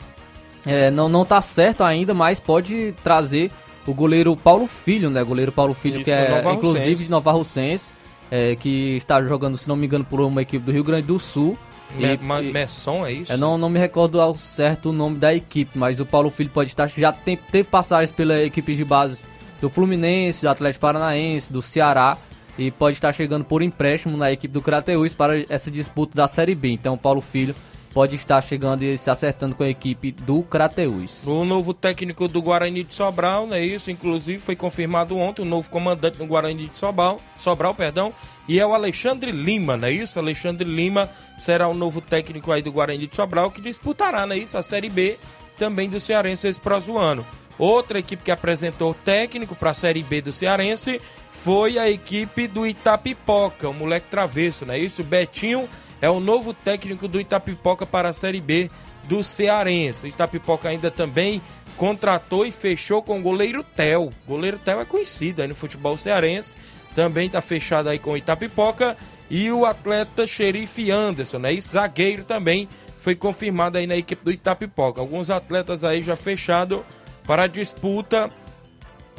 é, 0.66 0.90
não, 0.90 1.08
não 1.08 1.24
tá 1.24 1.40
certo 1.40 1.82
ainda, 1.82 2.12
mas 2.12 2.38
pode 2.40 2.92
trazer 3.02 3.50
o 3.86 3.94
goleiro 3.94 4.36
Paulo 4.36 4.66
Filho, 4.66 5.08
né? 5.08 5.22
Goleiro 5.24 5.52
Paulo 5.52 5.72
Filho, 5.72 5.96
Isso, 5.96 6.04
que 6.04 6.10
é 6.10 6.28
Nova 6.28 6.52
inclusive 6.52 7.04
de 7.04 7.10
Nova 7.10 7.30
Russense, 7.32 7.94
é, 8.30 8.56
que 8.56 8.96
está 8.96 9.22
jogando, 9.22 9.56
se 9.56 9.68
não 9.68 9.76
me 9.76 9.86
engano, 9.86 10.04
por 10.04 10.20
uma 10.20 10.42
equipe 10.42 10.64
do 10.64 10.72
Rio 10.72 10.82
Grande 10.84 11.06
do 11.06 11.18
Sul. 11.18 11.56
Me, 11.94 12.04
E- 12.08 12.48
e- 12.48 12.52
Messon, 12.52 13.06
é 13.06 13.12
isso? 13.12 13.32
eu 13.32 13.38
não, 13.38 13.56
não 13.56 13.70
me 13.70 13.78
recordo 13.78 14.20
ao 14.20 14.34
certo 14.34 14.90
o 14.90 14.92
nome 14.92 15.16
da 15.18 15.32
equipe, 15.32 15.78
mas 15.78 16.00
o 16.00 16.04
Paulo 16.04 16.28
Filho 16.30 16.50
pode 16.50 16.68
estar. 16.70 16.88
Já 16.88 17.12
tem, 17.12 17.36
teve 17.36 17.68
passagens 17.68 18.10
pela 18.10 18.42
equipe 18.42 18.74
de 18.74 18.84
base 18.84 19.24
do 19.66 19.70
Fluminense, 19.70 20.42
do 20.42 20.48
Atlético 20.48 20.82
Paranaense, 20.82 21.52
do 21.52 21.60
Ceará. 21.60 22.16
E 22.56 22.70
pode 22.70 22.96
estar 22.96 23.12
chegando 23.12 23.44
por 23.44 23.60
empréstimo 23.60 24.16
na 24.16 24.32
equipe 24.32 24.54
do 24.54 24.62
Crateus 24.62 25.12
para 25.12 25.44
essa 25.48 25.70
disputa 25.70 26.16
da 26.16 26.26
Série 26.26 26.54
B. 26.54 26.70
Então 26.70 26.96
Paulo 26.96 27.20
Filho 27.20 27.54
pode 27.92 28.14
estar 28.14 28.40
chegando 28.42 28.82
e 28.82 28.96
se 28.96 29.10
acertando 29.10 29.54
com 29.54 29.62
a 29.62 29.68
equipe 29.68 30.12
do 30.12 30.42
Crateus. 30.42 31.26
O 31.26 31.44
novo 31.44 31.74
técnico 31.74 32.28
do 32.28 32.40
Guarani 32.40 32.82
de 32.82 32.94
Sobral, 32.94 33.46
não 33.46 33.56
é 33.56 33.64
isso? 33.64 33.90
Inclusive 33.90 34.38
foi 34.38 34.56
confirmado 34.56 35.16
ontem 35.16 35.42
o 35.42 35.44
novo 35.44 35.70
comandante 35.70 36.16
do 36.16 36.26
Guarani 36.26 36.68
de 36.68 36.76
Sobral, 36.76 37.20
Sobral, 37.36 37.74
perdão, 37.74 38.12
e 38.48 38.60
é 38.60 38.66
o 38.66 38.72
Alexandre 38.72 39.32
Lima, 39.32 39.76
não 39.76 39.88
é 39.88 39.92
isso? 39.92 40.18
Alexandre 40.18 40.68
Lima 40.68 41.10
será 41.38 41.68
o 41.68 41.74
novo 41.74 42.00
técnico 42.00 42.52
aí 42.52 42.62
do 42.62 42.72
Guarani 42.72 43.06
de 43.06 43.16
Sobral 43.16 43.50
que 43.50 43.60
disputará, 43.60 44.26
não 44.26 44.34
é 44.34 44.38
isso? 44.38 44.56
A 44.56 44.62
Série 44.62 44.88
B 44.88 45.18
também 45.58 45.88
do 45.88 45.98
Cearense 45.98 46.46
esse 46.46 46.60
próximo 46.60 46.98
ano. 46.98 47.24
Outra 47.58 47.98
equipe 47.98 48.22
que 48.22 48.30
apresentou 48.30 48.92
técnico 48.92 49.54
para 49.54 49.70
a 49.70 49.74
Série 49.74 50.02
B 50.02 50.20
do 50.20 50.32
Cearense 50.32 51.00
foi 51.30 51.78
a 51.78 51.88
equipe 51.88 52.46
do 52.46 52.66
Itapipoca, 52.66 53.68
o 53.68 53.74
moleque 53.74 54.08
travesso, 54.10 54.66
não 54.66 54.74
é 54.74 54.78
isso? 54.78 55.02
Betinho 55.02 55.68
é 56.00 56.10
o 56.10 56.20
novo 56.20 56.52
técnico 56.52 57.08
do 57.08 57.20
Itapipoca 57.20 57.86
para 57.86 58.10
a 58.10 58.12
Série 58.12 58.40
B 58.40 58.70
do 59.04 59.22
Cearense. 59.22 60.04
O 60.04 60.08
Itapipoca 60.08 60.68
ainda 60.68 60.90
também 60.90 61.40
contratou 61.76 62.44
e 62.44 62.50
fechou 62.50 63.02
com 63.02 63.18
o 63.18 63.22
goleiro 63.22 63.62
Tel. 63.62 64.10
Goleiro 64.26 64.58
Tel 64.58 64.80
é 64.80 64.84
conhecido 64.84 65.42
aí 65.42 65.48
no 65.48 65.54
futebol 65.54 65.96
cearense. 65.96 66.56
Também 66.94 67.26
está 67.26 67.40
fechado 67.40 67.88
aí 67.88 67.98
com 67.98 68.12
o 68.12 68.16
Itapipoca. 68.16 68.96
E 69.28 69.50
o 69.50 69.66
atleta 69.66 70.26
Xerife 70.26 70.90
Anderson, 70.90 71.38
né? 71.38 71.52
E 71.52 71.60
zagueiro 71.60 72.24
também 72.24 72.68
foi 72.96 73.14
confirmado 73.14 73.76
aí 73.76 73.86
na 73.86 73.96
equipe 73.96 74.24
do 74.24 74.30
Itapipoca. 74.30 75.00
Alguns 75.00 75.30
atletas 75.30 75.82
aí 75.82 76.02
já 76.02 76.14
fechado 76.14 76.84
para 77.26 77.44
a 77.44 77.46
disputa 77.46 78.30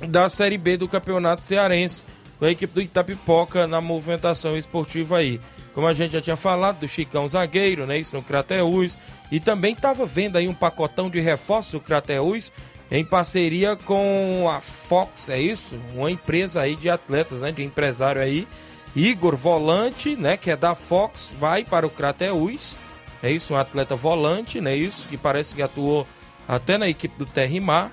da 0.07 0.29
Série 0.29 0.57
B 0.57 0.77
do 0.77 0.87
Campeonato 0.87 1.45
Cearense, 1.45 2.03
com 2.39 2.45
a 2.45 2.51
equipe 2.51 2.73
do 2.73 2.81
Itapipoca 2.81 3.67
na 3.67 3.81
movimentação 3.81 4.57
esportiva 4.57 5.17
aí. 5.17 5.41
Como 5.73 5.87
a 5.87 5.93
gente 5.93 6.13
já 6.13 6.21
tinha 6.21 6.35
falado, 6.35 6.79
do 6.79 6.87
Chicão 6.87 7.27
Zagueiro, 7.27 7.85
né? 7.85 7.99
Isso 7.99 8.15
no 8.15 8.23
Crateus. 8.23 8.97
E 9.31 9.39
também 9.39 9.73
estava 9.73 10.05
vendo 10.05 10.37
aí 10.37 10.47
um 10.47 10.53
pacotão 10.53 11.09
de 11.09 11.19
reforços 11.19 11.73
do 11.73 11.81
Crateus 11.81 12.51
em 12.89 13.03
parceria 13.03 13.75
com 13.75 14.47
a 14.49 14.61
Fox, 14.61 15.29
é 15.29 15.39
isso? 15.39 15.77
Uma 15.93 16.09
empresa 16.09 16.61
aí 16.61 16.75
de 16.75 16.89
atletas, 16.89 17.41
né? 17.41 17.51
De 17.51 17.63
empresário 17.63 18.21
aí. 18.21 18.47
Igor 18.95 19.35
Volante, 19.35 20.15
né? 20.15 20.37
Que 20.37 20.51
é 20.51 20.55
da 20.57 20.73
Fox, 20.73 21.31
vai 21.37 21.63
para 21.63 21.85
o 21.85 21.89
Crateus. 21.89 22.75
É 23.21 23.29
isso, 23.31 23.53
um 23.53 23.57
atleta 23.57 23.95
volante, 23.95 24.61
né? 24.61 24.75
Isso, 24.75 25.07
que 25.07 25.17
parece 25.17 25.53
que 25.53 25.61
atuou 25.61 26.07
até 26.47 26.77
na 26.77 26.87
equipe 26.87 27.17
do 27.17 27.25
Terrimar. 27.25 27.91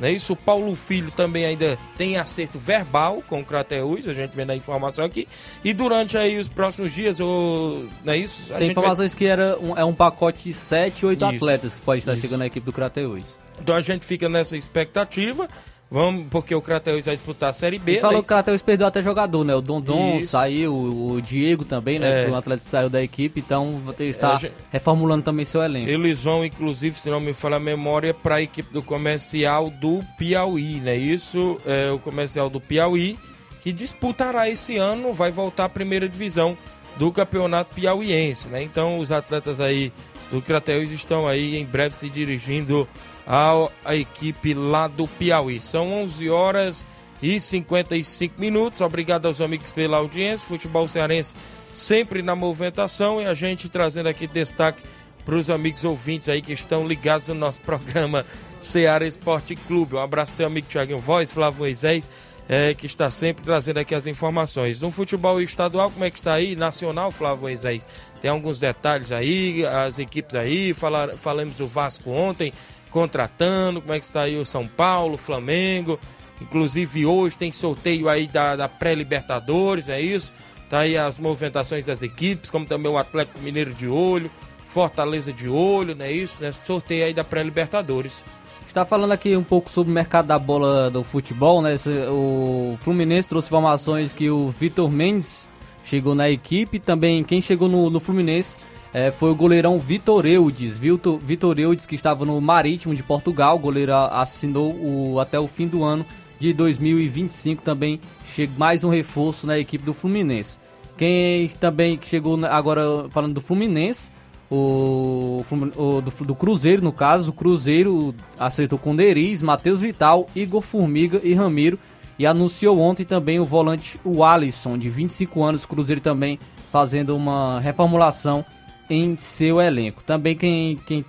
Não 0.00 0.08
é 0.08 0.12
isso? 0.12 0.32
O 0.32 0.36
Paulo 0.36 0.74
Filho 0.74 1.12
também 1.12 1.44
ainda 1.44 1.78
tem 1.96 2.16
acerto 2.18 2.58
verbal 2.58 3.22
com 3.28 3.40
o 3.40 3.44
Crateus, 3.44 4.08
a 4.08 4.12
gente 4.14 4.34
vê 4.34 4.44
na 4.44 4.56
informação 4.56 5.04
aqui. 5.04 5.28
E 5.62 5.72
durante 5.72 6.18
aí 6.18 6.38
os 6.40 6.48
próximos 6.48 6.92
dias, 6.92 7.20
o... 7.20 7.84
não 8.04 8.12
é 8.12 8.16
isso? 8.16 8.52
A 8.52 8.58
Tem 8.58 8.66
gente 8.66 8.74
vai- 8.74 8.82
informações 8.82 9.14
que 9.14 9.24
era 9.24 9.56
um, 9.60 9.78
é 9.78 9.84
um 9.84 9.94
pacote 9.94 10.42
de 10.44 10.52
7, 10.54 11.06
8 11.06 11.24
Isso. 11.24 11.36
atletas 11.36 11.74
que 11.76 11.82
pode 11.82 12.00
estar 12.00 12.14
Isso. 12.14 12.22
chegando 12.22 12.40
na 12.40 12.46
equipe 12.46 12.64
do 12.66 12.72
Crateus. 12.72 13.38
Então 13.60 13.76
a 13.76 13.80
gente 13.80 14.04
fica 14.04 14.28
nessa 14.28 14.56
expectativa. 14.56 15.48
Vamos, 15.92 16.24
porque 16.30 16.54
o 16.54 16.62
Crateus 16.62 17.04
vai 17.04 17.14
disputar 17.14 17.50
a 17.50 17.52
Série 17.52 17.78
B. 17.78 17.92
Ele 17.92 18.00
falou 18.00 18.16
né? 18.16 18.20
que 18.22 18.24
o 18.24 18.28
Crateus 18.28 18.62
perdeu 18.62 18.86
até 18.86 19.02
jogador, 19.02 19.44
né? 19.44 19.54
O 19.54 19.60
Dondon 19.60 20.20
Isso. 20.20 20.30
saiu, 20.30 20.74
o 20.74 21.20
Diego 21.20 21.66
também, 21.66 21.98
né? 21.98 22.24
É. 22.24 22.30
Um 22.30 22.34
atleta 22.34 22.62
saiu 22.62 22.88
da 22.88 23.02
equipe, 23.02 23.40
então 23.40 23.78
você 23.84 24.04
É, 24.04 24.06
está 24.08 24.36
gente- 24.38 24.54
reformulando 24.70 25.22
também 25.22 25.44
seu 25.44 25.62
elenco. 25.62 25.90
Eles 25.90 26.24
vão, 26.24 26.44
inclusive, 26.44 26.98
se 26.98 27.10
não 27.10 27.20
me 27.20 27.34
falha 27.34 27.56
a 27.56 27.60
memória, 27.60 28.14
para 28.14 28.36
a 28.36 28.42
equipe 28.42 28.72
do 28.72 28.82
comercial 28.82 29.68
do 29.68 30.00
Piauí, 30.16 30.80
né? 30.80 30.96
Isso 30.96 31.60
é 31.66 31.90
o 31.90 31.98
comercial 31.98 32.48
do 32.48 32.58
Piauí, 32.58 33.18
que 33.60 33.70
disputará 33.70 34.48
esse 34.48 34.78
ano, 34.78 35.12
vai 35.12 35.30
voltar 35.30 35.66
à 35.66 35.68
primeira 35.68 36.08
divisão 36.08 36.56
do 36.96 37.12
campeonato 37.12 37.74
piauiense, 37.74 38.48
né? 38.48 38.62
Então, 38.62 38.98
os 38.98 39.12
atletas 39.12 39.60
aí 39.60 39.92
do 40.30 40.40
Crateus 40.40 40.90
estão 40.90 41.28
aí 41.28 41.56
em 41.58 41.64
breve 41.66 41.94
se 41.94 42.08
dirigindo 42.08 42.88
à, 43.26 43.68
à 43.84 43.96
equipe 43.96 44.54
lá 44.54 44.88
do 44.88 45.06
Piauí. 45.06 45.60
São 45.60 45.92
11 46.02 46.30
horas 46.30 46.86
e 47.22 47.40
55 47.40 48.40
minutos. 48.40 48.80
Obrigado 48.80 49.26
aos 49.26 49.40
amigos 49.40 49.72
pela 49.72 49.98
audiência. 49.98 50.46
Futebol 50.46 50.88
cearense 50.88 51.34
sempre 51.72 52.22
na 52.22 52.34
movimentação 52.34 53.20
e 53.20 53.26
a 53.26 53.34
gente 53.34 53.68
trazendo 53.68 54.08
aqui 54.08 54.26
destaque 54.26 54.82
para 55.24 55.36
os 55.36 55.48
amigos 55.48 55.84
ouvintes 55.84 56.28
aí 56.28 56.42
que 56.42 56.52
estão 56.52 56.86
ligados 56.86 57.28
no 57.28 57.34
nosso 57.34 57.60
programa 57.62 58.26
Seara 58.60 59.06
Esporte 59.06 59.54
Clube. 59.54 59.94
Um 59.94 60.00
abraço 60.00 60.36
seu 60.36 60.46
amigo 60.46 60.66
Thiaguinho 60.66 60.98
Voz, 60.98 61.30
Flávio 61.30 61.60
Moisés, 61.60 62.08
eh, 62.48 62.74
que 62.74 62.86
está 62.86 63.10
sempre 63.10 63.44
trazendo 63.44 63.78
aqui 63.78 63.94
as 63.94 64.06
informações. 64.06 64.80
No 64.80 64.90
futebol 64.90 65.40
estadual, 65.40 65.90
como 65.90 66.04
é 66.04 66.10
que 66.10 66.18
está 66.18 66.34
aí? 66.34 66.56
Nacional, 66.56 67.10
Flávio 67.10 67.42
Moisés. 67.42 67.86
Tem 68.20 68.30
alguns 68.30 68.58
detalhes 68.58 69.12
aí, 69.12 69.64
as 69.64 69.98
equipes 69.98 70.34
aí, 70.34 70.72
falar, 70.72 71.16
falamos 71.16 71.56
do 71.56 71.66
Vasco 71.66 72.10
ontem, 72.10 72.52
contratando, 72.92 73.80
como 73.80 73.92
é 73.92 73.98
que 73.98 74.04
está 74.04 74.22
aí 74.22 74.36
o 74.36 74.44
São 74.44 74.68
Paulo, 74.68 75.16
Flamengo. 75.16 75.98
Inclusive 76.40 77.06
hoje 77.06 77.38
tem 77.38 77.50
sorteio 77.50 78.08
aí 78.08 78.28
da, 78.28 78.54
da 78.54 78.68
pré-Libertadores, 78.68 79.88
é 79.88 80.00
isso? 80.00 80.32
Tá 80.68 80.80
aí 80.80 80.96
as 80.96 81.18
movimentações 81.18 81.86
das 81.86 82.02
equipes, 82.02 82.50
como 82.50 82.66
também 82.66 82.90
o 82.90 82.98
Atlético 82.98 83.40
Mineiro 83.40 83.74
de 83.74 83.88
olho, 83.88 84.30
Fortaleza 84.64 85.32
de 85.32 85.48
olho, 85.48 85.94
não 85.94 86.04
é 86.04 86.12
isso? 86.12 86.42
Né? 86.42 86.52
Sorteio 86.52 87.06
aí 87.06 87.14
da 87.14 87.24
pré-Libertadores. 87.24 88.24
está 88.66 88.84
falando 88.84 89.12
aqui 89.12 89.36
um 89.36 89.44
pouco 89.44 89.70
sobre 89.70 89.90
o 89.90 89.94
mercado 89.94 90.26
da 90.26 90.38
bola 90.38 90.90
do 90.90 91.04
futebol, 91.04 91.60
né? 91.60 91.74
O 92.10 92.78
Fluminense 92.80 93.28
trouxe 93.28 93.48
informações 93.48 94.12
que 94.12 94.30
o 94.30 94.48
Vitor 94.48 94.90
Mendes 94.90 95.48
chegou 95.84 96.14
na 96.14 96.30
equipe. 96.30 96.78
Também 96.78 97.22
quem 97.22 97.40
chegou 97.40 97.68
no, 97.68 97.90
no 97.90 98.00
Fluminense 98.00 98.56
eh, 98.92 99.10
foi 99.10 99.30
o 99.30 99.34
goleirão 99.34 99.78
Vitor 99.78 100.26
Eudes. 100.26 100.76
Vitor, 100.76 101.18
Vitor 101.18 101.58
Eudes, 101.58 101.86
que 101.86 101.94
estava 101.94 102.24
no 102.24 102.40
Marítimo 102.40 102.94
de 102.94 103.02
Portugal. 103.02 103.56
O 103.56 103.58
goleiro 103.58 103.94
assinou 103.94 104.72
o, 104.72 105.18
até 105.20 105.38
o 105.38 105.46
fim 105.46 105.66
do 105.66 105.82
ano 105.82 106.04
de 106.38 106.52
2025 106.52 107.62
também. 107.62 108.00
Chega 108.26 108.52
mais 108.56 108.84
um 108.84 108.90
reforço 108.90 109.46
na 109.46 109.58
equipe 109.58 109.84
do 109.84 109.94
Fluminense. 109.94 110.60
Quem 110.96 111.48
também 111.48 111.98
chegou 112.02 112.38
agora 112.44 113.08
falando 113.10 113.34
do 113.34 113.40
Fluminense, 113.40 114.10
o, 114.50 115.42
o 115.76 116.00
do, 116.02 116.24
do 116.26 116.34
Cruzeiro, 116.34 116.82
no 116.82 116.92
caso, 116.92 117.30
o 117.30 117.32
Cruzeiro 117.32 118.14
acertou 118.38 118.78
com 118.78 118.94
Deriz, 118.94 119.40
Matheus 119.40 119.80
Vital, 119.80 120.26
Igor 120.36 120.60
Formiga 120.60 121.20
e 121.24 121.32
Ramiro. 121.32 121.78
E 122.18 122.26
anunciou 122.26 122.78
ontem 122.78 123.04
também 123.04 123.40
o 123.40 123.44
volante 123.44 123.98
o 124.04 124.22
Alisson, 124.22 124.76
de 124.76 124.90
25 124.90 125.42
anos, 125.42 125.64
Cruzeiro 125.64 126.00
também 126.00 126.38
fazendo 126.70 127.16
uma 127.16 127.58
reformulação 127.58 128.44
em 128.88 129.14
seu 129.14 129.60
elenco. 129.60 130.02
Também 130.04 130.36
quem, 130.36 130.76
quem 130.86 131.04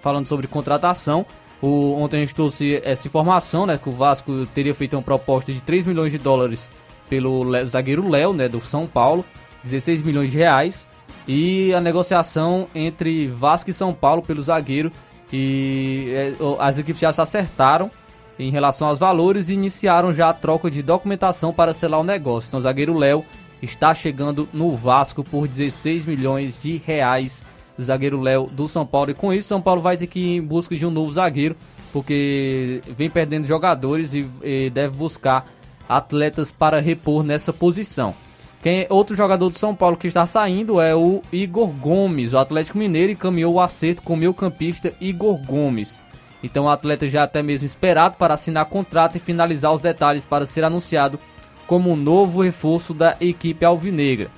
falando 0.00 0.26
sobre 0.26 0.46
contratação, 0.46 1.24
o, 1.60 1.94
ontem 1.94 2.18
a 2.18 2.20
gente 2.20 2.34
trouxe 2.34 2.80
essa 2.84 3.06
informação, 3.08 3.66
né, 3.66 3.78
que 3.78 3.88
o 3.88 3.92
Vasco 3.92 4.46
teria 4.54 4.74
feito 4.74 4.96
uma 4.96 5.02
proposta 5.02 5.52
de 5.52 5.62
3 5.62 5.86
milhões 5.86 6.12
de 6.12 6.18
dólares 6.18 6.70
pelo 7.08 7.44
zagueiro 7.64 8.08
Léo, 8.08 8.32
né, 8.32 8.48
do 8.48 8.60
São 8.60 8.86
Paulo, 8.86 9.24
16 9.62 10.02
milhões 10.02 10.30
de 10.30 10.38
reais, 10.38 10.88
e 11.26 11.72
a 11.72 11.80
negociação 11.80 12.68
entre 12.74 13.28
Vasco 13.28 13.70
e 13.70 13.72
São 13.72 13.94
Paulo 13.94 14.22
pelo 14.22 14.42
zagueiro 14.42 14.92
e 15.32 16.12
é, 16.12 16.32
as 16.60 16.78
equipes 16.78 17.00
já 17.00 17.12
se 17.12 17.20
acertaram 17.20 17.90
em 18.38 18.50
relação 18.50 18.88
aos 18.88 18.98
valores 18.98 19.48
e 19.48 19.54
iniciaram 19.54 20.12
já 20.12 20.28
a 20.28 20.32
troca 20.34 20.70
de 20.70 20.82
documentação 20.82 21.52
para 21.52 21.72
selar 21.72 22.00
o 22.00 22.04
negócio. 22.04 22.48
Então 22.48 22.58
o 22.58 22.62
zagueiro 22.62 22.96
Léo 22.96 23.24
está 23.64 23.94
chegando 23.94 24.48
no 24.52 24.76
Vasco 24.76 25.24
por 25.24 25.48
16 25.48 26.06
milhões 26.06 26.58
de 26.60 26.76
reais, 26.76 27.44
zagueiro 27.80 28.20
Léo 28.20 28.46
do 28.46 28.68
São 28.68 28.86
Paulo. 28.86 29.10
E 29.10 29.14
com 29.14 29.32
isso, 29.32 29.48
São 29.48 29.60
Paulo 29.60 29.80
vai 29.80 29.96
ter 29.96 30.06
que 30.06 30.20
ir 30.20 30.36
em 30.36 30.42
busca 30.42 30.76
de 30.76 30.86
um 30.86 30.90
novo 30.90 31.12
zagueiro, 31.12 31.56
porque 31.92 32.80
vem 32.96 33.10
perdendo 33.10 33.46
jogadores 33.46 34.14
e, 34.14 34.26
e 34.42 34.70
deve 34.70 34.96
buscar 34.96 35.46
atletas 35.88 36.50
para 36.50 36.80
repor 36.80 37.22
nessa 37.22 37.52
posição. 37.52 38.14
Quem 38.62 38.86
outro 38.88 39.14
jogador 39.14 39.50
do 39.50 39.58
São 39.58 39.74
Paulo 39.74 39.96
que 39.96 40.06
está 40.06 40.24
saindo 40.24 40.80
é 40.80 40.94
o 40.94 41.20
Igor 41.30 41.68
Gomes. 41.68 42.32
O 42.32 42.38
Atlético 42.38 42.78
Mineiro 42.78 43.12
encaminhou 43.12 43.52
o 43.52 43.60
acerto 43.60 44.02
com 44.02 44.14
o 44.14 44.16
meio-campista 44.16 44.94
Igor 45.00 45.36
Gomes. 45.36 46.02
Então 46.42 46.64
o 46.64 46.70
atleta 46.70 47.08
já 47.08 47.20
é 47.20 47.24
até 47.24 47.42
mesmo 47.42 47.66
esperado 47.66 48.16
para 48.16 48.34
assinar 48.34 48.64
contrato 48.66 49.16
e 49.16 49.20
finalizar 49.20 49.72
os 49.72 49.80
detalhes 49.80 50.24
para 50.24 50.46
ser 50.46 50.64
anunciado 50.64 51.18
como 51.66 51.90
um 51.90 51.96
novo 51.96 52.42
reforço 52.42 52.92
da 52.94 53.16
equipe 53.20 53.64
alvinegra. 53.64 54.30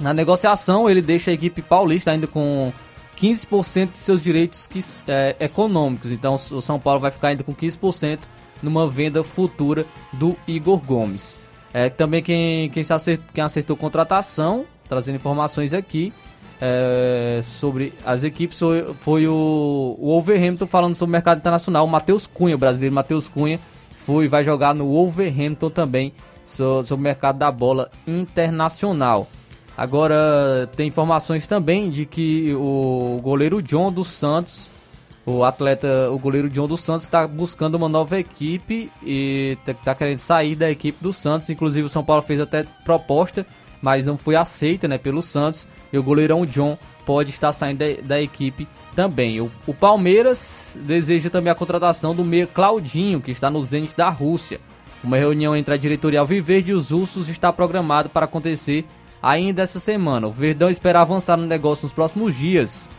Na 0.00 0.12
negociação, 0.14 0.88
ele 0.88 1.02
deixa 1.02 1.30
a 1.30 1.34
equipe 1.34 1.60
paulista 1.60 2.10
ainda 2.10 2.26
com 2.26 2.72
15% 3.16 3.92
de 3.92 3.98
seus 3.98 4.22
direitos 4.22 4.66
que- 4.66 4.80
é, 5.08 5.34
econômicos. 5.40 6.12
Então, 6.12 6.34
o 6.34 6.60
São 6.60 6.78
Paulo 6.78 7.00
vai 7.00 7.10
ficar 7.10 7.28
ainda 7.28 7.42
com 7.42 7.52
15% 7.54 8.28
numa 8.62 8.88
venda 8.88 9.24
futura 9.24 9.84
do 10.12 10.36
Igor 10.46 10.78
Gomes. 10.78 11.38
É, 11.72 11.88
também 11.88 12.22
quem, 12.22 12.70
quem, 12.70 12.82
acertou, 12.88 13.26
quem 13.34 13.44
acertou 13.44 13.76
contratação, 13.76 14.64
trazendo 14.88 15.16
informações 15.16 15.74
aqui 15.74 16.12
é, 16.60 17.40
sobre 17.44 17.92
as 18.04 18.24
equipes, 18.24 18.58
foi, 18.58 18.94
foi 19.00 19.26
o, 19.28 19.96
o 19.98 20.06
Wolverhampton 20.08 20.66
falando 20.66 20.94
sobre 20.94 21.10
o 21.10 21.12
mercado 21.12 21.38
internacional. 21.38 21.84
O 21.84 21.88
Matheus 21.88 22.26
Cunha, 22.26 22.56
brasileiro 22.56 22.94
Matheus 22.94 23.28
Cunha, 23.28 23.60
foi 23.92 24.26
vai 24.28 24.42
jogar 24.42 24.74
no 24.74 24.86
Wolverhampton 24.86 25.70
também 25.70 26.12
sobre 26.48 26.94
o 26.94 26.98
mercado 26.98 27.38
da 27.38 27.50
bola 27.50 27.90
internacional. 28.06 29.28
Agora 29.76 30.68
tem 30.74 30.88
informações 30.88 31.46
também 31.46 31.88
de 31.88 32.04
que 32.04 32.52
o 32.54 33.20
goleiro 33.22 33.62
John 33.62 33.92
dos 33.92 34.08
Santos, 34.08 34.68
o 35.24 35.44
atleta, 35.44 36.10
o 36.10 36.18
goleiro 36.18 36.50
John 36.50 36.66
dos 36.66 36.80
Santos 36.80 37.04
está 37.04 37.28
buscando 37.28 37.76
uma 37.76 37.88
nova 37.88 38.18
equipe 38.18 38.90
e 39.02 39.56
está 39.64 39.94
querendo 39.94 40.18
sair 40.18 40.56
da 40.56 40.68
equipe 40.68 40.98
do 41.00 41.12
Santos. 41.12 41.50
Inclusive 41.50 41.86
o 41.86 41.88
São 41.88 42.02
Paulo 42.02 42.22
fez 42.22 42.40
até 42.40 42.64
proposta, 42.84 43.46
mas 43.80 44.04
não 44.04 44.18
foi 44.18 44.34
aceita, 44.34 44.88
né, 44.88 44.98
pelo 44.98 45.22
Santos. 45.22 45.64
E 45.92 45.98
o 45.98 46.02
goleirão 46.02 46.44
John 46.44 46.76
pode 47.06 47.30
estar 47.30 47.52
saindo 47.52 47.78
da, 47.78 48.02
da 48.02 48.20
equipe 48.20 48.66
também. 48.96 49.40
O, 49.40 49.48
o 49.64 49.72
Palmeiras 49.72 50.76
deseja 50.82 51.30
também 51.30 51.52
a 51.52 51.54
contratação 51.54 52.16
do 52.16 52.24
meia 52.24 52.48
Claudinho, 52.48 53.20
que 53.20 53.30
está 53.30 53.48
no 53.48 53.62
Zenit 53.62 53.96
da 53.96 54.08
Rússia. 54.08 54.60
Uma 55.08 55.16
reunião 55.16 55.56
entre 55.56 55.72
a 55.72 55.76
diretoria 55.78 56.20
Alviverde 56.20 56.70
e 56.70 56.74
os 56.74 56.90
Ursos 56.90 57.30
está 57.30 57.50
programada 57.50 58.10
para 58.10 58.26
acontecer 58.26 58.84
ainda 59.22 59.62
essa 59.62 59.80
semana. 59.80 60.26
O 60.26 60.30
Verdão 60.30 60.68
espera 60.68 61.00
avançar 61.00 61.34
no 61.38 61.46
negócio 61.46 61.86
nos 61.86 61.94
próximos 61.94 62.36
dias. 62.36 62.90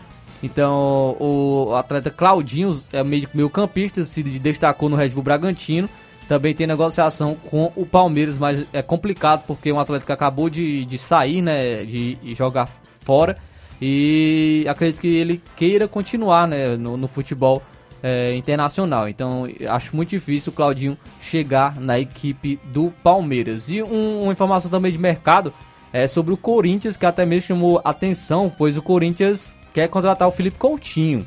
Então, 0.42 1.16
o 1.20 1.76
atleta 1.76 2.10
Claudinho 2.10 2.76
é 2.92 3.04
meio, 3.04 3.30
meio 3.32 3.48
campista, 3.48 4.04
se 4.04 4.24
destacou 4.24 4.90
no 4.90 4.96
Red 4.96 5.10
Bull 5.10 5.22
Bragantino. 5.22 5.88
Também 6.28 6.56
tem 6.56 6.66
negociação 6.66 7.36
com 7.36 7.72
o 7.76 7.86
Palmeiras, 7.86 8.40
mas 8.40 8.66
é 8.74 8.82
complicado 8.82 9.44
porque 9.46 9.70
é 9.70 9.74
um 9.74 9.80
atleta 9.80 10.04
que 10.04 10.12
acabou 10.12 10.50
de, 10.50 10.86
de 10.86 10.98
sair, 10.98 11.44
né, 11.44 11.86
de, 11.86 12.16
de 12.16 12.34
jogar 12.34 12.68
fora. 13.02 13.38
E 13.80 14.66
acredito 14.68 15.00
que 15.00 15.16
ele 15.16 15.44
queira 15.56 15.88
continuar 15.88 16.48
né, 16.48 16.76
no, 16.76 16.98
no 16.98 17.08
futebol 17.08 17.62
é, 18.04 18.34
internacional. 18.36 19.08
Então, 19.10 19.48
acho 19.70 19.96
muito 19.96 20.10
difícil 20.10 20.52
o 20.52 20.56
Claudinho 20.56 20.98
chegar 21.22 21.80
na 21.80 22.00
equipe 22.00 22.60
do 22.66 22.94
Palmeiras. 23.04 23.70
E 23.70 23.82
um- 23.84 24.24
uma 24.24 24.32
informação 24.32 24.70
também 24.72 24.92
de 24.92 24.98
mercado 24.98 25.54
é 25.92 26.08
sobre 26.08 26.34
o 26.34 26.38
Corinthians, 26.38 26.98
que 26.98 27.06
até 27.06 27.26
mesmo 27.26 27.48
chamou 27.48 27.82
atenção, 27.84 28.52
pois 28.56 28.78
o 28.78 28.82
Corinthians 28.82 29.58
quer 29.74 29.88
contratar 29.90 30.28
o 30.28 30.32
Felipe 30.32 30.58
Coutinho. 30.58 31.26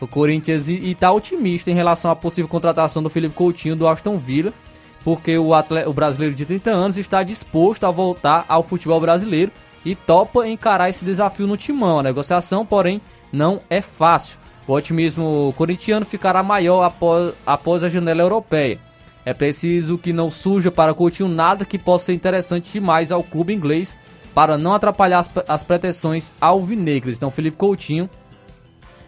O 0.00 0.06
Corinthians 0.06 0.68
está 0.68 1.12
otimista 1.12 1.70
em 1.70 1.74
relação 1.74 2.10
à 2.10 2.16
possível 2.16 2.48
contratação 2.48 3.02
do 3.02 3.10
Felipe 3.10 3.34
Coutinho 3.34 3.76
do 3.76 3.86
Aston 3.86 4.16
Villa, 4.16 4.52
porque 5.04 5.36
o, 5.38 5.54
atle- 5.54 5.84
o 5.86 5.92
brasileiro 5.92 6.34
de 6.34 6.44
30 6.46 6.70
anos 6.70 6.96
está 6.98 7.22
disposto 7.22 7.84
a 7.84 7.90
voltar 7.90 8.44
ao 8.48 8.62
futebol 8.62 9.00
brasileiro 9.00 9.52
e 9.84 9.94
topa 9.94 10.46
encarar 10.48 10.88
esse 10.88 11.04
desafio 11.04 11.46
no 11.46 11.56
timão. 11.56 11.98
A 12.00 12.02
negociação, 12.02 12.64
porém, 12.66 13.00
não 13.32 13.60
é 13.70 13.80
fácil. 13.80 14.38
O 14.70 14.72
otimismo 14.72 15.52
corintiano 15.56 16.06
ficará 16.06 16.44
maior 16.44 16.84
após, 16.84 17.34
após 17.44 17.82
a 17.82 17.88
janela 17.88 18.22
europeia. 18.22 18.78
É 19.24 19.34
preciso 19.34 19.98
que 19.98 20.12
não 20.12 20.30
surja 20.30 20.70
para 20.70 20.94
Coutinho 20.94 21.28
nada 21.28 21.64
que 21.64 21.76
possa 21.76 22.04
ser 22.04 22.12
interessante 22.12 22.74
demais 22.74 23.10
ao 23.10 23.24
clube 23.24 23.52
inglês 23.52 23.98
para 24.32 24.56
não 24.56 24.72
atrapalhar 24.72 25.18
as, 25.18 25.30
as 25.48 25.64
pretensões 25.64 26.32
alvinegras. 26.40 27.16
Então, 27.16 27.32
Felipe 27.32 27.56
Coutinho, 27.56 28.08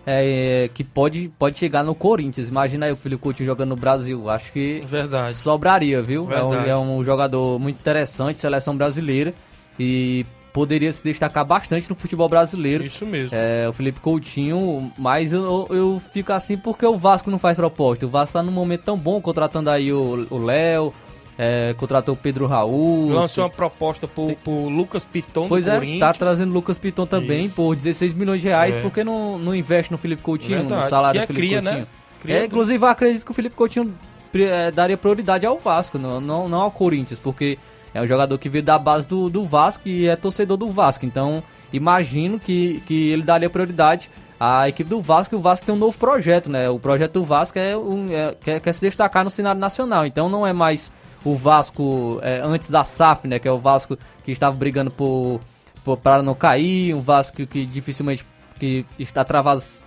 é, 0.04 0.68
que 0.74 0.82
pode, 0.82 1.32
pode 1.38 1.60
chegar 1.60 1.84
no 1.84 1.94
Corinthians. 1.94 2.48
Imagina 2.48 2.86
aí 2.86 2.92
o 2.92 2.96
Felipe 2.96 3.22
Coutinho 3.22 3.46
jogando 3.46 3.68
no 3.68 3.76
Brasil. 3.76 4.28
Acho 4.28 4.52
que 4.52 4.82
Verdade. 4.84 5.32
sobraria, 5.32 6.02
viu? 6.02 6.28
É 6.32 6.42
um, 6.42 6.54
é 6.54 6.76
um 6.76 7.04
jogador 7.04 7.60
muito 7.60 7.78
interessante, 7.78 8.40
seleção 8.40 8.76
brasileira. 8.76 9.32
E 9.78 10.26
poderia 10.52 10.92
se 10.92 11.02
destacar 11.02 11.44
bastante 11.44 11.88
no 11.88 11.94
futebol 11.96 12.28
brasileiro. 12.28 12.84
Isso 12.84 13.06
mesmo. 13.06 13.36
É, 13.36 13.68
o 13.68 13.72
Felipe 13.72 14.00
Coutinho, 14.00 14.92
mas 14.98 15.32
eu, 15.32 15.66
eu 15.70 16.02
fico 16.12 16.32
assim 16.32 16.56
porque 16.56 16.84
o 16.84 16.96
Vasco 16.96 17.30
não 17.30 17.38
faz 17.38 17.56
proposta. 17.56 18.04
O 18.06 18.08
Vasco 18.08 18.34
tá 18.34 18.42
num 18.42 18.52
momento 18.52 18.82
tão 18.82 18.98
bom, 18.98 19.20
contratando 19.20 19.70
aí 19.70 19.92
o 19.92 20.38
Léo, 20.38 20.92
é, 21.38 21.74
contratou 21.78 22.14
o 22.14 22.16
Pedro 22.16 22.46
Raul. 22.46 23.10
Lançou 23.10 23.44
uma 23.44 23.50
proposta 23.50 24.06
pro, 24.06 24.36
pro 24.36 24.68
Lucas 24.68 25.04
Piton 25.04 25.48
Pois 25.48 25.64
do 25.64 25.70
é, 25.70 25.74
Corinthians. 25.74 26.00
tá 26.00 26.12
trazendo 26.12 26.52
Lucas 26.52 26.78
Piton 26.78 27.06
também 27.06 27.46
Isso. 27.46 27.54
por 27.54 27.74
16 27.74 28.12
milhões 28.12 28.42
de 28.42 28.48
reais, 28.48 28.76
É. 28.76 28.80
porque 28.82 29.02
não, 29.02 29.38
não 29.38 29.54
investe 29.54 29.90
no 29.90 29.98
Felipe 29.98 30.22
Coutinho, 30.22 30.58
Verdade, 30.60 30.82
no 30.82 30.88
salário 30.88 31.20
que 31.20 31.24
é 31.24 31.26
do 31.26 31.34
Felipe 31.34 31.46
cria, 31.48 31.62
né? 31.62 31.70
Coutinho. 31.70 31.88
Cria 32.20 32.38
é, 32.38 32.44
inclusive, 32.44 32.84
eu 32.84 32.88
acredito 32.88 33.24
que 33.24 33.30
o 33.30 33.34
Felipe 33.34 33.56
Coutinho 33.56 33.92
eh, 34.34 34.70
daria 34.70 34.96
prioridade 34.96 35.44
ao 35.44 35.58
Vasco, 35.58 35.98
não, 35.98 36.20
não, 36.20 36.48
não 36.48 36.60
ao 36.60 36.70
Corinthians, 36.70 37.18
porque 37.18 37.58
é 37.94 38.00
um 38.00 38.06
jogador 38.06 38.38
que 38.38 38.48
veio 38.48 38.64
da 38.64 38.78
base 38.78 39.08
do, 39.08 39.28
do 39.28 39.44
Vasco 39.44 39.88
e 39.88 40.08
é 40.08 40.16
torcedor 40.16 40.56
do 40.56 40.68
Vasco. 40.68 41.04
Então, 41.04 41.42
imagino 41.72 42.38
que, 42.38 42.82
que 42.86 43.10
ele 43.10 43.22
daria 43.22 43.50
prioridade 43.50 44.10
à 44.40 44.68
equipe 44.68 44.88
do 44.88 45.00
Vasco 45.00 45.34
e 45.34 45.38
o 45.38 45.40
Vasco 45.40 45.66
tem 45.66 45.74
um 45.74 45.78
novo 45.78 45.96
projeto, 45.98 46.50
né? 46.50 46.68
O 46.68 46.78
projeto 46.78 47.12
do 47.12 47.24
Vasco 47.24 47.58
é, 47.58 47.76
um, 47.76 48.06
é- 48.10 48.34
quer, 48.40 48.60
quer 48.60 48.72
se 48.72 48.80
destacar 48.80 49.24
no 49.24 49.30
cenário 49.30 49.60
nacional. 49.60 50.06
Então, 50.06 50.28
não 50.28 50.46
é 50.46 50.52
mais 50.52 50.92
o 51.24 51.34
Vasco 51.34 52.18
é, 52.22 52.40
antes 52.42 52.70
da 52.70 52.82
SAF, 52.82 53.28
né? 53.28 53.38
Que 53.38 53.46
é 53.46 53.52
o 53.52 53.58
Vasco 53.58 53.96
que 54.24 54.32
estava 54.32 54.56
brigando 54.56 54.90
por, 54.90 55.40
por, 55.84 55.96
para 55.96 56.22
não 56.22 56.34
cair, 56.34 56.94
um 56.94 57.00
Vasco 57.00 57.46
que 57.46 57.66
dificilmente 57.66 58.26
que 58.58 58.86
está 58.96 59.24
travas, 59.24 59.84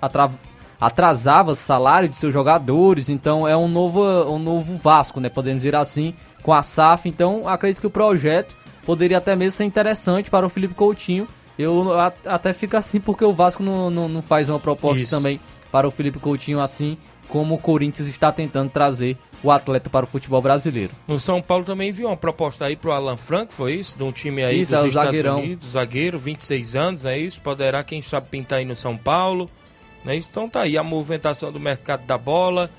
atrasava 0.79 1.55
salário 1.55 2.09
de 2.09 2.17
seus 2.17 2.33
jogadores, 2.33 3.07
então 3.07 3.47
é 3.47 3.55
um 3.55 3.69
novo, 3.69 4.03
um 4.29 4.37
novo 4.37 4.75
Vasco, 4.75 5.19
né? 5.19 5.29
Podemos 5.29 5.63
dizer 5.63 5.75
assim, 5.75 6.13
com 6.45 6.53
a 6.53 6.61
SAF. 6.61 7.09
Então 7.09 7.47
acredito 7.47 7.81
que 7.81 7.87
o 7.87 7.89
projeto 7.89 8.55
poderia 8.85 9.17
até 9.17 9.35
mesmo 9.35 9.57
ser 9.57 9.63
interessante 9.63 10.29
para 10.29 10.45
o 10.45 10.49
Felipe 10.49 10.75
Coutinho. 10.75 11.27
Eu 11.57 11.87
até 12.25 12.53
fico 12.53 12.77
assim 12.77 12.99
porque 12.99 13.25
o 13.25 13.33
Vasco 13.33 13.63
não, 13.63 13.89
não, 13.89 14.07
não 14.07 14.21
faz 14.21 14.47
uma 14.47 14.59
proposta 14.59 15.01
Isso. 15.01 15.15
também 15.15 15.39
para 15.71 15.87
o 15.87 15.91
Felipe 15.91 16.19
Coutinho 16.19 16.61
assim 16.61 16.97
como 17.27 17.55
o 17.55 17.57
Corinthians 17.57 18.07
está 18.07 18.31
tentando 18.31 18.69
trazer 18.69 19.17
o 19.41 19.49
atleta 19.49 19.89
para 19.89 20.05
o 20.05 20.07
futebol 20.07 20.39
brasileiro. 20.39 20.91
No 21.07 21.19
São 21.19 21.41
Paulo 21.41 21.65
também 21.65 21.91
viu 21.91 22.07
uma 22.07 22.15
proposta 22.15 22.65
aí 22.65 22.75
pro 22.75 22.91
Alan 22.91 23.17
Franco, 23.17 23.51
foi 23.51 23.73
isso? 23.73 23.97
De 23.97 24.03
um 24.03 24.11
time 24.11 24.43
aí 24.43 24.61
Isso, 24.61 24.73
dos 24.73 24.81
é 24.81 24.85
o 24.85 24.87
Estados 24.89 25.07
zagueirão. 25.07 25.39
Unidos, 25.39 25.71
zagueiro, 25.71 26.19
26 26.19 26.75
anos, 26.75 27.05
é 27.05 27.17
isso? 27.17 27.41
Poderá, 27.41 27.83
quem 27.83 28.03
sabe, 28.03 28.27
pintar 28.29 28.59
aí 28.59 28.65
no 28.65 28.75
São 28.75 28.95
Paulo, 28.95 29.49
né? 30.03 30.15
Então 30.15 30.47
tá 30.47 30.61
aí 30.61 30.77
a 30.77 30.83
movimentação 30.83 31.51
do 31.51 31.59
mercado 31.59 32.05
da 32.05 32.17
bola, 32.17 32.69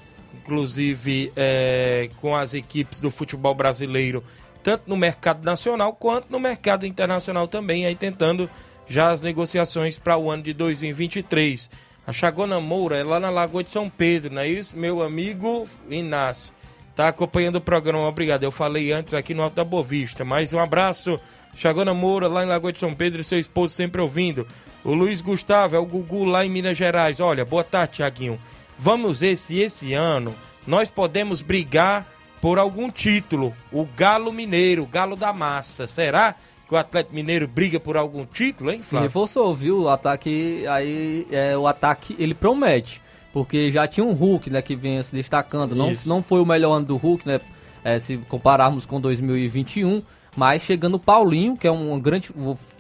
inclusive 0.40 1.32
é, 1.36 2.08
com 2.20 2.34
as 2.34 2.54
equipes 2.54 3.00
do 3.00 3.10
futebol 3.10 3.54
brasileiro, 3.54 4.22
tanto 4.62 4.84
no 4.86 4.96
mercado 4.96 5.44
nacional 5.44 5.92
quanto 5.92 6.30
no 6.30 6.40
mercado 6.40 6.86
internacional 6.86 7.46
também, 7.46 7.86
aí 7.86 7.94
tentando 7.94 8.48
já 8.86 9.10
as 9.10 9.22
negociações 9.22 9.98
para 9.98 10.16
o 10.16 10.30
ano 10.30 10.42
de 10.42 10.52
2023. 10.52 11.70
A 12.06 12.12
Chagona 12.12 12.60
Moura 12.60 12.96
é 12.96 13.04
lá 13.04 13.18
na 13.18 13.30
Lagoa 13.30 13.64
de 13.64 13.70
São 13.70 13.90
Pedro, 13.90 14.32
não 14.32 14.42
é 14.42 14.48
isso? 14.48 14.76
Meu 14.76 15.02
amigo 15.02 15.66
Inácio. 15.90 16.54
Tá 16.94 17.08
acompanhando 17.08 17.56
o 17.56 17.60
programa, 17.60 18.06
obrigado. 18.06 18.44
Eu 18.44 18.50
falei 18.50 18.90
antes 18.92 19.12
aqui 19.12 19.34
no 19.34 19.42
Alto 19.42 19.56
da 19.56 19.64
Bovista. 19.64 20.24
Mais 20.24 20.52
um 20.52 20.58
abraço, 20.58 21.20
Chagona 21.54 21.92
Moura, 21.92 22.26
lá 22.26 22.42
em 22.42 22.48
Lagoa 22.48 22.72
de 22.72 22.78
São 22.78 22.94
Pedro, 22.94 23.20
e 23.20 23.24
seu 23.24 23.38
esposo 23.38 23.74
sempre 23.74 24.00
ouvindo. 24.00 24.46
O 24.82 24.94
Luiz 24.94 25.20
Gustavo, 25.20 25.76
é 25.76 25.78
o 25.78 25.84
Gugu 25.84 26.24
lá 26.24 26.46
em 26.46 26.48
Minas 26.48 26.78
Gerais. 26.78 27.20
Olha, 27.20 27.44
boa 27.44 27.64
tarde, 27.64 27.94
Tiaguinho. 27.96 28.40
Vamos 28.78 29.20
ver 29.20 29.36
se 29.36 29.58
esse 29.60 29.94
ano 29.94 30.34
nós 30.66 30.90
podemos 30.90 31.40
brigar 31.40 32.06
por 32.40 32.58
algum 32.58 32.90
título. 32.90 33.54
O 33.72 33.86
Galo 33.96 34.32
Mineiro, 34.32 34.82
o 34.82 34.86
Galo 34.86 35.16
da 35.16 35.32
Massa. 35.32 35.86
Será 35.86 36.34
que 36.68 36.74
o 36.74 36.76
Atlético 36.76 37.14
Mineiro 37.14 37.46
briga 37.46 37.78
por 37.78 37.96
algum 37.96 38.24
título, 38.26 38.72
hein, 38.72 38.80
Se 38.80 38.90
Flávio? 38.90 39.08
reforçou, 39.08 39.54
viu? 39.54 39.82
O 39.82 39.88
ataque 39.88 40.64
aí, 40.68 41.26
é, 41.30 41.56
o 41.56 41.66
ataque 41.66 42.16
ele 42.18 42.34
promete, 42.34 43.00
porque 43.32 43.70
já 43.70 43.86
tinha 43.86 44.04
um 44.04 44.12
Hulk, 44.12 44.50
né, 44.50 44.60
que 44.60 44.74
vinha 44.74 45.02
se 45.02 45.14
destacando. 45.14 45.74
Não, 45.74 45.92
não 46.04 46.22
foi 46.22 46.40
o 46.40 46.46
melhor 46.46 46.74
ano 46.74 46.86
do 46.86 46.96
Hulk, 46.96 47.26
né, 47.26 47.40
é, 47.84 47.98
se 48.00 48.16
compararmos 48.28 48.84
com 48.84 49.00
2021, 49.00 50.02
mas 50.36 50.62
chegando 50.62 50.96
o 50.96 50.98
Paulinho, 50.98 51.56
que 51.56 51.68
é 51.68 51.70
um 51.70 51.98
grande, 52.00 52.30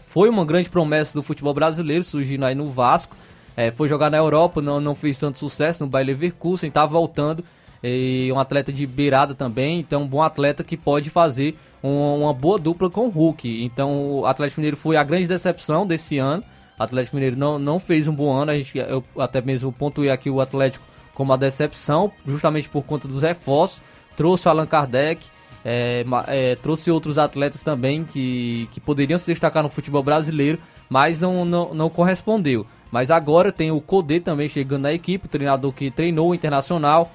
foi 0.08 0.28
uma 0.28 0.44
grande 0.44 0.68
promessa 0.68 1.14
do 1.14 1.22
futebol 1.22 1.54
brasileiro, 1.54 2.02
surgindo 2.02 2.44
aí 2.44 2.54
no 2.54 2.68
Vasco. 2.68 3.16
É, 3.56 3.70
foi 3.70 3.88
jogar 3.88 4.10
na 4.10 4.18
Europa, 4.18 4.60
não, 4.60 4.80
não 4.80 4.94
fez 4.94 5.18
tanto 5.18 5.38
sucesso 5.38 5.82
no 5.82 5.88
Bayer 5.88 6.08
Leverkusen, 6.08 6.70
tá 6.70 6.84
voltando. 6.84 7.42
E 7.82 8.30
um 8.32 8.38
atleta 8.38 8.72
de 8.72 8.86
beirada 8.86 9.34
também, 9.34 9.78
então 9.78 10.02
um 10.02 10.06
bom 10.06 10.22
atleta 10.22 10.64
que 10.64 10.76
pode 10.76 11.08
fazer 11.08 11.56
uma, 11.82 12.26
uma 12.26 12.34
boa 12.34 12.58
dupla 12.58 12.90
com 12.90 13.06
o 13.06 13.08
Hulk. 13.08 13.64
Então 13.64 14.20
o 14.20 14.26
Atlético 14.26 14.60
Mineiro 14.60 14.76
foi 14.76 14.96
a 14.96 15.04
grande 15.04 15.28
decepção 15.28 15.86
desse 15.86 16.18
ano. 16.18 16.42
O 16.78 16.82
Atlético 16.82 17.16
Mineiro 17.16 17.36
não, 17.36 17.58
não 17.58 17.78
fez 17.78 18.08
um 18.08 18.14
bom 18.14 18.32
ano, 18.32 18.50
a 18.50 18.58
gente, 18.58 18.76
eu 18.76 19.02
até 19.18 19.40
mesmo 19.40 19.72
pontuei 19.72 20.10
aqui 20.10 20.28
o 20.28 20.40
Atlético 20.40 20.84
como 21.14 21.32
a 21.32 21.36
decepção, 21.36 22.12
justamente 22.26 22.68
por 22.68 22.82
conta 22.82 23.08
dos 23.08 23.22
reforços. 23.22 23.82
Trouxe 24.16 24.46
o 24.46 24.50
Allan 24.50 24.66
Kardec, 24.66 25.28
é, 25.64 26.04
é, 26.28 26.56
trouxe 26.56 26.90
outros 26.90 27.18
atletas 27.18 27.62
também 27.62 28.04
que, 28.04 28.68
que 28.72 28.80
poderiam 28.80 29.18
se 29.18 29.26
destacar 29.26 29.62
no 29.62 29.70
futebol 29.70 30.02
brasileiro, 30.02 30.58
mas 30.88 31.18
não, 31.18 31.44
não, 31.44 31.74
não 31.74 31.88
correspondeu. 31.88 32.66
Mas 32.90 33.10
agora 33.10 33.52
tem 33.52 33.70
o 33.70 33.80
Codê 33.80 34.20
também 34.20 34.48
chegando 34.48 34.82
na 34.82 34.92
equipe, 34.92 35.28
treinador 35.28 35.72
que 35.72 35.90
treinou 35.90 36.30
o 36.30 36.34
Internacional, 36.34 37.12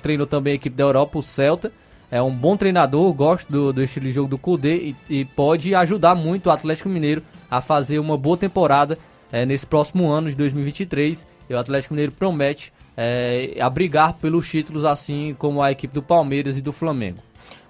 treinou 0.00 0.26
também 0.26 0.52
a 0.52 0.56
equipe 0.56 0.76
da 0.76 0.84
Europa, 0.84 1.18
o 1.18 1.22
Celta. 1.22 1.72
É 2.10 2.20
um 2.20 2.30
bom 2.30 2.56
treinador, 2.56 3.10
gosto 3.14 3.50
do, 3.50 3.72
do 3.72 3.82
estilo 3.82 4.06
de 4.06 4.12
jogo 4.12 4.28
do 4.28 4.36
Cudê 4.36 4.94
e, 5.08 5.20
e 5.20 5.24
pode 5.24 5.74
ajudar 5.74 6.14
muito 6.14 6.46
o 6.46 6.50
Atlético 6.50 6.90
Mineiro 6.90 7.22
a 7.50 7.62
fazer 7.62 7.98
uma 7.98 8.18
boa 8.18 8.36
temporada 8.36 8.98
é, 9.32 9.46
nesse 9.46 9.66
próximo 9.66 10.10
ano 10.10 10.28
de 10.28 10.36
2023. 10.36 11.26
E 11.48 11.54
o 11.54 11.58
Atlético 11.58 11.94
Mineiro 11.94 12.12
promete 12.12 12.70
é, 12.94 13.56
pelos 14.20 14.48
títulos, 14.48 14.84
assim 14.84 15.34
como 15.38 15.62
a 15.62 15.72
equipe 15.72 15.94
do 15.94 16.02
Palmeiras 16.02 16.58
e 16.58 16.60
do 16.60 16.72
Flamengo. 16.72 17.18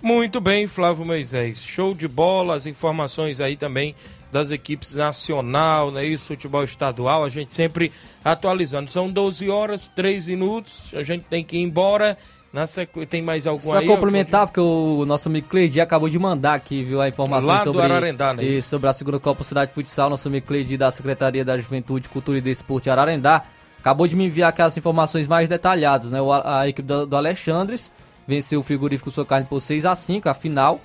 Muito 0.03 0.41
bem, 0.41 0.67
Flávio 0.67 1.07
Moisés. 1.07 1.63
Show 1.63 1.95
de 1.95 2.09
bola, 2.09 2.57
as 2.57 2.67
informações 2.67 3.41
aí 3.41 3.57
também 3.57 3.95
das 4.33 4.51
equipes 4.51 4.95
nacional, 4.95 5.91
né? 5.91 6.05
Isso, 6.05 6.29
futebol 6.29 6.65
estadual, 6.65 7.23
a 7.23 7.29
gente 7.29 7.53
sempre 7.53 7.93
atualizando. 8.25 8.91
São 8.91 9.11
12 9.11 9.51
horas, 9.51 9.91
3 9.95 10.29
minutos, 10.29 10.91
a 10.95 11.03
gente 11.03 11.25
tem 11.25 11.45
que 11.45 11.59
ir 11.59 11.63
embora. 11.63 12.17
Na 12.53 12.67
sequ... 12.67 13.07
Tem 13.07 13.23
mais 13.23 13.47
algum 13.47 13.71
Só 13.71 13.79
aí? 13.79 13.87
complementar, 13.87 14.47
porque 14.47 14.61
o 14.61 15.07
nosso 15.07 15.29
amigo 15.29 15.49
acabou 15.83 16.09
de 16.09 16.19
mandar 16.19 16.53
aqui, 16.53 16.83
viu, 16.83 17.01
a 17.01 17.09
informação 17.09 17.49
Lá 17.49 17.59
do 17.59 17.65
sobre, 17.65 17.83
Ararendá, 17.83 18.35
né? 18.35 18.45
Isso, 18.45 18.69
sobre 18.69 18.91
a 18.91 18.93
segunda 18.93 19.19
Copa 19.19 19.43
Cidade 19.43 19.73
Futsal. 19.73 20.11
Nosso 20.11 20.29
amigo 20.29 20.47
da 20.77 20.91
Secretaria 20.91 21.45
da 21.45 21.57
Juventude, 21.57 22.11
Cultura 22.11 22.37
e 22.37 22.41
Desporto 22.43 22.85
de 22.85 22.91
Ararendá 22.91 23.45
acabou 23.79 24.07
de 24.07 24.15
me 24.15 24.27
enviar 24.27 24.51
aquelas 24.51 24.77
informações 24.77 25.27
mais 25.27 25.49
detalhadas, 25.49 26.13
né? 26.13 26.19
A, 26.21 26.61
a 26.61 26.69
equipe 26.69 26.87
do, 26.87 27.07
do 27.07 27.17
Alexandres 27.17 27.91
venceu 28.27 28.61
o 28.61 28.63
frigorífico 28.63 29.11
Sua 29.11 29.27
Carne 29.27 29.47
por 29.47 29.61
6 29.61 29.87
a 29.87 29.95
5 29.95 30.29
a 30.29 30.35
final. 30.35 30.79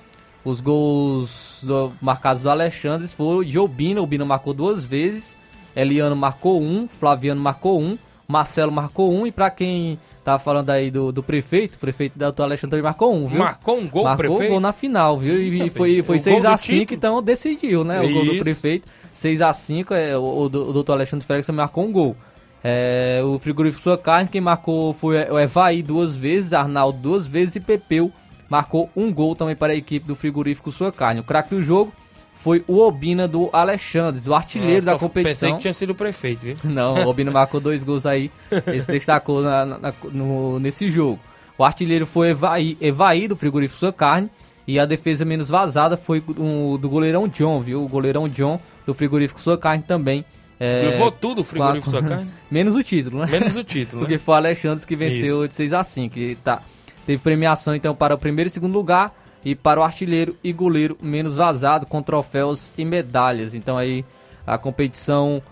Os 0.44 0.60
gols 0.60 1.60
do- 1.62 1.92
marcados 2.00 2.42
do 2.42 2.50
Alexandres 2.50 3.12
foram 3.12 3.42
de 3.44 3.58
Obina, 3.58 4.00
Obina 4.00 4.24
marcou 4.24 4.54
duas 4.54 4.84
vezes, 4.84 5.36
Eliano 5.76 6.16
marcou 6.16 6.60
um, 6.62 6.88
Flaviano 6.88 7.40
marcou 7.40 7.80
um, 7.80 7.98
Marcelo 8.26 8.70
marcou 8.70 9.12
um, 9.12 9.26
e 9.26 9.32
pra 9.32 9.50
quem 9.50 9.98
tá 10.22 10.38
falando 10.38 10.68
aí 10.70 10.90
do, 10.90 11.10
do 11.10 11.22
prefeito, 11.22 11.76
o 11.76 11.78
prefeito 11.78 12.18
da 12.18 12.26
Alexandre 12.26 12.70
também 12.72 12.82
marcou 12.82 13.14
um, 13.14 13.26
viu? 13.26 13.38
Marcou 13.38 13.78
um 13.78 13.88
gol, 13.88 14.04
Marcou 14.04 14.16
prefeito? 14.26 14.44
um 14.50 14.52
gol 14.54 14.60
na 14.60 14.72
final, 14.72 15.18
viu? 15.18 15.40
E 15.40 15.66
Ih, 15.66 15.70
foi, 15.70 16.02
foi 16.02 16.16
o 16.18 16.20
6 16.20 16.42
gol 16.42 16.50
a 16.50 16.54
do 16.54 16.58
5 16.60 16.78
título? 16.78 16.96
então 16.96 17.22
decidiu, 17.22 17.84
né? 17.84 18.00
O 18.00 18.12
gol 18.12 18.24
do 18.26 18.32
Isso. 18.34 18.44
prefeito. 18.44 18.88
6 19.12 19.40
a 19.42 19.52
5 19.52 19.94
é, 19.94 20.16
o, 20.16 20.20
o, 20.20 20.42
o 20.44 20.48
doutor 20.48 20.92
Alexandre 20.92 21.26
Félix 21.26 21.48
marcou 21.48 21.84
um 21.86 21.92
gol. 21.92 22.16
É, 22.62 23.22
o 23.24 23.38
frigorífico 23.38 23.82
Sua 23.82 23.96
Carne, 23.96 24.28
quem 24.28 24.40
marcou 24.40 24.92
foi 24.92 25.16
o 25.30 25.38
Evaí 25.38 25.82
duas 25.82 26.16
vezes, 26.16 26.52
Arnaldo 26.52 26.98
duas 26.98 27.26
vezes 27.26 27.56
e 27.56 27.60
Pepeu 27.60 28.12
marcou 28.48 28.90
um 28.96 29.12
gol 29.12 29.34
também 29.34 29.54
para 29.56 29.72
a 29.72 29.76
equipe 29.76 30.06
do 30.06 30.14
frigorífico 30.14 30.70
Sua 30.72 30.90
Carne. 30.92 31.20
O 31.20 31.24
craque 31.24 31.50
do 31.50 31.62
jogo 31.62 31.92
foi 32.34 32.62
o 32.68 32.78
Obina 32.78 33.26
do 33.26 33.50
Alexandres, 33.52 34.26
o 34.28 34.34
artilheiro 34.34 34.84
Nossa, 34.86 34.92
da 34.92 34.98
competição. 34.98 35.32
Pensei 35.48 35.52
que 35.52 35.58
tinha 35.58 35.72
sido 35.74 35.90
o 35.90 35.94
prefeito, 35.94 36.40
viu? 36.42 36.56
Não, 36.64 36.94
o 36.94 37.08
Obina 37.08 37.30
marcou 37.30 37.60
dois 37.60 37.82
gols 37.82 38.06
aí. 38.06 38.30
Ele 38.66 38.80
se 38.80 38.90
destacou 38.92 39.42
na- 39.42 39.66
na- 39.66 39.94
no- 40.12 40.58
nesse 40.60 40.88
jogo. 40.88 41.18
O 41.58 41.64
artilheiro 41.64 42.06
foi 42.06 42.30
Evaí, 42.30 42.76
Evaí 42.80 43.26
do 43.26 43.36
frigorífico 43.36 43.78
Sua 43.80 43.92
Carne. 43.92 44.30
E 44.66 44.78
a 44.78 44.84
defesa 44.84 45.24
menos 45.24 45.48
vazada 45.48 45.96
foi 45.96 46.22
o 46.36 46.76
do 46.76 46.90
goleirão 46.90 47.26
John, 47.26 47.58
viu? 47.58 47.82
O 47.82 47.88
goleirão 47.88 48.28
John 48.28 48.60
do 48.86 48.92
frigorífico 48.92 49.40
Sua 49.40 49.56
Carne 49.56 49.82
também. 49.82 50.22
é, 50.60 50.90
Levou 50.90 51.10
tudo 51.10 51.40
o 51.40 51.44
frigorífico 51.44 51.90
quatro- 51.90 52.06
Sua 52.06 52.16
Carne? 52.16 52.30
Menos 52.50 52.76
o 52.76 52.82
título, 52.82 53.18
né? 53.20 53.26
Menos 53.30 53.56
o 53.56 53.64
título, 53.64 54.02
né? 54.02 54.06
Porque 54.06 54.18
foi 54.22 54.34
o 54.34 54.36
Alexandre 54.36 54.86
que 54.86 54.94
venceu 54.94 55.38
Isso. 55.38 55.48
de 55.48 55.54
6 55.54 55.72
a 55.72 55.82
5 55.82 56.14
que 56.14 56.36
tá. 56.44 56.60
Teve 57.08 57.22
premiação 57.22 57.74
então 57.74 57.94
para 57.94 58.14
o 58.14 58.18
primeiro 58.18 58.48
e 58.48 58.50
segundo 58.50 58.74
lugar 58.74 59.14
e 59.42 59.54
para 59.54 59.80
o 59.80 59.82
artilheiro 59.82 60.36
e 60.44 60.52
goleiro 60.52 60.94
menos 61.00 61.36
vazado 61.36 61.86
com 61.86 62.02
troféus 62.02 62.70
e 62.76 62.84
medalhas. 62.84 63.54
Então 63.54 63.78
aí 63.78 64.04
a 64.46 64.58
competição 64.58 65.42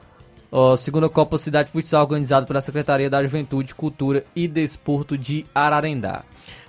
ó, 0.53 0.77
segunda 0.77 1.09
Copa 1.09 1.39
Cidade 1.39 1.71
Futsal 1.71 2.03
organizada 2.03 2.45
pela 2.45 2.61
Secretaria 2.61 3.09
da 3.09 3.23
Juventude, 3.23 3.75
Cultura 3.75 4.23
e 4.37 4.47
Desporto 4.47 5.17
de 5.17 5.47
Ararendá. 5.55 6.25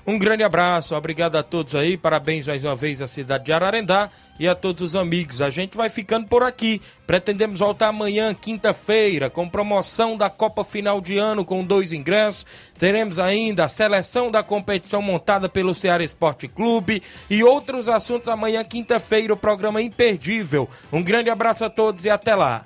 Um 0.10 0.18
grande 0.18 0.42
abraço, 0.42 0.96
obrigado 0.96 1.36
a 1.36 1.44
todos 1.44 1.76
aí, 1.76 1.98
parabéns 1.98 2.48
mais 2.48 2.64
uma 2.64 2.74
vez 2.74 3.02
à 3.02 3.08
cidade 3.08 3.44
de 3.44 3.52
Ararendá 3.52 4.10
e 4.40 4.48
a 4.48 4.56
todos 4.56 4.82
os 4.82 4.96
amigos. 4.96 5.42
A 5.42 5.50
gente 5.50 5.76
vai 5.76 5.90
ficando 5.90 6.28
por 6.28 6.44
aqui. 6.44 6.82
Pretendemos 7.06 7.60
voltar 7.60 7.90
amanhã, 7.90 8.34
quinta-feira, 8.34 9.30
com 9.30 9.50
promoção 9.50 10.16
da 10.16 10.30
Copa 10.30 10.64
Final 10.64 11.02
de 11.02 11.18
Ano 11.18 11.44
com 11.44 11.62
dois 11.62 11.92
ingressos. 11.92 12.46
Teremos 12.80 13.20
ainda 13.20 13.66
a 13.66 13.68
seleção 13.68 14.32
da 14.32 14.42
competição 14.42 15.02
montada 15.02 15.50
pelo 15.50 15.76
Ceará 15.76 16.02
Esporte 16.02 16.48
Clube 16.48 17.04
e 17.30 17.44
outros 17.44 17.90
assuntos 17.90 18.30
amanhã, 18.30 18.64
quinta-feira, 18.64 19.34
o 19.34 19.38
programa 19.38 19.82
imperdível. 19.82 20.70
Um 20.90 21.04
grande 21.04 21.30
abraço 21.30 21.66
a 21.66 21.70
todos 21.70 22.06
e 22.06 22.10
até 22.10 22.34
lá. 22.34 22.66